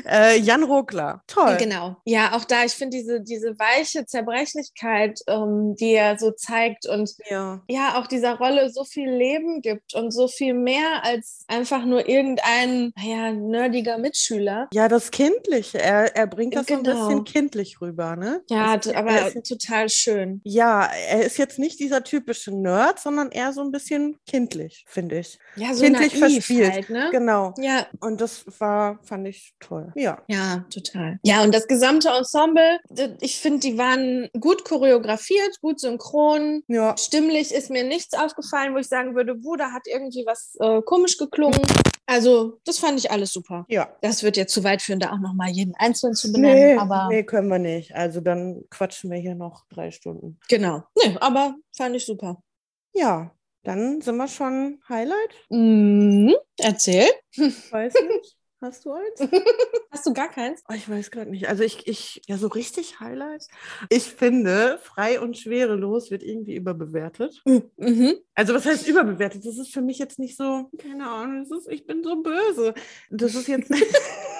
äh, 0.08 0.38
Jan 0.38 0.62
Rogler. 0.64 1.22
Toll. 1.26 1.56
Genau. 1.58 1.96
Ja, 2.04 2.32
auch 2.34 2.44
da, 2.44 2.64
ich 2.64 2.72
finde 2.72 2.96
diese, 2.96 3.20
diese 3.20 3.58
weiche 3.58 4.04
Zerbrechlichkeit, 4.06 5.20
ähm, 5.26 5.74
die 5.76 5.92
er 5.94 6.18
so 6.18 6.30
zeigt 6.32 6.86
und 6.86 7.10
Ja. 7.28 7.62
ja, 7.68 7.98
auch 8.00 8.06
dieser 8.06 8.34
Rolle 8.38 8.70
so 8.70 8.84
viel 8.84 9.10
Leben 9.10 9.60
gibt 9.62 9.94
und 9.94 10.10
so 10.12 10.28
viel 10.28 10.54
mehr 10.54 11.02
als 11.04 11.44
einfach 11.48 11.84
nur 11.84 12.08
irgendein, 12.08 12.92
naja, 12.96 13.32
nerdiger 13.32 13.98
Mitschüler. 13.98 14.68
Ja, 14.72 14.88
das 14.88 15.10
Kindliche. 15.10 15.78
Er, 15.80 16.14
er 16.16 16.26
bringt 16.26 16.54
das 16.56 16.66
so 16.66 16.74
ein 16.74 16.82
Genau. 16.82 17.06
bisschen 17.08 17.24
kindlich 17.24 17.80
rüber, 17.80 18.16
ne? 18.16 18.42
Ja, 18.48 18.74
er 18.74 18.96
aber 18.96 19.28
ist- 19.34 19.48
total 19.48 19.88
schön. 19.88 20.40
Ja, 20.44 20.84
er 21.08 21.22
ist 21.24 21.38
jetzt 21.38 21.58
nicht 21.58 21.78
dieser 21.80 22.02
typische 22.04 22.50
Nerd, 22.54 22.98
sondern 22.98 23.30
eher 23.30 23.52
so 23.52 23.60
ein 23.62 23.70
bisschen 23.70 24.16
kindlich, 24.26 24.84
finde 24.88 25.18
ich. 25.20 25.38
Ja, 25.56 25.74
so 25.74 25.84
Kindlich 25.84 26.18
naiv 26.20 26.34
verspielt. 26.34 26.72
halt, 26.72 26.90
ne? 26.90 27.08
Genau. 27.10 27.54
Ja, 27.58 27.86
Und 28.00 28.20
das 28.20 28.44
war, 28.58 28.98
fand 29.04 29.28
ich 29.28 29.54
toll. 29.60 29.69
Ja. 29.94 30.22
ja, 30.28 30.64
total. 30.72 31.18
Ja, 31.22 31.42
und 31.42 31.54
das 31.54 31.66
gesamte 31.68 32.08
Ensemble, 32.08 32.78
ich 33.20 33.38
finde, 33.38 33.60
die 33.60 33.78
waren 33.78 34.28
gut 34.40 34.64
choreografiert, 34.64 35.60
gut 35.60 35.80
synchron. 35.80 36.62
Ja. 36.68 36.96
Stimmlich 36.96 37.52
ist 37.52 37.70
mir 37.70 37.84
nichts 37.84 38.14
aufgefallen, 38.14 38.74
wo 38.74 38.78
ich 38.78 38.88
sagen 38.88 39.14
würde, 39.14 39.36
wo, 39.42 39.56
da 39.56 39.72
hat 39.72 39.82
irgendwie 39.86 40.24
was 40.26 40.56
äh, 40.60 40.82
komisch 40.82 41.16
geklungen. 41.18 41.60
Also, 42.06 42.58
das 42.64 42.78
fand 42.78 42.98
ich 42.98 43.10
alles 43.10 43.32
super. 43.32 43.64
Ja. 43.68 43.88
Das 44.00 44.22
wird 44.22 44.36
jetzt 44.36 44.52
zu 44.52 44.64
weit 44.64 44.82
führen, 44.82 44.98
da 44.98 45.12
auch 45.12 45.20
nochmal 45.20 45.50
jeden 45.50 45.74
Einzelnen 45.76 46.14
zu 46.14 46.28
Nee, 46.28 46.32
benennen, 46.32 46.78
aber 46.80 47.06
nee, 47.08 47.22
können 47.22 47.48
wir 47.48 47.58
nicht. 47.60 47.94
Also 47.94 48.20
dann 48.20 48.64
quatschen 48.70 49.10
wir 49.10 49.18
hier 49.18 49.34
noch 49.36 49.64
drei 49.68 49.90
Stunden. 49.92 50.38
genau. 50.48 50.82
Nee, 51.02 51.16
aber 51.20 51.54
fand 51.76 51.94
ich 51.94 52.04
super. 52.04 52.42
Ja, 52.94 53.30
dann 53.62 54.00
sind 54.00 54.16
wir 54.16 54.26
schon 54.26 54.80
Highlight. 54.88 55.34
Mhm. 55.50 56.34
Erzähl. 56.58 57.06
Weiß 57.36 57.94
nicht. 57.94 58.36
Hast 58.60 58.84
du 58.84 58.92
eins? 58.92 59.20
Hast 59.90 60.06
du 60.06 60.12
gar 60.12 60.28
keins? 60.28 60.62
Oh, 60.68 60.74
ich 60.74 60.88
weiß 60.88 61.10
gerade 61.10 61.30
nicht. 61.30 61.48
Also 61.48 61.62
ich, 61.62 61.86
ich, 61.86 62.20
ja, 62.26 62.36
so 62.36 62.48
richtig 62.48 63.00
Highlights. 63.00 63.48
Ich 63.88 64.04
finde, 64.04 64.78
frei 64.82 65.18
und 65.18 65.38
schwerelos 65.38 66.10
wird 66.10 66.22
irgendwie 66.22 66.56
überbewertet. 66.56 67.42
Mhm. 67.44 68.16
Also 68.34 68.54
was 68.54 68.66
heißt 68.66 68.86
überbewertet? 68.86 69.46
Das 69.46 69.58
ist 69.58 69.72
für 69.72 69.80
mich 69.80 69.98
jetzt 69.98 70.18
nicht 70.18 70.36
so, 70.36 70.70
keine 70.78 71.08
Ahnung, 71.08 71.46
das 71.48 71.58
ist, 71.58 71.72
ich 71.72 71.86
bin 71.86 72.02
so 72.02 72.22
böse. 72.22 72.74
Das 73.10 73.34
ist 73.34 73.48
jetzt 73.48 73.70
nicht. 73.70 73.86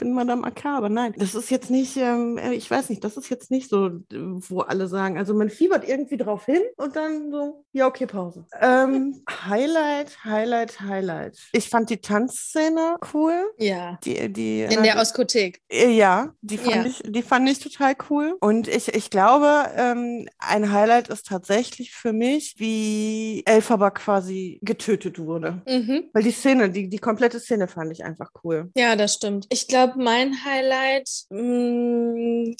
Bin 0.00 0.14
Madame 0.14 0.46
Akabe. 0.46 0.88
Nein, 0.88 1.14
das 1.18 1.34
ist 1.34 1.50
jetzt 1.50 1.70
nicht, 1.70 1.96
ähm, 1.98 2.38
ich 2.52 2.70
weiß 2.70 2.88
nicht, 2.88 3.04
das 3.04 3.18
ist 3.18 3.28
jetzt 3.28 3.50
nicht 3.50 3.68
so, 3.68 3.90
wo 4.10 4.60
alle 4.60 4.88
sagen, 4.88 5.18
also 5.18 5.34
man 5.34 5.50
fiebert 5.50 5.86
irgendwie 5.86 6.16
drauf 6.16 6.46
hin 6.46 6.62
und 6.76 6.96
dann 6.96 7.30
so, 7.30 7.64
ja, 7.72 7.86
okay, 7.86 8.06
Pause. 8.06 8.46
Ähm, 8.60 9.22
Highlight, 9.46 10.24
Highlight, 10.24 10.80
Highlight. 10.80 11.38
Ich 11.52 11.68
fand 11.68 11.90
die 11.90 11.98
Tanzszene 11.98 12.96
cool. 13.12 13.34
Ja. 13.58 13.98
Die, 14.04 14.32
die, 14.32 14.62
In 14.62 14.82
der 14.82 14.98
Oskothek. 14.98 15.60
äh, 15.70 15.90
Ja, 15.90 16.32
die 16.40 16.56
fand, 16.56 16.76
Ja. 16.76 16.86
Ich, 16.86 17.02
die 17.06 17.22
fand 17.22 17.48
ich 17.48 17.58
total 17.58 17.94
cool. 18.08 18.36
Und 18.40 18.68
ich, 18.68 18.88
ich 18.94 19.10
glaube, 19.10 19.66
ähm, 19.76 20.28
ein 20.38 20.72
Highlight 20.72 21.08
ist 21.08 21.26
tatsächlich 21.26 21.92
für 21.92 22.14
mich, 22.14 22.54
wie 22.56 23.42
Elphaba 23.44 23.90
quasi 23.90 24.58
getötet 24.62 25.18
wurde. 25.18 25.60
Mhm. 25.68 26.04
Weil 26.14 26.22
die 26.22 26.30
Szene, 26.30 26.70
die, 26.70 26.88
die 26.88 26.98
komplette 26.98 27.38
Szene 27.38 27.68
fand 27.68 27.92
ich 27.92 28.02
einfach 28.02 28.30
cool. 28.44 28.70
Ja, 28.74 28.96
das 28.96 29.14
stimmt. 29.14 29.46
Ich 29.50 29.68
glaube, 29.68 29.89
mein 29.96 30.44
Highlight 30.44 31.08
mh, 31.30 32.54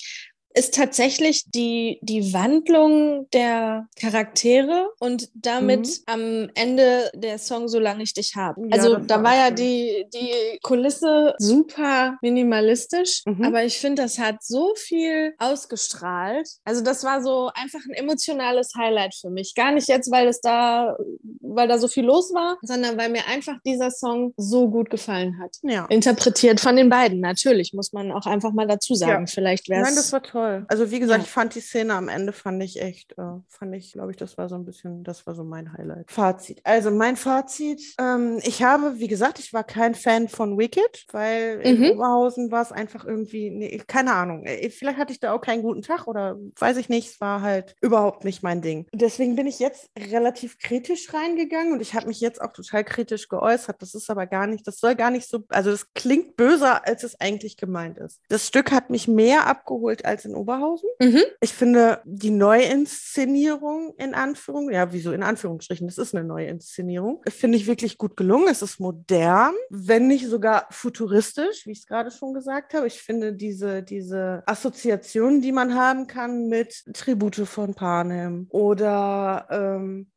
ist 0.53 0.75
tatsächlich 0.75 1.45
die, 1.51 1.99
die 2.03 2.33
Wandlung 2.33 3.29
der 3.33 3.87
Charaktere 3.99 4.89
und 4.99 5.29
damit 5.35 5.87
Mhm. 5.87 5.95
am 6.07 6.51
Ende 6.55 7.11
der 7.15 7.39
Song 7.39 7.69
Solange 7.69 8.03
ich 8.03 8.15
dich 8.15 8.35
habe. 8.37 8.61
Ja, 8.63 8.77
Also 8.77 8.97
das 8.97 9.07
da 9.07 9.23
war 9.23 9.35
ja 9.37 9.47
schön. 9.47 9.57
die, 9.57 10.07
die 10.13 10.59
Kulisse 10.63 11.35
super 11.39 12.17
minimalistisch, 12.21 13.23
Mhm. 13.27 13.45
aber 13.45 13.65
ich 13.65 13.79
finde, 13.79 14.03
das 14.03 14.19
hat 14.19 14.43
so 14.43 14.75
viel 14.77 15.35
ausgestrahlt. 15.39 16.49
Also 16.65 16.83
das 16.83 17.05
war 17.05 17.23
so 17.23 17.51
einfach 17.55 17.81
ein 17.89 17.95
emotionales 17.95 18.73
Highlight 18.77 19.15
für 19.15 19.31
mich. 19.31 19.55
Gar 19.55 19.73
nicht 19.73 19.89
jetzt, 19.89 20.11
weil 20.11 20.27
es 20.29 20.41
da, 20.41 20.97
weil 21.41 21.69
da 21.69 21.79
so 21.79 21.87
viel 21.89 22.05
los 22.05 22.33
war, 22.35 22.59
sondern 22.63 22.99
weil 22.99 23.11
mir 23.11 23.27
einfach 23.29 23.57
dieser 23.65 23.91
Song 23.91 24.35
so 24.37 24.69
gut 24.69 24.91
gefallen 24.91 25.39
hat 25.41 25.57
Ja. 25.63 25.87
interpretiert 25.87 26.61
von 26.61 26.77
den 26.77 26.89
beiden. 26.89 27.21
Natürlich, 27.21 27.73
muss 27.73 27.93
man 27.93 28.11
auch 28.13 28.27
einfach 28.27 28.53
mal 28.53 28.67
dazu 28.67 28.95
sagen. 28.95 29.27
Ja. 29.27 29.33
Vielleicht 29.33 29.69
wäre 29.69 29.83
Nein, 29.83 29.95
das 29.95 30.07
es. 30.07 30.13
war 30.13 30.23
toll. 30.23 30.40
Also 30.69 30.91
wie 30.91 31.01
gesagt, 31.01 31.21
Ja. 31.21 31.25
ich 31.25 31.31
fand 31.31 31.55
die 31.55 31.61
Szene 31.61 31.95
am 31.95 32.09
Ende 32.09 32.33
fand 32.33 32.63
ich 32.63 32.81
echt, 32.81 33.13
äh, 33.13 33.23
fand 33.49 33.75
ich, 33.75 33.93
glaube 33.93 34.11
ich, 34.11 34.17
das 34.17 34.37
war 34.39 34.49
so 34.49 34.55
ein 34.57 34.65
bisschen, 34.65 35.05
das 35.05 35.27
war 35.27 35.35
so 35.35 35.45
mein 35.45 35.73
Highlight. 35.73 36.11
Fazit. 36.11 36.61
Also 36.65 36.91
mein 36.91 37.17
Fazit, 37.17 37.81
ähm, 38.01 38.39
ich 38.43 38.63
habe, 38.63 38.99
wie 38.99 39.09
gesagt, 39.09 39.39
ich 39.39 39.53
war 39.53 39.65
kein 39.65 39.95
Fan 39.95 40.29
von 40.29 40.59
Wicked, 40.59 41.07
weil 41.13 41.61
in 41.63 41.81
Mhm. 41.81 41.91
Oberhausen 41.93 42.51
war 42.51 42.63
es 42.63 42.73
einfach 42.73 43.05
irgendwie, 43.05 43.51
nee, 43.51 43.83
keine 43.87 44.13
Ahnung. 44.15 44.45
Äh, 44.45 44.71
Vielleicht 44.71 44.99
hatte 44.99 45.13
ich 45.13 45.21
da 45.21 45.33
auch 45.33 45.41
keinen 45.41 45.63
guten 45.63 45.83
Tag 45.83 46.07
oder 46.07 46.37
weiß 46.59 46.77
ich 46.77 46.89
nicht, 46.89 47.11
es 47.11 47.21
war 47.21 47.43
halt 47.43 47.75
überhaupt 47.81 48.25
nicht 48.25 48.43
mein 48.43 48.63
Ding. 48.63 48.87
Deswegen 48.93 49.37
bin 49.37 49.47
ich 49.47 49.59
jetzt 49.59 49.89
relativ 49.99 50.59
kritisch 50.59 51.13
reingegangen 51.13 51.73
und 51.73 51.81
ich 51.83 51.95
habe 51.95 52.07
mich 52.07 52.21
jetzt 52.21 52.41
auch 52.41 52.53
total 52.53 52.85
kritisch 52.85 53.29
geäußert. 53.29 53.81
Das 53.83 53.95
ist 53.95 54.11
aber 54.11 54.27
gar 54.27 54.47
nicht, 54.47 54.67
das 54.67 54.79
soll 54.79 54.95
gar 54.97 55.11
nicht 55.11 55.29
so, 55.29 55.45
also 55.49 55.71
es 55.71 55.93
klingt 55.95 56.37
böser, 56.37 56.87
als 56.87 57.03
es 57.05 57.21
eigentlich 57.21 57.57
gemeint 57.57 57.99
ist. 57.99 58.21
Das 58.29 58.47
Stück 58.47 58.71
hat 58.73 58.91
mich 58.91 59.09
mehr 59.09 59.47
abgeholt 59.47 60.05
als 60.05 60.25
in 60.31 60.37
Oberhausen. 60.37 60.89
Mhm. 61.01 61.23
Ich 61.41 61.53
finde 61.53 62.01
die 62.05 62.31
Neuinszenierung 62.31 63.95
in 63.99 64.15
Anführung, 64.15 64.71
ja, 64.71 64.93
wieso 64.93 65.13
in 65.13 65.23
Anführungsstrichen, 65.23 65.87
das 65.87 65.99
ist 65.99 66.15
eine 66.15 66.27
Neuinszenierung, 66.27 67.23
finde 67.29 67.59
ich 67.59 67.67
wirklich 67.67 67.99
gut 67.99 68.17
gelungen. 68.17 68.49
Es 68.49 68.63
ist 68.63 68.81
modern, 68.81 69.55
wenn 69.69 70.07
nicht 70.07 70.27
sogar 70.27 70.67
futuristisch, 70.71 71.67
wie 71.67 71.73
ich 71.73 71.81
es 71.81 71.87
gerade 71.87 72.11
schon 72.11 72.35
gesagt 72.35 72.75
habe. 72.75 72.87
Ich 72.87 73.03
finde 73.03 73.35
diese, 73.35 73.83
diese 73.83 74.43
Assoziationen, 74.47 75.41
die 75.41 75.53
man 75.53 75.75
haben 75.75 76.07
kann 76.07 76.49
mit 76.49 76.85
Tribute 76.95 77.47
von 77.47 77.75
Panem 77.75 78.47
oder 78.51 79.47
ähm, 79.51 80.11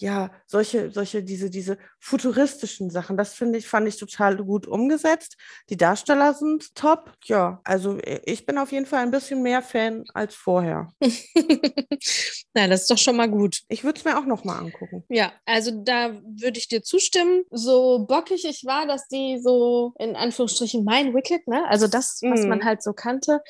ja, 0.00 0.30
solche, 0.46 0.90
solche, 0.92 1.22
diese, 1.24 1.50
diese 1.50 1.76
futuristischen 1.98 2.88
Sachen, 2.90 3.16
das 3.16 3.34
finde 3.34 3.58
ich, 3.58 3.66
fand 3.68 3.88
ich 3.88 3.96
total 3.96 4.36
gut 4.36 4.66
umgesetzt. 4.66 5.36
Die 5.70 5.76
Darsteller 5.76 6.34
sind 6.34 6.74
top. 6.74 7.12
Ja, 7.24 7.60
also 7.64 7.98
ich 8.24 8.46
bin 8.46 8.58
auf 8.58 8.70
jeden 8.72 8.86
Fall 8.86 9.02
ein 9.02 9.10
bisschen 9.10 9.42
mehr 9.42 9.60
Fan 9.60 10.04
als 10.14 10.34
vorher. 10.36 10.92
Na, 12.54 12.66
das 12.68 12.82
ist 12.82 12.90
doch 12.90 12.98
schon 12.98 13.16
mal 13.16 13.28
gut. 13.28 13.62
Ich 13.68 13.84
würde 13.84 13.98
es 13.98 14.04
mir 14.04 14.18
auch 14.18 14.24
noch 14.24 14.44
mal 14.44 14.58
angucken. 14.58 15.04
Ja, 15.08 15.32
also 15.46 15.70
da 15.84 16.12
würde 16.24 16.58
ich 16.58 16.68
dir 16.68 16.82
zustimmen. 16.82 17.42
So 17.50 18.06
bockig 18.08 18.44
ich 18.44 18.64
war, 18.64 18.86
dass 18.86 19.06
die 19.08 19.38
so 19.42 19.92
in 19.98 20.16
Anführungsstrichen 20.16 20.84
mein 20.84 21.14
Wicked, 21.14 21.46
ne? 21.48 21.64
Also 21.68 21.88
das, 21.88 22.20
was 22.22 22.42
Mhm. 22.42 22.48
man 22.48 22.64
halt 22.64 22.82
so 22.82 22.92
kannte, 22.92 23.40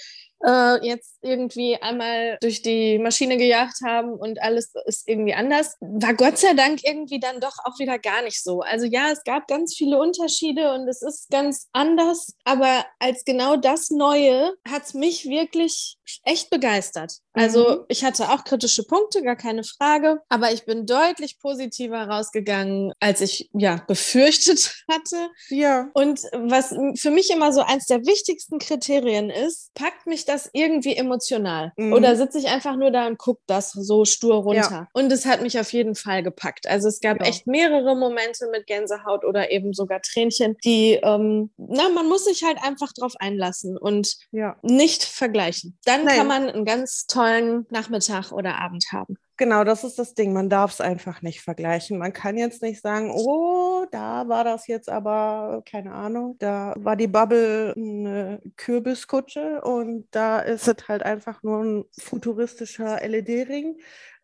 äh, 0.44 0.87
jetzt 0.87 1.16
irgendwie 1.22 1.77
einmal 1.77 2.38
durch 2.40 2.62
die 2.62 2.98
Maschine 2.98 3.37
gejagt 3.37 3.81
haben 3.85 4.12
und 4.12 4.40
alles 4.42 4.73
ist 4.87 5.08
irgendwie 5.08 5.35
anders. 5.35 5.77
War 5.81 6.15
Gott 6.15 6.38
sei 6.38 6.54
Dank 6.54 6.81
irgendwie 6.85 7.21
dann 7.21 7.40
doch 7.40 7.56
auch 7.65 7.79
wieder 7.79 7.98
gar 7.98 8.23
nicht 8.23 8.42
so. 8.42 8.60
Also 8.60 8.87
ja, 8.87 9.10
es 9.10 9.25
gab 9.25 9.48
ganz 9.48 9.75
viele 9.77 9.98
Unterschiede 9.98 10.73
und 10.75 10.88
es 10.88 11.02
ist 11.02 11.31
ganz 11.31 11.69
anders, 11.73 12.35
aber 12.44 12.85
als 12.98 13.25
genau 13.25 13.56
das 13.56 13.90
Neue 13.90 14.52
hat 14.69 14.85
es 14.85 14.94
mich 14.94 15.27
wirklich 15.27 15.96
echt 16.25 16.50
begeistert. 16.50 17.19
Also 17.33 17.69
mhm. 17.69 17.85
ich 17.88 18.04
hatte 18.04 18.31
auch 18.31 18.44
kritische 18.44 18.85
Punkte, 18.85 19.23
gar 19.23 19.37
keine 19.37 19.65
Frage, 19.65 20.21
aber 20.29 20.52
ich 20.52 20.65
bin 20.65 20.87
deutlich 20.87 21.38
positiver 21.40 22.08
rausgegangen, 22.08 22.92
als 23.00 23.21
ich 23.21 23.48
ja 23.52 23.83
befürchtet 23.87 24.85
hatte. 24.90 25.31
Ja. 25.48 25.90
Und 25.94 26.21
was 26.33 26.75
für 27.00 27.10
mich 27.10 27.31
immer 27.31 27.52
so 27.52 27.60
eins 27.60 27.87
der 27.87 28.04
wichtigsten 28.06 28.58
Kriterien 28.58 29.31
ist, 29.31 29.73
packt 29.75 30.06
mich 30.06 30.25
das 30.29 30.50
irgendwie 30.52 30.96
emotional? 30.96 31.72
Mhm. 31.76 31.92
Oder 31.92 32.16
sitze 32.16 32.38
ich 32.38 32.48
einfach 32.48 32.76
nur 32.76 32.90
da 32.90 33.06
und 33.06 33.18
gucke 33.18 33.42
das 33.46 33.72
so 33.72 34.04
stur 34.04 34.37
runter? 34.37 34.70
Ja. 34.70 34.88
Und 34.92 35.12
es 35.12 35.26
hat 35.26 35.42
mich 35.42 35.58
auf 35.58 35.72
jeden 35.72 35.94
Fall 35.94 36.22
gepackt. 36.22 36.68
Also 36.68 36.88
es 36.88 37.00
gab 37.00 37.20
ja. 37.20 37.26
echt 37.26 37.46
mehrere 37.46 37.96
Momente 37.96 38.48
mit 38.50 38.66
Gänsehaut 38.66 39.24
oder 39.24 39.50
eben 39.50 39.72
sogar 39.72 40.00
Tränchen, 40.02 40.56
die, 40.64 40.94
ähm, 41.02 41.50
na, 41.56 41.88
man 41.88 42.08
muss 42.08 42.24
sich 42.24 42.42
halt 42.44 42.58
einfach 42.62 42.92
drauf 42.92 43.14
einlassen 43.18 43.76
und 43.76 44.16
ja. 44.33 44.56
nicht 44.62 45.04
vergleichen. 45.04 45.79
Dann 45.85 46.04
Nein. 46.04 46.16
kann 46.16 46.26
man 46.26 46.48
einen 46.48 46.64
ganz 46.64 47.06
tollen 47.06 47.66
Nachmittag 47.70 48.33
oder 48.33 48.56
Abend 48.60 48.87
haben. 48.92 49.16
Genau, 49.40 49.62
das 49.62 49.84
ist 49.84 50.00
das 50.00 50.14
Ding. 50.14 50.32
Man 50.32 50.50
darf 50.50 50.72
es 50.72 50.80
einfach 50.80 51.22
nicht 51.22 51.40
vergleichen. 51.42 51.96
Man 51.96 52.12
kann 52.12 52.36
jetzt 52.36 52.60
nicht 52.60 52.80
sagen, 52.82 53.12
oh, 53.14 53.86
da 53.92 54.26
war 54.28 54.42
das 54.42 54.66
jetzt 54.66 54.88
aber, 54.88 55.62
keine 55.64 55.92
Ahnung, 55.92 56.34
da 56.40 56.74
war 56.76 56.96
die 56.96 57.06
Bubble 57.06 57.72
eine 57.76 58.40
Kürbiskutsche 58.56 59.60
und 59.62 60.08
da 60.10 60.40
ist 60.40 60.66
es 60.66 60.88
halt 60.88 61.04
einfach 61.04 61.44
nur 61.44 61.62
ein 61.62 61.84
futuristischer 61.96 62.98
LED-Ring 63.06 63.78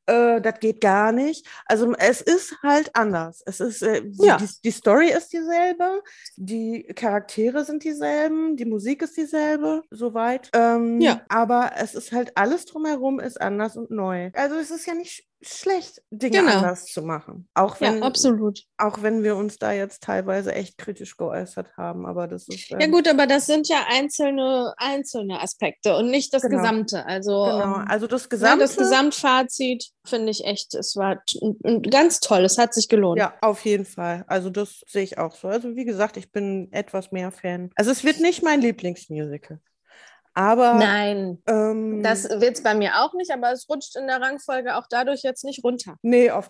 äh, 0.07 0.41
das 0.41 0.61
geht 0.61 0.81
gar 0.81 1.13
nicht. 1.13 1.47
Also 1.67 1.93
es 1.95 2.21
ist 2.21 2.57
halt 2.63 2.95
anders. 2.95 3.43
Es 3.47 3.61
ist, 3.61 3.83
äh, 3.83 4.03
ja. 4.13 4.37
die, 4.37 4.49
die, 4.65 4.71
Story 4.71 5.11
ist 5.11 5.33
dieselbe, 5.33 6.03
die 6.37 6.85
Charaktere 6.95 7.65
sind 7.65 7.85
dieselben, 7.85 8.57
die 8.57 8.65
Musik 8.65 9.03
ist 9.03 9.17
dieselbe, 9.17 9.83
soweit. 9.91 10.51
Ähm, 10.55 11.01
ja. 11.01 11.23
Aber 11.29 11.73
es 11.77 11.95
ist 11.95 12.13
halt 12.13 12.37
alles 12.37 12.67
drumherum 12.67 13.21
ist 13.21 13.41
anders 13.41 13.77
und 13.77 13.91
neu. 13.91 14.31
Also 14.35 14.57
es 14.57 14.71
ist 14.71 14.87
ja 14.87 14.95
nicht 14.95 15.27
schlecht, 15.47 16.03
Dinge 16.11 16.39
genau. 16.41 16.59
anders 16.59 16.87
zu 16.87 17.03
machen. 17.03 17.49
Auch 17.55 17.81
wenn, 17.81 17.99
ja, 17.99 18.03
absolut. 18.03 18.61
Auch 18.79 19.03
wenn 19.03 19.23
wir 19.23 19.37
uns 19.37 19.59
da 19.59 19.73
jetzt 19.73 20.03
teilweise 20.03 20.55
echt 20.55 20.79
kritisch 20.79 21.17
geäußert 21.17 21.77
haben, 21.77 22.07
aber 22.07 22.27
das 22.29 22.49
ist. 22.49 22.71
Ähm, 22.71 22.81
ja, 22.81 22.87
gut, 22.87 23.09
aber 23.09 23.27
das 23.27 23.47
sind 23.47 23.69
ja 23.69 23.85
einzelne, 23.89 24.75
einzelne 24.77 25.41
Aspekte 25.41 25.97
und 25.97 26.11
nicht 26.11 26.33
das 26.33 26.43
genau. 26.43 26.59
Gesamte. 26.59 27.07
Also, 27.07 27.45
genau, 27.45 27.77
ähm, 27.77 27.85
also 27.89 28.07
das 28.07 28.29
Gesamte. 28.29 28.65
Ja, 28.65 28.67
das 28.67 28.77
Gesamtfazit 28.77 29.91
finde 30.05 30.31
ich 30.31 30.45
echt, 30.45 30.75
es 30.75 30.97
war 30.97 31.23
ganz 31.91 32.21
toll, 32.21 32.45
es 32.45 32.59
hat 32.59 32.75
sich 32.75 32.89
gelohnt. 32.89 33.19
Ja, 33.19 33.35
auf 33.41 33.65
jeden 33.65 33.85
Fall. 33.85 34.25
Also, 34.27 34.51
das 34.51 34.85
sehe 34.87 35.03
ich 35.03 35.19
auch 35.19 35.35
so. 35.35 35.49
Also, 35.49 35.77
wie 35.77 35.85
gesagt, 35.85 36.17
ich 36.17 36.31
bin 36.33 36.73
etwas 36.73 37.13
mehr 37.13 37.31
Fan. 37.31 37.71
Also, 37.75 37.91
es 37.91 38.05
wird 38.05 38.21
nicht 38.21 38.43
mein 38.43 38.61
Lieblingsmusical. 38.61 39.61
Aber 40.35 40.75
nein, 40.75 41.41
ähm, 41.47 42.03
das 42.03 42.29
wird 42.29 42.57
es 42.57 42.63
bei 42.63 42.75
mir 42.75 43.01
auch 43.01 43.15
nicht, 43.15 43.31
aber 43.31 43.53
es 43.53 43.69
rutscht 43.69 43.97
in 43.97 44.09
der 44.09 44.21
Rangfolge 44.21 44.77
auch 44.77 44.87
dadurch 44.91 45.23
jetzt 45.23 45.45
nicht 45.45 45.63
runter. 45.63 45.97
Nee, 46.03 46.31
auf 46.31 46.49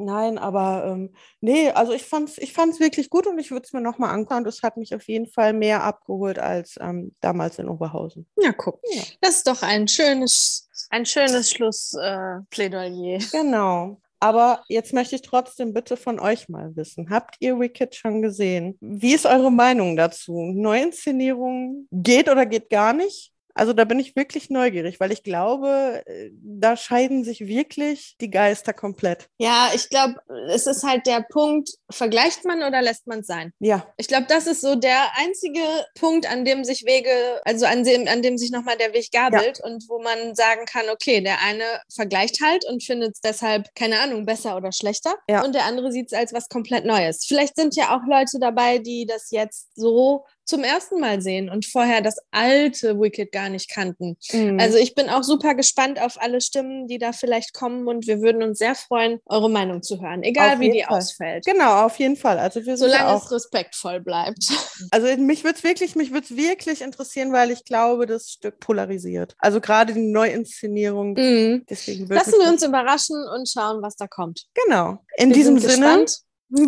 Nein, 0.00 0.38
aber 0.38 0.84
ähm, 0.86 1.12
nee, 1.40 1.70
also 1.70 1.92
ich 1.92 2.04
fand 2.04 2.28
es 2.28 2.38
ich 2.38 2.52
fand's 2.52 2.78
wirklich 2.78 3.10
gut 3.10 3.26
und 3.26 3.36
ich 3.40 3.50
würde 3.50 3.64
es 3.66 3.72
mir 3.72 3.80
nochmal 3.80 4.14
angucken. 4.14 4.46
Es 4.46 4.62
hat 4.62 4.76
mich 4.76 4.94
auf 4.94 5.08
jeden 5.08 5.26
Fall 5.26 5.52
mehr 5.52 5.82
abgeholt 5.82 6.38
als 6.38 6.76
ähm, 6.80 7.16
damals 7.20 7.58
in 7.58 7.68
Oberhausen. 7.68 8.28
Ja, 8.36 8.52
guck. 8.52 8.80
Ja. 8.92 9.02
Das 9.20 9.36
ist 9.36 9.48
doch 9.48 9.62
ein 9.62 9.88
schönes, 9.88 10.68
ein 10.90 11.04
schönes 11.04 11.50
Schlussplädoyer. 11.50 13.16
Äh, 13.16 13.24
genau. 13.32 14.00
Aber 14.20 14.64
jetzt 14.68 14.92
möchte 14.92 15.14
ich 15.14 15.22
trotzdem 15.22 15.72
bitte 15.72 15.96
von 15.96 16.18
euch 16.18 16.48
mal 16.48 16.74
wissen. 16.74 17.10
Habt 17.10 17.36
ihr 17.38 17.58
Wicked 17.58 17.94
schon 17.94 18.20
gesehen? 18.20 18.76
Wie 18.80 19.14
ist 19.14 19.26
eure 19.26 19.52
Meinung 19.52 19.96
dazu? 19.96 20.52
Neuinszenierung 20.54 21.86
geht 21.92 22.28
oder 22.28 22.44
geht 22.44 22.68
gar 22.68 22.92
nicht? 22.92 23.32
Also 23.58 23.72
da 23.72 23.84
bin 23.84 23.98
ich 23.98 24.14
wirklich 24.14 24.50
neugierig, 24.50 25.00
weil 25.00 25.10
ich 25.10 25.24
glaube, 25.24 26.02
äh, 26.06 26.30
da 26.42 26.76
scheiden 26.76 27.24
sich 27.24 27.46
wirklich 27.46 28.16
die 28.20 28.30
Geister 28.30 28.72
komplett. 28.72 29.28
Ja, 29.38 29.70
ich 29.74 29.88
glaube, 29.88 30.14
es 30.48 30.66
ist 30.66 30.84
halt 30.84 31.06
der 31.06 31.26
Punkt, 31.28 31.70
vergleicht 31.90 32.44
man 32.44 32.62
oder 32.62 32.80
lässt 32.82 33.08
man 33.08 33.20
es 33.20 33.26
sein? 33.26 33.52
Ja. 33.58 33.86
Ich 33.96 34.06
glaube, 34.06 34.26
das 34.28 34.46
ist 34.46 34.60
so 34.60 34.76
der 34.76 35.08
einzige 35.16 35.60
Punkt, 35.98 36.30
an 36.30 36.44
dem 36.44 36.62
sich 36.62 36.84
Wege, 36.84 37.10
also 37.44 37.66
an 37.66 37.82
dem, 37.82 38.06
an 38.06 38.22
dem 38.22 38.38
sich 38.38 38.52
nochmal 38.52 38.76
der 38.76 38.94
Weg 38.94 39.10
gabelt 39.10 39.58
ja. 39.58 39.64
und 39.64 39.84
wo 39.88 40.00
man 40.00 40.36
sagen 40.36 40.64
kann, 40.64 40.88
okay, 40.88 41.20
der 41.20 41.42
eine 41.42 41.64
vergleicht 41.92 42.40
halt 42.40 42.64
und 42.66 42.84
findet 42.84 43.14
es 43.14 43.20
deshalb, 43.20 43.74
keine 43.74 44.00
Ahnung, 44.00 44.24
besser 44.24 44.56
oder 44.56 44.70
schlechter. 44.70 45.14
Ja. 45.28 45.44
Und 45.44 45.54
der 45.54 45.64
andere 45.64 45.90
sieht 45.90 46.12
es 46.12 46.18
als 46.18 46.32
was 46.32 46.48
komplett 46.48 46.84
Neues. 46.84 47.24
Vielleicht 47.26 47.56
sind 47.56 47.74
ja 47.74 47.96
auch 47.96 48.06
Leute 48.06 48.38
dabei, 48.38 48.78
die 48.78 49.04
das 49.04 49.30
jetzt 49.32 49.68
so 49.74 50.24
zum 50.48 50.64
ersten 50.64 50.98
Mal 50.98 51.20
sehen 51.20 51.50
und 51.50 51.66
vorher 51.66 52.00
das 52.00 52.16
alte 52.30 52.98
Wicked 52.98 53.32
gar 53.32 53.50
nicht 53.50 53.70
kannten. 53.70 54.16
Mhm. 54.32 54.58
Also 54.58 54.78
ich 54.78 54.94
bin 54.94 55.08
auch 55.10 55.22
super 55.22 55.54
gespannt 55.54 56.00
auf 56.00 56.20
alle 56.20 56.40
Stimmen, 56.40 56.88
die 56.88 56.98
da 56.98 57.12
vielleicht 57.12 57.52
kommen 57.52 57.86
und 57.86 58.06
wir 58.06 58.22
würden 58.22 58.42
uns 58.42 58.58
sehr 58.58 58.74
freuen, 58.74 59.20
eure 59.26 59.50
Meinung 59.50 59.82
zu 59.82 60.00
hören, 60.00 60.22
egal 60.22 60.54
auf 60.54 60.60
wie 60.60 60.70
die 60.70 60.82
Fall. 60.82 60.98
ausfällt. 60.98 61.44
Genau, 61.44 61.84
auf 61.84 61.98
jeden 61.98 62.16
Fall. 62.16 62.38
Also 62.38 62.64
wir 62.64 62.76
Solange 62.78 63.08
auch, 63.08 63.24
es 63.26 63.30
respektvoll 63.32 64.00
bleibt. 64.00 64.48
Also 64.92 65.08
mich 65.20 65.42
würde 65.42 65.58
es 65.58 65.64
wirklich, 65.64 65.96
mich 65.96 66.12
würde 66.12 66.30
wirklich 66.30 66.82
interessieren, 66.82 67.32
weil 67.32 67.50
ich 67.50 67.64
glaube, 67.64 68.06
das 68.06 68.30
Stück 68.30 68.60
polarisiert. 68.60 69.34
Also 69.38 69.60
gerade 69.60 69.92
die 69.92 70.12
Neuinszenierung. 70.12 71.14
Mhm. 71.14 71.64
Deswegen 71.68 72.06
Lassen 72.06 72.38
wir 72.40 72.48
uns 72.48 72.62
überraschen 72.62 73.16
und 73.34 73.48
schauen, 73.48 73.82
was 73.82 73.96
da 73.96 74.06
kommt. 74.06 74.46
Genau. 74.54 74.98
In 75.16 75.30
wir 75.30 75.34
diesem 75.34 75.58
Sinne. 75.58 76.04
Gespannt. 76.04 76.18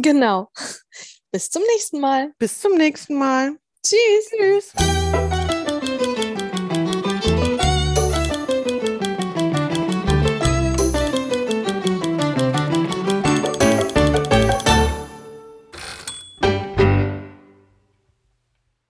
Genau. 0.02 0.48
Bis 1.32 1.48
zum 1.48 1.62
nächsten 1.74 2.00
Mal. 2.00 2.32
Bis 2.38 2.60
zum 2.60 2.76
nächsten 2.76 3.14
Mal. 3.14 3.56
Tschüss. 3.82 4.30
Tschüss. 4.30 5.39